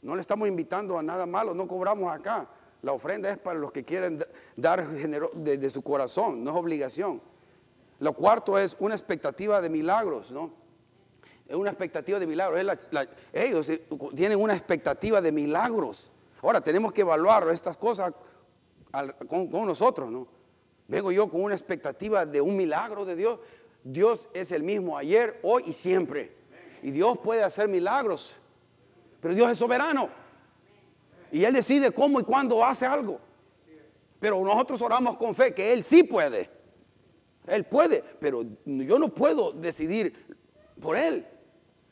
No 0.01 0.15
le 0.15 0.21
estamos 0.21 0.47
invitando 0.47 0.97
a 0.97 1.03
nada 1.03 1.25
malo, 1.25 1.53
no 1.53 1.67
cobramos 1.67 2.11
acá. 2.11 2.47
La 2.81 2.93
ofrenda 2.93 3.29
es 3.29 3.37
para 3.37 3.59
los 3.59 3.71
que 3.71 3.83
quieren 3.83 4.23
dar 4.55 4.87
desde 4.87 5.57
de 5.57 5.69
su 5.69 5.81
corazón, 5.81 6.43
no 6.43 6.51
es 6.51 6.57
obligación. 6.57 7.21
Lo 7.99 8.13
cuarto 8.13 8.57
es 8.57 8.77
una 8.79 8.95
expectativa 8.95 9.59
de 9.59 9.69
milagros, 9.69 10.31
¿no? 10.31 10.51
Es 11.47 11.55
una 11.55 11.71
expectativa 11.71 12.19
de 12.19 12.27
milagros. 12.27 12.79
ellos 13.33 13.69
eh, 13.69 13.87
tienen 14.15 14.39
una 14.39 14.53
expectativa 14.53 15.21
de 15.21 15.31
milagros. 15.31 16.11
Ahora 16.41 16.61
tenemos 16.61 16.93
que 16.93 17.01
evaluar 17.01 17.47
estas 17.49 17.77
cosas 17.77 18.13
con 19.27 19.49
nosotros, 19.51 20.11
¿no? 20.11 20.27
Vengo 20.87 21.11
yo 21.11 21.29
con 21.29 21.43
una 21.43 21.55
expectativa 21.55 22.25
de 22.25 22.39
un 22.39 22.55
milagro 22.55 23.05
de 23.05 23.15
Dios. 23.15 23.39
Dios 23.89 24.27
es 24.33 24.51
el 24.51 24.63
mismo 24.63 24.97
ayer, 24.97 25.39
hoy 25.43 25.63
y 25.67 25.73
siempre. 25.73 26.35
Y 26.83 26.91
Dios 26.91 27.17
puede 27.19 27.41
hacer 27.41 27.69
milagros. 27.69 28.33
Pero 29.21 29.33
Dios 29.33 29.49
es 29.49 29.57
soberano. 29.57 30.09
Y 31.31 31.45
Él 31.45 31.53
decide 31.53 31.91
cómo 31.91 32.19
y 32.19 32.23
cuándo 32.23 32.63
hace 32.63 32.85
algo. 32.85 33.19
Pero 34.19 34.43
nosotros 34.43 34.81
oramos 34.81 35.15
con 35.15 35.33
fe 35.33 35.53
que 35.53 35.71
Él 35.71 35.85
sí 35.85 36.03
puede. 36.03 36.49
Él 37.47 37.63
puede, 37.63 38.03
pero 38.19 38.43
yo 38.65 38.99
no 38.99 39.07
puedo 39.07 39.53
decidir 39.53 40.35
por 40.81 40.97
Él. 40.97 41.25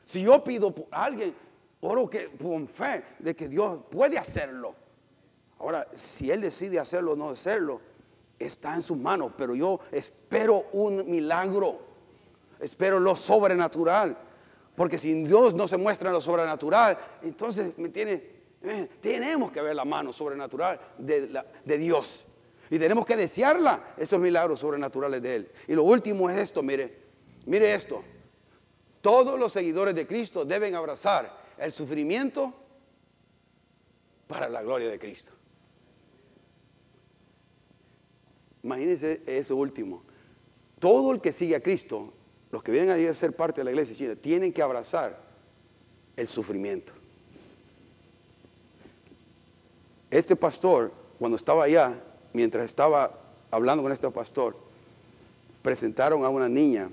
Si 0.04 0.22
yo 0.22 0.44
pido 0.44 0.76
por 0.76 0.88
alguien, 0.92 1.34
oro 1.80 2.10
que, 2.10 2.28
con 2.28 2.68
fe 2.68 3.04
de 3.20 3.34
que 3.34 3.48
Dios 3.48 3.84
puede 3.90 4.18
hacerlo. 4.18 4.76
Ahora, 5.60 5.88
si 5.94 6.30
Él 6.30 6.42
decide 6.42 6.78
hacerlo 6.78 7.14
o 7.14 7.16
no 7.16 7.30
hacerlo, 7.30 7.80
está 8.40 8.76
en 8.76 8.82
sus 8.82 8.98
manos, 8.98 9.32
pero 9.38 9.56
yo 9.56 9.80
espero 9.92 10.68
un 10.74 11.10
milagro, 11.10 11.80
espero 12.60 13.00
lo 13.00 13.16
sobrenatural. 13.16 14.18
Porque 14.76 14.98
si 14.98 15.24
Dios 15.24 15.56
no 15.56 15.68
se 15.68 15.78
muestra 15.78 16.12
lo 16.12 16.20
sobrenatural, 16.20 16.98
entonces 17.22 17.78
me 17.78 17.90
tiene, 17.90 18.24
eh, 18.62 18.90
tenemos 19.00 19.52
que 19.52 19.62
ver 19.62 19.76
la 19.76 19.86
mano 19.86 20.12
sobrenatural 20.12 20.80
de, 20.98 21.42
de 21.64 21.78
Dios. 21.78 22.26
Y 22.70 22.80
tenemos 22.80 23.06
que 23.06 23.16
desearla, 23.16 23.94
esos 23.96 24.20
milagros 24.20 24.60
sobrenaturales 24.60 25.22
de 25.22 25.36
Él. 25.36 25.52
Y 25.68 25.76
lo 25.76 25.84
último 25.84 26.30
es 26.30 26.38
esto, 26.38 26.62
mire, 26.62 26.98
mire 27.46 27.74
esto. 27.74 28.04
Todos 29.02 29.40
los 29.40 29.52
seguidores 29.52 29.96
de 29.96 30.08
Cristo 30.08 30.44
deben 30.44 30.76
abrazar 30.76 31.46
el 31.58 31.72
sufrimiento 31.72 32.54
para 34.28 34.50
la 34.50 34.64
gloria 34.64 34.90
de 34.90 35.00
Cristo. 35.00 35.32
Imagínense 38.66 39.22
eso 39.28 39.56
último. 39.56 40.02
Todo 40.80 41.12
el 41.12 41.22
que 41.22 41.32
sigue 41.32 41.56
a 41.56 41.62
Cristo, 41.62 42.12
los 42.52 42.64
que 42.64 42.72
vienen 42.72 42.90
a 43.08 43.14
ser 43.14 43.36
parte 43.36 43.62
de 43.62 43.66
la 43.66 43.70
iglesia 43.70 43.96
china, 43.96 44.16
tienen 44.16 44.52
que 44.52 44.64
abrazar 44.64 45.22
el 46.16 46.28
sufrimiento. 46.28 46.92
Este 50.10 50.36
pastor, 50.36 50.92
cuando 51.20 51.36
estaba 51.38 51.66
allá, 51.66 52.02
mientras 52.34 52.66
estaba 52.66 53.20
hablando 53.52 53.84
con 53.84 53.92
este 53.92 54.10
pastor, 54.10 54.58
presentaron 55.62 56.26
a 56.26 56.30
una 56.30 56.50
niña. 56.50 56.90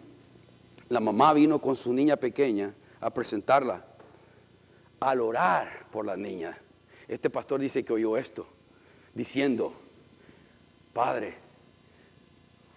La 0.91 1.01
mamá 1.01 1.33
vino 1.33 1.59
con 1.59 1.75
su 1.75 1.95
niña 1.95 2.16
pequeña 2.16 2.75
a 3.01 3.14
presentarla, 3.14 3.87
al 5.01 5.20
orar 5.23 5.87
por 5.91 6.05
la 6.05 6.18
niña. 6.18 6.59
Este 7.09 7.31
pastor 7.31 7.61
dice 7.61 7.83
que 7.83 7.95
oyó 7.95 8.18
esto, 8.18 8.47
diciendo, 9.14 9.73
Padre, 10.93 11.41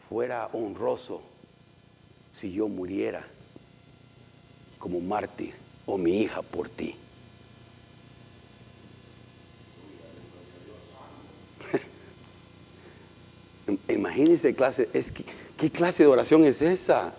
fuera 0.09 0.49
honroso 0.53 1.21
si 2.31 2.51
yo 2.51 2.67
muriera 2.67 3.25
como 4.77 4.99
mártir 4.99 5.53
o 5.85 5.97
mi 5.97 6.21
hija 6.21 6.41
por 6.41 6.69
ti. 6.69 6.95
Imagínense 13.87 14.53
clase, 14.53 14.89
es 14.93 15.11
¿qué 15.11 15.71
clase 15.71 16.03
de 16.03 16.07
oración 16.07 16.43
es 16.43 16.61
esa? 16.61 17.13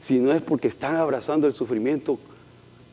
Si 0.00 0.18
no 0.18 0.32
es 0.32 0.42
porque 0.42 0.68
están 0.68 0.96
abrazando 0.96 1.46
el 1.46 1.52
sufrimiento 1.52 2.18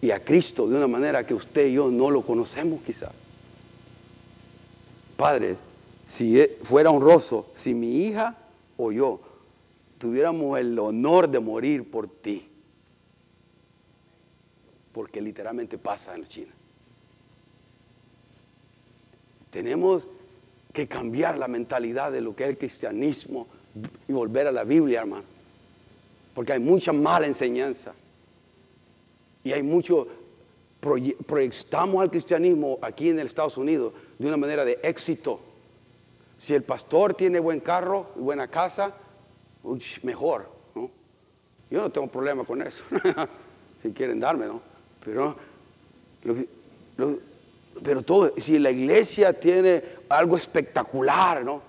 y 0.01 0.11
a 0.11 0.23
Cristo 0.23 0.67
de 0.67 0.75
una 0.75 0.87
manera 0.87 1.25
que 1.25 1.33
usted 1.33 1.67
y 1.67 1.73
yo 1.73 1.89
no 1.89 2.11
lo 2.11 2.21
conocemos 2.21 2.81
quizá. 2.83 3.11
Padre, 5.17 5.57
si 6.05 6.39
e, 6.39 6.57
fuera 6.61 6.91
honroso, 6.91 7.51
si 7.53 7.73
mi 7.73 8.05
hija 8.05 8.37
o 8.77 8.91
yo 8.91 9.19
tuviéramos 9.97 10.59
el 10.59 10.77
honor 10.77 11.29
de 11.29 11.39
morir 11.39 11.89
por 11.89 12.07
ti, 12.07 12.47
porque 14.91 15.21
literalmente 15.21 15.77
pasa 15.77 16.15
en 16.15 16.25
China. 16.25 16.53
Tenemos 19.49 20.07
que 20.73 20.87
cambiar 20.87 21.37
la 21.37 21.47
mentalidad 21.47 22.11
de 22.11 22.21
lo 22.21 22.35
que 22.35 22.43
es 22.43 22.49
el 22.49 22.57
cristianismo 22.57 23.47
y 24.07 24.13
volver 24.13 24.47
a 24.47 24.51
la 24.51 24.63
Biblia, 24.63 25.01
hermano. 25.01 25.23
Porque 26.33 26.53
hay 26.53 26.59
mucha 26.59 26.91
mala 26.91 27.25
enseñanza. 27.25 27.93
Y 29.43 29.53
hay 29.53 29.63
mucho, 29.63 30.07
proyectamos 31.25 32.01
al 32.01 32.11
cristianismo 32.11 32.77
aquí 32.81 33.09
en 33.09 33.19
Estados 33.19 33.57
Unidos 33.57 33.93
de 34.19 34.27
una 34.27 34.37
manera 34.37 34.65
de 34.65 34.79
éxito. 34.83 35.39
Si 36.45 36.53
el 36.53 36.61
pastor 36.61 37.15
tiene 37.15 37.39
buen 37.39 37.59
carro 37.59 38.11
y 38.15 38.19
buena 38.19 38.47
casa, 38.47 38.93
mejor. 40.03 40.47
Yo 41.71 41.81
no 41.81 41.91
tengo 41.91 42.05
problema 42.05 42.43
con 42.43 42.61
eso. 42.61 42.83
si 43.81 43.91
quieren 43.91 44.19
darme, 44.19 44.45
¿no? 44.45 44.61
Pero, 45.03 45.35
todo, 48.05 48.31
si 48.37 48.59
la 48.59 48.69
iglesia 48.69 49.33
tiene 49.33 49.83
algo 50.07 50.37
espectacular, 50.37 51.43
¿no? 51.43 51.63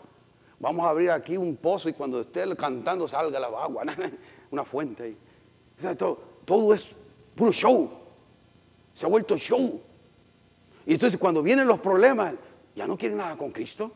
Vamos 0.60 0.84
a 0.84 0.90
abrir 0.90 1.10
aquí 1.10 1.38
un 1.38 1.56
pozo 1.56 1.88
y 1.88 1.94
cuando 1.94 2.20
esté 2.20 2.44
cantando 2.54 3.08
salga 3.08 3.40
la 3.40 3.46
agua, 3.46 3.82
una 4.50 4.64
fuente 4.64 5.16
todo, 5.96 6.20
todo 6.44 6.74
es 6.74 6.90
puro 7.34 7.50
show. 7.50 7.90
Se 8.92 9.06
ha 9.06 9.08
vuelto 9.08 9.38
show. 9.38 9.80
Y 10.84 10.92
entonces 10.92 11.18
cuando 11.18 11.42
vienen 11.42 11.66
los 11.66 11.80
problemas, 11.80 12.34
ya 12.74 12.86
no 12.86 12.98
quieren 12.98 13.16
nada 13.16 13.38
con 13.38 13.52
Cristo. 13.52 13.90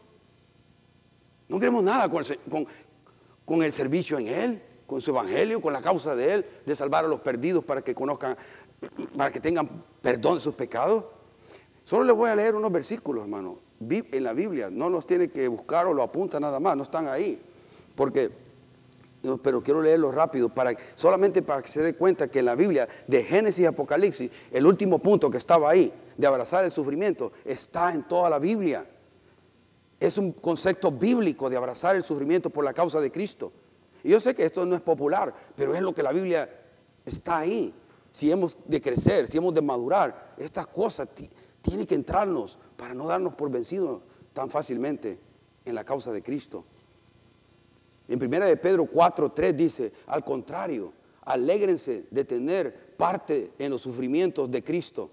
No 1.51 1.59
queremos 1.59 1.83
nada 1.83 2.09
con 2.09 3.63
el, 3.63 3.73
servicio 3.73 4.21
en 4.21 4.29
Él, 4.29 4.63
con 4.87 5.01
su 5.01 5.11
evangelio, 5.11 5.61
con 5.61 5.73
la 5.73 5.83
causa 5.83 6.15
de 6.15 6.33
Él, 6.33 6.47
de 6.65 6.77
salvar 6.77 7.05
a 7.05 7.09
los 7.09 7.19
perdidos 7.21 7.65
para 7.65 7.83
que 7.83 7.93
conozcan, 7.93 8.37
para 9.17 9.33
que 9.33 9.41
tengan 9.41 9.69
perdón 10.01 10.35
de 10.35 10.41
sus 10.41 10.55
pecados. 10.55 11.07
Solo 11.83 12.05
les 12.05 12.15
voy 12.15 12.31
a 12.31 12.37
leer 12.37 12.55
unos 12.55 12.71
versículos, 12.71 13.25
hermano, 13.25 13.59
en 13.81 14.23
la 14.23 14.33
Biblia. 14.33 14.71
No 14.71 14.89
los 14.89 15.05
tiene 15.09 15.29
que 15.29 15.49
buscar 15.49 15.89
o 15.89 15.93
lo 15.93 16.05
apunta 16.05 16.39
nada 16.39 16.61
más, 16.61 16.77
no 16.77 16.85
están 16.85 17.09
ahí. 17.09 17.43
Porque, 17.97 18.31
pero 19.43 19.61
quiero 19.61 19.83
leerlos 19.83 20.15
rápido, 20.15 20.51
para, 20.51 20.73
solamente 20.95 21.43
para 21.43 21.63
que 21.63 21.69
se 21.69 21.83
dé 21.83 21.95
cuenta 21.97 22.29
que 22.29 22.39
en 22.39 22.45
la 22.45 22.55
Biblia, 22.55 22.89
de 23.09 23.25
Génesis 23.25 23.65
y 23.65 23.67
Apocalipsis, 23.67 24.31
el 24.53 24.65
último 24.67 25.01
punto 25.01 25.29
que 25.29 25.39
estaba 25.39 25.69
ahí, 25.69 25.93
de 26.17 26.27
abrazar 26.29 26.65
el 26.65 26.71
sufrimiento, 26.71 27.33
está 27.45 27.93
en 27.93 28.07
toda 28.07 28.31
la 28.31 28.39
Biblia. 28.39 28.87
Es 30.01 30.17
un 30.17 30.33
concepto 30.33 30.91
bíblico 30.91 31.51
de 31.51 31.59
abrazar 31.59 31.95
el 31.95 32.03
sufrimiento 32.03 32.49
por 32.49 32.65
la 32.65 32.73
causa 32.73 33.01
de 33.01 33.13
Cristo. 33.13 33.53
Y 34.03 34.09
yo 34.09 34.19
sé 34.19 34.35
que 34.35 34.45
esto 34.45 34.65
no 34.65 34.75
es 34.75 34.81
popular, 34.81 35.35
pero 35.55 35.75
es 35.75 35.83
lo 35.83 35.95
que 35.95 36.03
la 36.03 36.11
Biblia 36.11 36.49
está 37.05 37.39
ahí. 37.39 37.75
Si 38.11 38.33
hemos 38.33 38.57
de 38.67 38.81
crecer, 38.81 39.29
si 39.29 39.37
hemos 39.37 39.53
de 39.53 39.61
madurar, 39.61 40.35
estas 40.39 40.67
cosas 40.67 41.07
tienen 41.61 41.87
que 41.87 41.95
entrarnos 41.95 42.59
para 42.77 42.95
no 42.95 43.07
darnos 43.07 43.35
por 43.35 43.51
vencidos 43.51 44.03
tan 44.33 44.49
fácilmente 44.49 45.21
en 45.65 45.75
la 45.75 45.85
causa 45.85 46.13
de 46.13 46.23
Cristo. 46.23 46.65
En 48.09 48.21
1 48.21 48.47
de 48.47 48.57
Pedro 48.57 48.87
4, 48.87 49.33
3 49.33 49.57
dice, 49.57 49.93
al 50.07 50.25
contrario, 50.25 50.93
alégrense 51.23 52.07
de 52.11 52.25
tener 52.25 52.97
parte 52.97 53.53
en 53.59 53.71
los 53.71 53.83
sufrimientos 53.83 54.51
de 54.51 54.65
Cristo, 54.65 55.11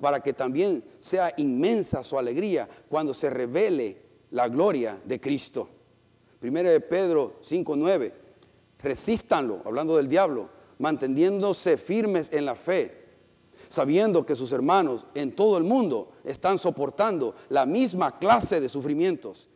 para 0.00 0.20
que 0.20 0.32
también 0.32 0.82
sea 0.98 1.32
inmensa 1.36 2.02
su 2.02 2.18
alegría 2.18 2.68
cuando 2.88 3.14
se 3.14 3.30
revele 3.30 4.02
la 4.32 4.48
gloria 4.48 5.00
de 5.04 5.20
Cristo. 5.20 5.68
Primera 6.40 6.70
de 6.70 6.80
Pedro 6.80 7.34
5:9. 7.42 8.12
Resístanlo, 8.80 9.62
hablando 9.64 9.96
del 9.96 10.08
diablo, 10.08 10.48
manteniéndose 10.78 11.76
firmes 11.76 12.32
en 12.32 12.44
la 12.44 12.56
fe, 12.56 13.06
sabiendo 13.68 14.26
que 14.26 14.34
sus 14.34 14.50
hermanos 14.50 15.06
en 15.14 15.36
todo 15.36 15.56
el 15.56 15.64
mundo 15.64 16.12
están 16.24 16.58
soportando 16.58 17.34
la 17.48 17.64
misma 17.64 18.18
clase 18.18 18.60
de 18.60 18.68
sufrimientos. 18.68 19.48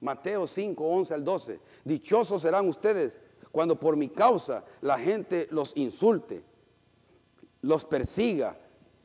Mateo 0.00 0.46
5, 0.46 0.84
11 0.84 1.14
al 1.14 1.24
12. 1.24 1.60
Dichosos 1.84 2.42
serán 2.42 2.68
ustedes 2.68 3.18
cuando 3.50 3.78
por 3.78 3.96
mi 3.96 4.08
causa 4.08 4.64
la 4.82 4.98
gente 4.98 5.48
los 5.50 5.76
insulte, 5.76 6.44
los 7.62 7.84
persiga 7.84 8.56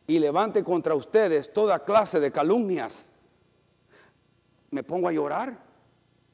y 0.05 0.19
levante 0.19 0.63
contra 0.63 0.93
ustedes 0.93 1.51
toda 1.51 1.83
clase 1.83 2.19
de 2.19 2.31
calumnias 2.31 3.09
¿Me 4.71 4.83
pongo 4.83 5.07
a 5.07 5.11
llorar? 5.11 5.57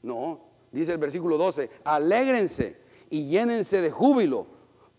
No, 0.02 0.40
dice 0.72 0.92
el 0.92 0.98
versículo 0.98 1.38
12, 1.38 1.70
alégrense 1.84 2.78
y 3.10 3.28
llénense 3.28 3.82
de 3.82 3.92
júbilo, 3.92 4.48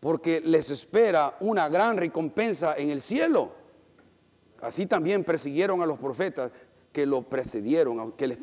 porque 0.00 0.40
les 0.40 0.70
espera 0.70 1.36
una 1.40 1.68
gran 1.68 1.96
recompensa 1.96 2.76
en 2.76 2.90
el 2.90 3.00
cielo. 3.00 3.52
Así 4.60 4.86
también 4.86 5.24
persiguieron 5.24 5.82
a 5.82 5.86
los 5.86 5.98
profetas 5.98 6.52
que 6.92 7.06
lo 7.06 7.22
precedieron, 7.22 8.12
que 8.12 8.26
les 8.26 8.38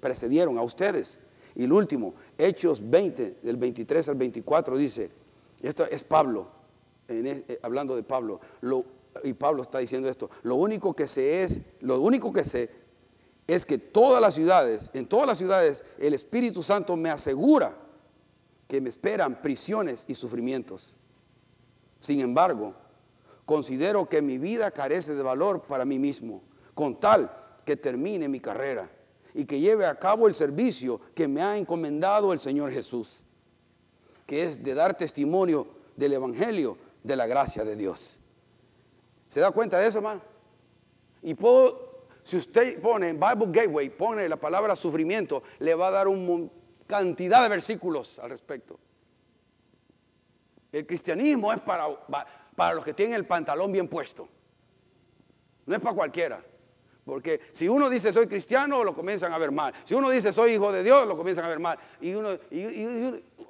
precedieron 0.00 0.56
a 0.56 0.62
ustedes. 0.62 1.18
Y 1.54 1.64
el 1.64 1.72
último, 1.72 2.14
Hechos 2.38 2.80
20, 2.88 3.38
del 3.42 3.56
23 3.56 4.08
al 4.08 4.14
24, 4.14 4.78
dice, 4.78 5.10
esto 5.60 5.84
es 5.84 6.04
Pablo, 6.04 6.48
eh, 7.08 7.58
hablando 7.62 7.96
de 7.96 8.04
Pablo, 8.04 8.40
y 9.24 9.32
Pablo 9.32 9.62
está 9.62 9.78
diciendo 9.80 10.08
esto, 10.08 10.30
lo 10.44 10.54
único 10.54 10.94
que 10.94 11.06
sé 11.08 11.42
es, 11.42 11.60
lo 11.80 12.00
único 12.00 12.32
que 12.32 12.44
sé 12.44 12.70
es 13.48 13.64
que 13.64 13.78
todas 13.78 14.20
las 14.20 14.34
ciudades, 14.34 14.90
en 14.92 15.08
todas 15.08 15.26
las 15.26 15.38
ciudades, 15.38 15.82
el 15.98 16.12
Espíritu 16.12 16.62
Santo 16.62 16.96
me 16.96 17.08
asegura 17.08 17.74
que 18.68 18.82
me 18.82 18.90
esperan 18.90 19.40
prisiones 19.40 20.04
y 20.06 20.14
sufrimientos. 20.14 20.94
Sin 21.98 22.20
embargo, 22.20 22.74
considero 23.46 24.06
que 24.06 24.20
mi 24.20 24.36
vida 24.36 24.70
carece 24.70 25.14
de 25.14 25.22
valor 25.22 25.62
para 25.62 25.86
mí 25.86 25.98
mismo, 25.98 26.42
con 26.74 27.00
tal 27.00 27.34
que 27.64 27.74
termine 27.74 28.28
mi 28.28 28.38
carrera 28.38 28.90
y 29.32 29.46
que 29.46 29.58
lleve 29.58 29.86
a 29.86 29.98
cabo 29.98 30.26
el 30.26 30.34
servicio 30.34 31.00
que 31.14 31.26
me 31.26 31.40
ha 31.40 31.56
encomendado 31.56 32.34
el 32.34 32.38
Señor 32.38 32.70
Jesús, 32.70 33.24
que 34.26 34.42
es 34.42 34.62
de 34.62 34.74
dar 34.74 34.94
testimonio 34.94 35.68
del 35.96 36.12
Evangelio 36.12 36.76
de 37.02 37.16
la 37.16 37.26
gracia 37.26 37.64
de 37.64 37.76
Dios. 37.76 38.18
¿Se 39.28 39.40
da 39.40 39.50
cuenta 39.52 39.78
de 39.78 39.86
eso, 39.86 39.98
hermano? 39.98 40.20
Y 41.22 41.32
puedo, 41.32 41.87
si 42.28 42.36
usted 42.36 42.78
pone 42.78 43.08
en 43.08 43.18
Bible 43.18 43.46
Gateway, 43.50 43.88
pone 43.88 44.28
la 44.28 44.36
palabra 44.36 44.76
sufrimiento, 44.76 45.42
le 45.60 45.74
va 45.74 45.88
a 45.88 45.90
dar 45.90 46.08
una 46.08 46.46
cantidad 46.86 47.42
de 47.42 47.48
versículos 47.48 48.18
al 48.18 48.28
respecto. 48.28 48.78
El 50.70 50.86
cristianismo 50.86 51.50
es 51.54 51.60
para, 51.60 51.88
para 52.54 52.74
los 52.74 52.84
que 52.84 52.92
tienen 52.92 53.14
el 53.14 53.24
pantalón 53.24 53.72
bien 53.72 53.88
puesto. 53.88 54.28
No 55.64 55.74
es 55.74 55.80
para 55.80 55.96
cualquiera. 55.96 56.44
Porque 57.02 57.40
si 57.50 57.66
uno 57.66 57.88
dice 57.88 58.12
soy 58.12 58.26
cristiano, 58.26 58.84
lo 58.84 58.94
comienzan 58.94 59.32
a 59.32 59.38
ver 59.38 59.50
mal. 59.50 59.72
Si 59.84 59.94
uno 59.94 60.10
dice 60.10 60.30
soy 60.30 60.52
hijo 60.52 60.70
de 60.70 60.82
Dios, 60.82 61.08
lo 61.08 61.16
comienzan 61.16 61.46
a 61.46 61.48
ver 61.48 61.60
mal. 61.60 61.78
Y 61.98 62.12
uno, 62.12 62.38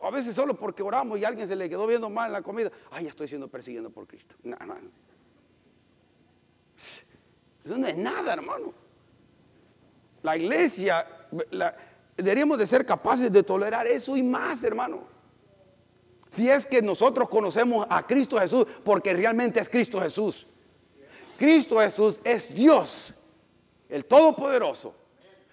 a 0.03 0.11
veces 0.13 0.37
solo 0.37 0.55
porque 0.55 0.85
oramos 0.85 1.19
y 1.19 1.25
alguien 1.25 1.49
se 1.49 1.57
le 1.57 1.69
quedó 1.69 1.85
viendo 1.85 2.09
mal 2.11 2.29
en 2.29 2.35
la 2.35 2.43
comida, 2.43 2.71
ay, 2.93 3.07
ya 3.07 3.11
estoy 3.11 3.27
siendo 3.27 3.49
perseguido 3.49 3.91
por 3.91 4.07
Cristo. 4.07 4.37
No, 4.45 4.57
no. 4.65 4.77
Eso 7.69 7.77
no 7.77 7.87
es 7.87 7.99
nada, 7.99 8.33
hermano. 8.33 8.73
La 10.23 10.39
iglesia, 10.39 11.07
deberíamos 12.17 12.57
de 12.57 12.67
ser 12.67 12.87
capaces 12.87 13.31
de 13.31 13.43
tolerar 13.43 13.87
eso 13.87 14.17
y 14.17 14.23
más, 14.23 14.65
hermano. 14.65 15.03
Si 16.31 16.49
es 16.49 16.67
que 16.67 16.81
nosotros 16.81 17.29
conocemos 17.29 17.87
a 17.91 18.07
Cristo 18.07 18.39
Jesús, 18.39 18.67
porque 18.83 19.13
realmente 19.13 19.61
es 19.61 19.69
Cristo 19.69 20.01
Jesús. 20.01 20.47
Cristo 21.37 21.79
Jesús 21.81 22.19
es 22.25 22.55
Dios 22.55 23.13
el 23.91 24.07
Todopoderoso, 24.07 24.95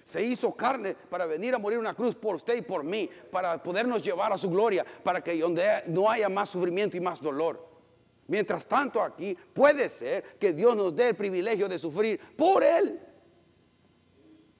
se 0.05 0.23
hizo 0.23 0.53
carne 0.53 0.95
para 1.09 1.25
venir 1.25 1.53
a 1.53 1.57
morir 1.57 1.79
una 1.79 1.93
cruz 1.93 2.15
por 2.15 2.35
usted 2.35 2.55
y 2.55 2.61
por 2.61 2.85
mí, 2.85 3.09
para 3.29 3.61
podernos 3.61 4.01
llevar 4.01 4.31
a 4.31 4.37
su 4.37 4.49
gloria, 4.49 4.85
para 5.03 5.21
que 5.21 5.37
donde 5.37 5.83
no 5.87 6.09
haya 6.09 6.29
más 6.29 6.47
sufrimiento 6.47 6.95
y 6.95 7.01
más 7.01 7.21
dolor. 7.21 7.74
Mientras 8.27 8.67
tanto 8.67 9.01
aquí 9.01 9.37
puede 9.53 9.89
ser 9.89 10.23
que 10.39 10.53
Dios 10.53 10.75
nos 10.75 10.95
dé 10.95 11.09
el 11.09 11.15
privilegio 11.15 11.69
de 11.69 11.77
sufrir 11.77 12.19
por 12.35 12.63
Él. 12.63 12.99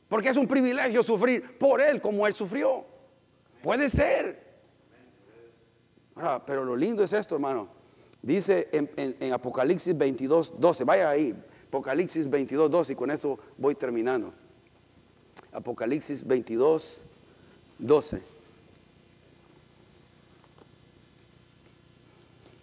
Porque 0.07 0.30
es 0.30 0.38
un 0.38 0.47
privilegio 0.47 1.01
sufrir 1.01 1.57
por 1.57 1.82
Él 1.82 1.99
como 1.99 2.28
Él 2.28 2.34
sufrió. 2.34 2.86
Puede 3.63 3.89
ser. 3.89 4.43
pero 6.45 6.63
lo 6.63 6.76
lindo 6.76 7.03
es 7.03 7.13
esto, 7.13 7.36
hermano. 7.36 7.68
Dice 8.22 8.70
en, 8.72 8.89
en 8.95 9.34
Apocalipsis 9.34 9.95
22, 9.97 10.59
12, 10.59 10.84
vaya 10.84 11.09
ahí, 11.09 11.36
Apocalipsis 11.68 12.30
22, 12.30 12.72
12, 12.72 12.93
y 12.93 12.95
con 12.95 13.11
eso 13.11 13.39
voy 13.57 13.76
terminando. 13.76 14.34
Apocalipsis 15.51 16.26
22, 16.26 17.01
12. 17.80 18.22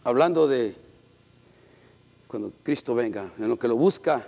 Hablando 0.05 0.49
de 0.49 0.75
cuando 2.33 2.51
Cristo 2.63 2.95
venga, 2.95 3.31
en 3.39 3.47
lo 3.47 3.59
que 3.59 3.69
lo 3.69 3.77
busca, 3.77 4.27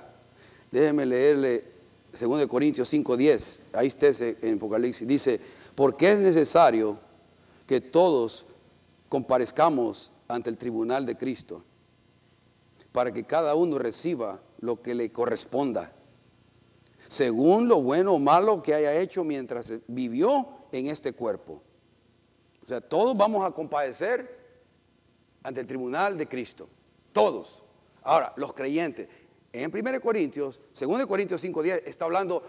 déjeme 0.71 1.07
leerle 1.07 1.65
2 2.13 2.47
Corintios 2.47 2.87
5, 2.87 3.17
10. 3.17 3.63
Ahí 3.73 3.87
está 3.87 4.09
en 4.43 4.57
Apocalipsis. 4.57 5.09
Dice, 5.09 5.41
porque 5.75 6.13
es 6.13 6.19
necesario 6.19 6.99
que 7.67 7.81
todos 7.81 8.45
comparezcamos 9.09 10.13
ante 10.29 10.51
el 10.51 10.59
tribunal 10.59 11.07
de 11.07 11.17
Cristo, 11.17 11.65
para 12.93 13.11
que 13.11 13.25
cada 13.25 13.55
uno 13.55 13.79
reciba 13.79 14.39
lo 14.61 14.83
que 14.83 14.95
le 14.95 15.11
corresponda, 15.11 15.91
según 17.09 17.69
lo 17.69 17.81
bueno 17.81 18.13
o 18.13 18.19
malo 18.19 18.63
que 18.63 18.75
haya 18.75 18.95
hecho 19.01 19.25
mientras 19.25 19.73
vivió 19.87 20.47
en 20.73 20.89
este 20.89 21.15
cuerpo. 21.15 21.63
O 22.63 22.67
sea, 22.67 22.83
todos 22.83 23.17
vamos 23.17 23.43
a 23.43 23.51
compadecer 23.51 24.45
ante 25.43 25.63
el 25.63 25.67
tribunal 25.67 26.19
de 26.19 26.29
Cristo. 26.29 26.69
Todos. 27.11 27.64
Ahora, 28.05 28.33
los 28.37 28.53
creyentes. 28.53 29.09
En 29.53 29.75
1 29.75 30.01
Corintios, 30.01 30.61
2 30.79 31.07
Corintios 31.07 31.45
5.10, 31.45 31.83
está 31.87 32.05
hablando 32.05 32.43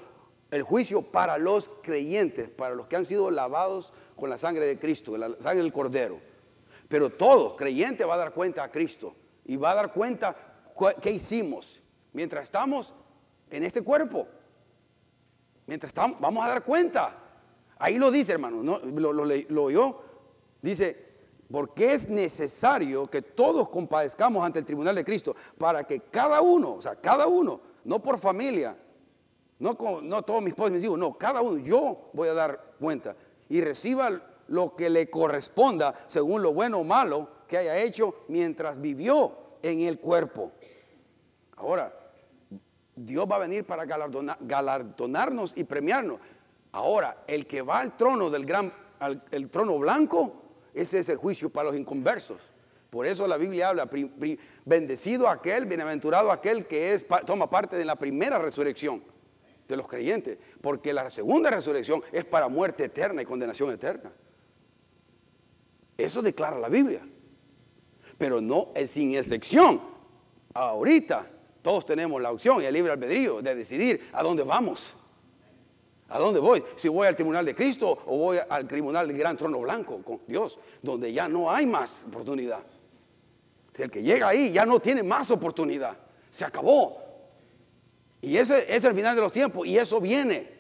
el 0.52 0.64
juicio 0.64 1.02
para 1.02 1.38
los 1.38 1.70
creyentes, 1.82 2.50
para 2.50 2.76
los 2.76 2.88
que 2.88 2.96
han 2.96 3.06
sido 3.06 3.32
lavados 3.32 3.94
con 4.16 4.30
la 4.30 4.38
sangre 4.38 4.66
de 4.66 4.78
Cristo, 4.78 5.18
la 5.18 5.30
sangre 5.42 5.64
del 5.64 5.74
Cordero. 5.74 6.20
Pero 6.88 7.10
todos, 7.10 7.56
creyentes, 7.56 8.08
va 8.08 8.16
a 8.16 8.18
dar 8.18 8.34
cuenta 8.34 8.64
a 8.64 8.72
Cristo 8.72 9.16
y 9.46 9.56
va 9.56 9.72
a 9.72 9.76
dar 9.76 9.94
cuenta 9.94 10.36
qué 11.02 11.12
hicimos 11.12 11.82
mientras 12.14 12.44
estamos 12.44 12.94
en 13.50 13.64
este 13.64 13.82
cuerpo. 13.82 14.28
Mientras 15.68 15.90
estamos, 15.90 16.20
vamos 16.20 16.44
a 16.46 16.50
dar 16.50 16.64
cuenta. 16.64 17.18
Ahí 17.78 17.98
lo 17.98 18.12
dice, 18.12 18.34
hermano, 18.34 18.62
¿no? 18.62 18.80
lo, 18.80 19.14
lo, 19.14 19.64
oyó. 19.64 20.02
Dice, 20.62 21.05
porque 21.52 21.94
es 21.94 22.10
necesario 22.10 23.08
que 23.08 23.22
todos 23.22 23.70
compadezcamos 23.70 24.44
ante 24.44 24.60
el 24.60 24.66
tribunal 24.66 24.96
de 24.96 25.06
Cristo 25.06 25.36
para 25.58 25.84
que 25.84 26.00
cada 26.00 26.42
uno, 26.42 26.74
o 26.74 26.82
sea, 26.82 26.96
cada 26.96 27.28
uno, 27.28 27.62
no 27.84 28.02
por 28.02 28.18
familia, 28.18 28.76
no, 29.60 29.78
no 30.02 30.22
todos 30.24 30.42
mis 30.42 30.56
padres, 30.56 30.74
mis 30.74 30.84
hijos, 30.84 30.98
no, 30.98 31.18
cada 31.18 31.42
uno, 31.42 31.58
yo 31.60 32.10
voy 32.14 32.28
a 32.30 32.34
dar 32.34 32.74
cuenta 32.80 33.16
y 33.48 33.62
reciba 33.62 34.22
lo 34.48 34.76
que 34.76 34.90
le 34.90 35.10
corresponda 35.10 35.94
según 36.08 36.42
lo 36.42 36.54
bueno 36.54 36.80
o 36.80 36.84
malo 36.84 37.30
que 37.48 37.58
haya 37.58 37.78
hecho 37.78 38.16
mientras 38.28 38.82
vivió 38.82 39.38
en 39.62 39.82
el 39.82 40.00
cuerpo. 40.00 40.52
Ahora, 41.58 41.94
Dios 42.96 43.28
va 43.30 43.36
a 43.38 43.40
venir 43.40 43.66
para 43.66 43.86
galardonarnos 43.86 45.54
y 45.56 45.64
premiarnos. 45.64 46.20
Ahora, 46.72 47.24
el 47.28 47.46
que 47.48 47.62
va 47.62 47.80
al 47.80 47.96
trono 47.98 48.30
del 48.30 48.46
gran, 48.46 48.72
el 49.32 49.50
trono 49.50 49.78
blanco, 49.78 50.45
ese 50.76 51.00
es 51.00 51.10
el 51.10 51.18
juicio 51.18 51.50
para 51.50 51.70
los 51.70 51.78
inconversos. 51.78 52.42
Por 52.90 53.06
eso 53.06 53.28
la 53.28 53.38
Biblia 53.38 53.70
habla, 53.70 53.90
bendecido 54.64 55.28
aquel, 55.28 55.66
bienaventurado 55.66 56.32
aquel 56.32 56.66
que 56.66 56.94
es, 56.94 57.06
toma 57.26 57.50
parte 57.50 57.76
de 57.76 57.86
la 57.86 57.96
primera 57.96 58.40
resurrección 58.40 59.04
de 59.68 59.76
los 59.78 59.88
creyentes, 59.88 60.38
porque 60.62 60.94
la 60.94 61.10
segunda 61.10 61.50
resurrección 61.50 62.04
es 62.12 62.24
para 62.24 62.48
muerte 62.48 62.86
eterna 62.86 63.22
y 63.22 63.26
condenación 63.26 63.72
eterna. 63.72 64.12
Eso 65.98 66.22
declara 66.22 66.60
la 66.60 66.70
Biblia, 66.70 67.02
pero 68.18 68.40
no 68.42 68.70
es 68.76 68.92
sin 68.92 69.16
excepción. 69.16 69.82
Ahorita 70.54 71.28
todos 71.62 71.86
tenemos 71.86 72.22
la 72.22 72.32
opción 72.32 72.62
y 72.62 72.66
el 72.66 72.74
libre 72.74 72.92
albedrío 72.92 73.42
de 73.42 73.56
decidir 73.56 74.10
a 74.14 74.22
dónde 74.22 74.44
vamos. 74.44 74.96
¿A 76.10 76.20
dónde 76.20 76.40
voy? 76.40 76.64
Si 76.76 76.88
voy 76.88 77.08
al 77.08 77.16
tribunal 77.16 77.46
de 77.46 77.56
Cristo 77.56 77.98
o 78.06 78.18
voy 78.18 78.38
al 78.48 78.68
tribunal 78.68 79.08
del 79.08 79.18
gran 79.18 79.36
trono 79.36 79.60
blanco 79.60 80.02
con 80.04 80.22
Dios, 80.28 80.60
donde 80.82 81.12
ya 81.12 81.28
no 81.28 81.52
hay 81.52 81.66
más 81.66 82.04
oportunidad. 82.08 82.60
Si 83.72 83.82
el 83.82 83.90
que 83.90 84.04
llega 84.04 84.28
ahí 84.28 84.52
ya 84.52 84.66
no 84.66 84.80
tiene 84.80 85.02
más 85.02 85.32
oportunidad, 85.32 85.98
se 86.30 86.46
acabó. 86.46 86.98
Y 88.22 88.38
ese 88.38 88.74
es 88.74 88.84
el 88.84 88.94
final 88.94 89.16
de 89.16 89.22
los 89.22 89.32
tiempos 89.32 89.68
y 89.68 89.78
eso 89.78 90.00
viene. 90.00 90.54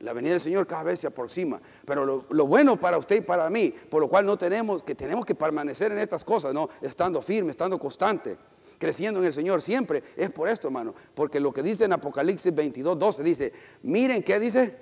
La 0.00 0.14
venida 0.14 0.32
del 0.32 0.40
Señor 0.40 0.66
cada 0.66 0.84
vez 0.84 1.00
se 1.00 1.06
aproxima. 1.06 1.60
Pero 1.84 2.06
lo, 2.06 2.24
lo, 2.30 2.46
bueno 2.46 2.80
para 2.80 2.96
usted 2.96 3.16
y 3.16 3.20
para 3.20 3.50
mí, 3.50 3.74
por 3.90 4.00
lo 4.00 4.08
cual 4.08 4.24
no 4.24 4.38
tenemos 4.38 4.82
que 4.82 4.94
tenemos 4.94 5.26
que 5.26 5.34
permanecer 5.34 5.92
en 5.92 5.98
estas 5.98 6.24
cosas, 6.24 6.54
no, 6.54 6.70
estando 6.80 7.20
firme, 7.20 7.50
estando 7.50 7.78
constante 7.78 8.38
creciendo 8.80 9.20
en 9.20 9.26
el 9.26 9.32
Señor 9.32 9.60
siempre, 9.60 10.02
es 10.16 10.30
por 10.30 10.48
esto, 10.48 10.68
hermano. 10.68 10.94
Porque 11.14 11.38
lo 11.38 11.52
que 11.52 11.62
dice 11.62 11.84
en 11.84 11.92
Apocalipsis 11.92 12.52
22, 12.52 12.98
12, 12.98 13.22
dice, 13.22 13.52
miren, 13.82 14.22
¿qué 14.22 14.40
dice? 14.40 14.74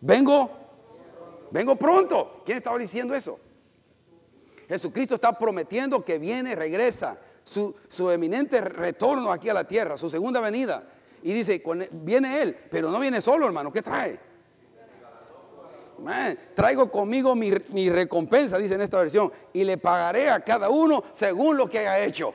Vengo, 0.00 0.50
vengo 1.52 1.76
pronto. 1.76 2.42
¿Quién 2.44 2.58
estaba 2.58 2.76
diciendo 2.76 3.14
eso? 3.14 3.38
Jesucristo 4.68 5.14
está 5.14 5.38
prometiendo 5.38 6.04
que 6.04 6.18
viene, 6.18 6.56
regresa, 6.56 7.20
su, 7.44 7.74
su 7.88 8.10
eminente 8.10 8.60
retorno 8.60 9.30
aquí 9.30 9.48
a 9.48 9.54
la 9.54 9.66
tierra, 9.66 9.96
su 9.96 10.10
segunda 10.10 10.40
venida. 10.40 10.88
Y 11.22 11.32
dice, 11.32 11.62
viene 11.92 12.42
Él, 12.42 12.56
pero 12.68 12.90
no 12.90 12.98
viene 12.98 13.20
solo, 13.20 13.46
hermano, 13.46 13.70
¿qué 13.70 13.80
trae? 13.80 14.18
Traigo 16.54 16.90
conmigo 16.90 17.34
mi, 17.34 17.90
recompensa, 17.90 18.58
dice 18.58 18.74
en 18.74 18.82
esta 18.82 18.98
versión, 18.98 19.32
y 19.52 19.64
le 19.64 19.78
pagaré 19.78 20.30
a 20.30 20.40
cada 20.40 20.68
uno 20.70 21.02
según 21.12 21.56
lo 21.56 21.68
que 21.68 21.78
haya 21.78 21.98
hecho. 22.00 22.34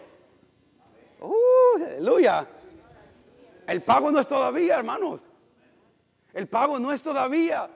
Uh, 1.21 1.83
aleluya. 1.83 2.47
El 3.67 3.81
pago 3.81 4.11
no 4.11 4.19
es 4.19 4.27
todavía, 4.27 4.77
hermanos. 4.77 5.27
El 6.33 6.47
pago 6.47 6.79
no 6.79 6.91
es 6.91 7.01
todavía. 7.01 7.69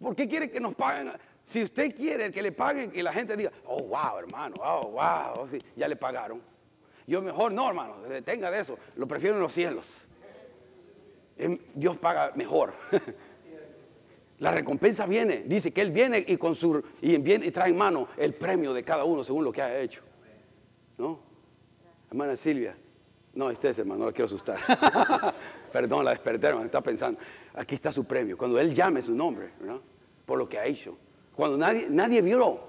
¿Por 0.00 0.14
qué 0.16 0.28
quiere 0.28 0.50
que 0.50 0.60
nos 0.60 0.74
paguen? 0.74 1.12
Si 1.44 1.62
usted 1.62 1.94
quiere 1.94 2.30
que 2.30 2.42
le 2.42 2.52
paguen, 2.52 2.90
que 2.90 3.02
la 3.02 3.12
gente 3.12 3.36
diga, 3.36 3.50
oh, 3.66 3.82
wow, 3.84 4.18
hermano, 4.18 4.54
oh, 4.62 4.88
wow, 4.88 5.48
ya 5.76 5.88
le 5.88 5.96
pagaron. 5.96 6.42
Yo 7.06 7.22
mejor 7.22 7.52
no, 7.52 7.68
hermano, 7.68 8.00
detenga 8.02 8.50
de 8.50 8.60
eso. 8.60 8.78
Lo 8.96 9.08
prefiero 9.08 9.36
en 9.36 9.42
los 9.42 9.52
cielos. 9.52 10.04
Em, 11.36 11.58
Dios 11.74 11.96
paga 11.96 12.32
mejor. 12.34 12.74
La 14.40 14.50
recompensa 14.50 15.06
viene. 15.06 15.44
Dice 15.46 15.70
que 15.70 15.82
Él 15.82 15.90
viene 15.90 16.24
y, 16.26 16.36
con 16.36 16.54
su, 16.54 16.82
y, 17.00 17.16
viene 17.18 17.46
y 17.46 17.50
trae 17.50 17.70
en 17.70 17.78
mano 17.78 18.08
el 18.16 18.34
premio 18.34 18.72
de 18.72 18.82
cada 18.82 19.04
uno 19.04 19.22
según 19.22 19.44
lo 19.44 19.52
que 19.52 19.62
haya 19.62 19.78
hecho. 19.78 20.02
¿No? 20.98 21.20
Hermana 22.10 22.36
Silvia. 22.36 22.76
No, 23.32 23.50
este 23.50 23.70
es 23.70 23.78
hermano, 23.78 24.00
no 24.00 24.06
la 24.06 24.12
quiero 24.12 24.26
asustar. 24.26 24.58
Perdón, 25.72 26.04
la 26.04 26.10
desperté, 26.10 26.48
hermano, 26.48 26.66
está 26.66 26.80
pensando. 26.80 27.20
Aquí 27.54 27.76
está 27.76 27.92
su 27.92 28.04
premio. 28.04 28.36
Cuando 28.36 28.58
Él 28.58 28.74
llame 28.74 29.02
su 29.02 29.14
nombre, 29.14 29.50
¿no? 29.60 29.80
Por 30.26 30.38
lo 30.38 30.48
que 30.48 30.58
ha 30.58 30.66
hecho. 30.66 30.96
Cuando 31.36 31.56
nadie, 31.56 31.86
nadie 31.88 32.22
vio, 32.22 32.60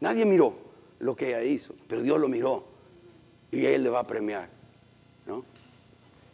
nadie 0.00 0.24
miró 0.24 0.54
lo 0.98 1.14
que 1.14 1.28
ella 1.28 1.42
hizo, 1.42 1.74
pero 1.86 2.02
Dios 2.02 2.18
lo 2.18 2.28
miró 2.28 2.64
y 3.50 3.64
Él 3.64 3.84
le 3.84 3.90
va 3.90 4.00
a 4.00 4.06
premiar. 4.06 4.48
¿no? 5.26 5.44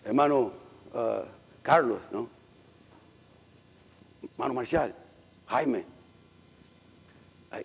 Hermano 0.04 0.52
uh, 0.94 1.24
Carlos, 1.62 2.00
¿no? 2.10 2.28
Hermano 4.34 4.54
Marcial, 4.54 4.92
Jaime, 5.46 5.84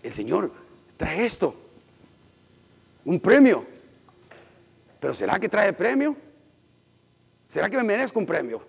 el 0.04 0.14
Señor 0.14 0.52
trae 0.98 1.26
esto, 1.26 1.56
un 3.06 3.20
premio. 3.20 3.66
Pero 5.00 5.14
¿será 5.14 5.40
que 5.40 5.50
trae 5.50 5.74
premio? 5.74 6.16
¿Será 7.48 7.70
que 7.70 7.78
me 7.78 7.84
merezco 7.84 8.20
un 8.20 8.28
premio? 8.28 8.62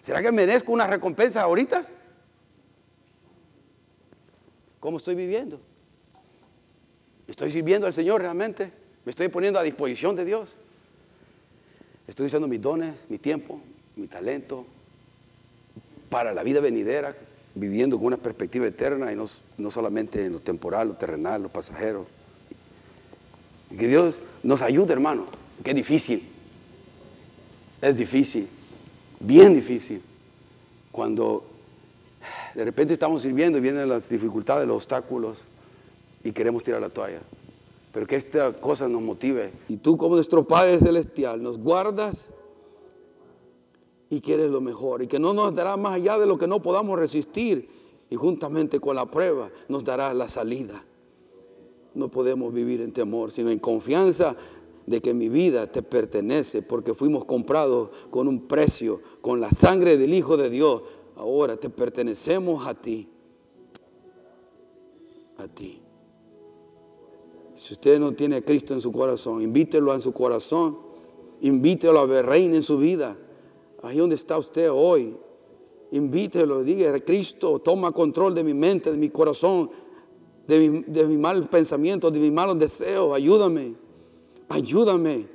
¿Será 0.00 0.20
que 0.22 0.30
me 0.30 0.46
merezco 0.46 0.70
una 0.72 0.86
recompensa 0.86 1.42
ahorita? 1.42 1.84
¿Cómo 4.78 4.98
estoy 4.98 5.16
viviendo? 5.16 5.60
¿Estoy 7.26 7.50
sirviendo 7.50 7.88
al 7.88 7.92
Señor 7.92 8.20
realmente? 8.20 8.72
¿Me 9.04 9.10
estoy 9.10 9.28
poniendo 9.28 9.58
a 9.58 9.64
disposición 9.64 10.14
de 10.14 10.24
Dios? 10.24 10.54
Estoy 12.06 12.26
usando 12.26 12.46
mis 12.46 12.60
dones, 12.60 12.94
mi 13.08 13.18
tiempo, 13.18 13.60
mi 13.96 14.06
talento 14.06 14.66
para 16.10 16.34
la 16.34 16.42
vida 16.42 16.60
venidera, 16.60 17.16
viviendo 17.54 17.96
con 17.96 18.06
una 18.06 18.16
perspectiva 18.16 18.66
eterna 18.66 19.12
y 19.12 19.16
no, 19.16 19.24
no 19.56 19.70
solamente 19.70 20.26
en 20.26 20.32
lo 20.32 20.40
temporal, 20.40 20.88
lo 20.88 20.94
terrenal, 20.94 21.42
lo 21.42 21.48
pasajero. 21.48 22.06
Y 23.70 23.76
que 23.76 23.86
Dios 23.86 24.18
nos 24.42 24.60
ayude, 24.62 24.92
hermano, 24.92 25.26
que 25.62 25.70
es 25.70 25.76
difícil. 25.76 26.28
Es 27.80 27.96
difícil, 27.96 28.48
bien 29.20 29.54
difícil. 29.54 30.02
Cuando 30.92 31.46
de 32.54 32.64
repente 32.64 32.92
estamos 32.92 33.22
sirviendo 33.22 33.58
y 33.58 33.60
vienen 33.60 33.88
las 33.88 34.08
dificultades, 34.08 34.66
los 34.66 34.76
obstáculos 34.76 35.38
y 36.22 36.32
queremos 36.32 36.62
tirar 36.62 36.80
la 36.80 36.90
toalla. 36.90 37.20
Pero 37.92 38.06
que 38.06 38.16
esta 38.16 38.52
cosa 38.52 38.88
nos 38.88 39.02
motive. 39.02 39.52
Y 39.68 39.76
tú 39.78 39.96
como 39.96 40.16
nuestro 40.16 40.46
Padre 40.46 40.78
Celestial 40.78 41.42
nos 41.42 41.58
guardas 41.58 42.34
y 44.10 44.20
quieres 44.20 44.50
lo 44.50 44.60
mejor. 44.60 45.02
Y 45.02 45.06
que 45.06 45.20
no 45.20 45.32
nos 45.32 45.54
dará 45.54 45.76
más 45.76 45.94
allá 45.94 46.18
de 46.18 46.26
lo 46.26 46.36
que 46.36 46.48
no 46.48 46.60
podamos 46.60 46.98
resistir. 46.98 47.68
Y 48.10 48.16
juntamente 48.16 48.80
con 48.80 48.96
la 48.96 49.08
prueba 49.08 49.50
nos 49.68 49.84
dará 49.84 50.12
la 50.12 50.28
salida. 50.28 50.84
No 51.94 52.10
podemos 52.10 52.52
vivir 52.52 52.80
en 52.80 52.92
temor, 52.92 53.30
sino 53.30 53.50
en 53.50 53.60
confianza 53.60 54.36
de 54.84 55.00
que 55.00 55.14
mi 55.14 55.28
vida 55.28 55.68
te 55.68 55.82
pertenece 55.82 56.62
porque 56.62 56.92
fuimos 56.92 57.24
comprados 57.24 57.90
con 58.10 58.26
un 58.26 58.48
precio, 58.48 59.00
con 59.20 59.40
la 59.40 59.50
sangre 59.50 59.96
del 59.96 60.12
Hijo 60.12 60.36
de 60.36 60.50
Dios. 60.50 60.82
Ahora 61.16 61.56
te 61.56 61.70
pertenecemos 61.70 62.66
a 62.66 62.74
ti. 62.74 63.08
A 65.38 65.46
ti. 65.46 65.80
Si 67.54 67.74
usted 67.74 68.00
no 68.00 68.12
tiene 68.12 68.36
a 68.36 68.42
Cristo 68.42 68.74
en 68.74 68.80
su 68.80 68.90
corazón, 68.90 69.40
invítelo 69.40 69.94
en 69.94 70.00
su 70.00 70.12
corazón. 70.12 70.78
Invítelo 71.42 72.00
a 72.00 72.06
ver 72.06 72.26
reina 72.26 72.56
en 72.56 72.62
su 72.62 72.76
vida. 72.76 73.16
Ahí 73.82 73.98
donde 73.98 74.16
está 74.16 74.38
usted 74.38 74.70
hoy. 74.70 75.16
Invítelo, 75.92 76.62
diga, 76.62 76.98
Cristo, 77.00 77.58
toma 77.58 77.92
control 77.92 78.34
de 78.34 78.44
mi 78.44 78.54
mente, 78.54 78.92
de 78.92 78.96
mi 78.96 79.10
corazón, 79.10 79.70
de 80.46 80.68
mi, 80.68 80.80
de 80.82 81.04
mi 81.04 81.16
mal 81.16 81.48
pensamiento, 81.48 82.10
de 82.10 82.20
mis 82.20 82.32
malos 82.32 82.58
deseos. 82.58 83.14
Ayúdame, 83.14 83.74
ayúdame. 84.48 85.26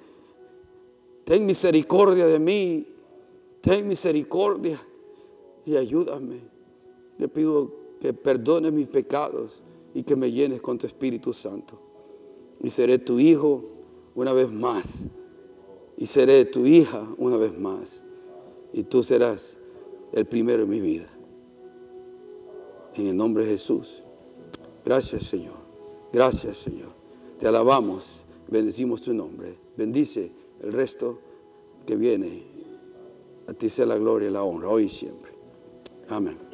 Ten 1.26 1.46
misericordia 1.46 2.28
de 2.28 2.40
mí. 2.40 2.88
Ten 3.62 3.88
misericordia 3.88 4.80
y 5.66 5.76
ayúdame. 5.76 6.40
Te 7.18 7.28
pido 7.28 7.72
que 8.00 8.14
perdone 8.14 8.70
mis 8.72 8.88
pecados 8.88 9.64
y 9.94 10.04
que 10.04 10.16
me 10.16 10.32
llenes 10.32 10.62
con 10.62 10.78
tu 10.78 10.86
Espíritu 10.86 11.34
Santo 11.34 11.86
y 12.62 12.70
seré 12.70 13.00
tu 13.00 13.20
hijo 13.20 13.64
una 14.16 14.34
vez 14.34 14.52
más. 14.52 15.08
Y 15.98 16.06
seré 16.06 16.46
tu 16.46 16.66
hija 16.66 17.08
una 17.18 17.38
vez 17.38 17.58
más. 17.58 18.04
Y 18.76 18.84
tú 18.84 19.04
serás 19.04 19.58
el 20.12 20.26
primero 20.26 20.64
en 20.64 20.70
mi 20.70 20.82
vida. 20.82 21.08
En 22.96 23.08
el 23.08 23.16
nombre 23.16 23.46
de 23.46 23.52
Jesús. 23.52 24.04
Gracias 24.84 25.24
Señor. 25.24 25.56
Gracias 26.12 26.58
Señor. 26.58 26.90
Te 27.40 27.48
alabamos. 27.48 28.26
Bendecimos 28.50 29.02
tu 29.02 29.14
nombre. 29.14 29.56
Bendice 29.78 30.30
el 30.62 30.74
resto 30.74 31.20
que 31.86 31.96
viene. 31.96 32.44
A 33.48 33.54
ti 33.54 33.70
sea 33.70 33.86
la 33.86 33.96
gloria 33.96 34.28
y 34.28 34.32
la 34.34 34.44
honra 34.44 34.68
hoy 34.68 34.84
y 34.84 34.90
siempre. 34.90 35.32
Amén. 36.10 36.45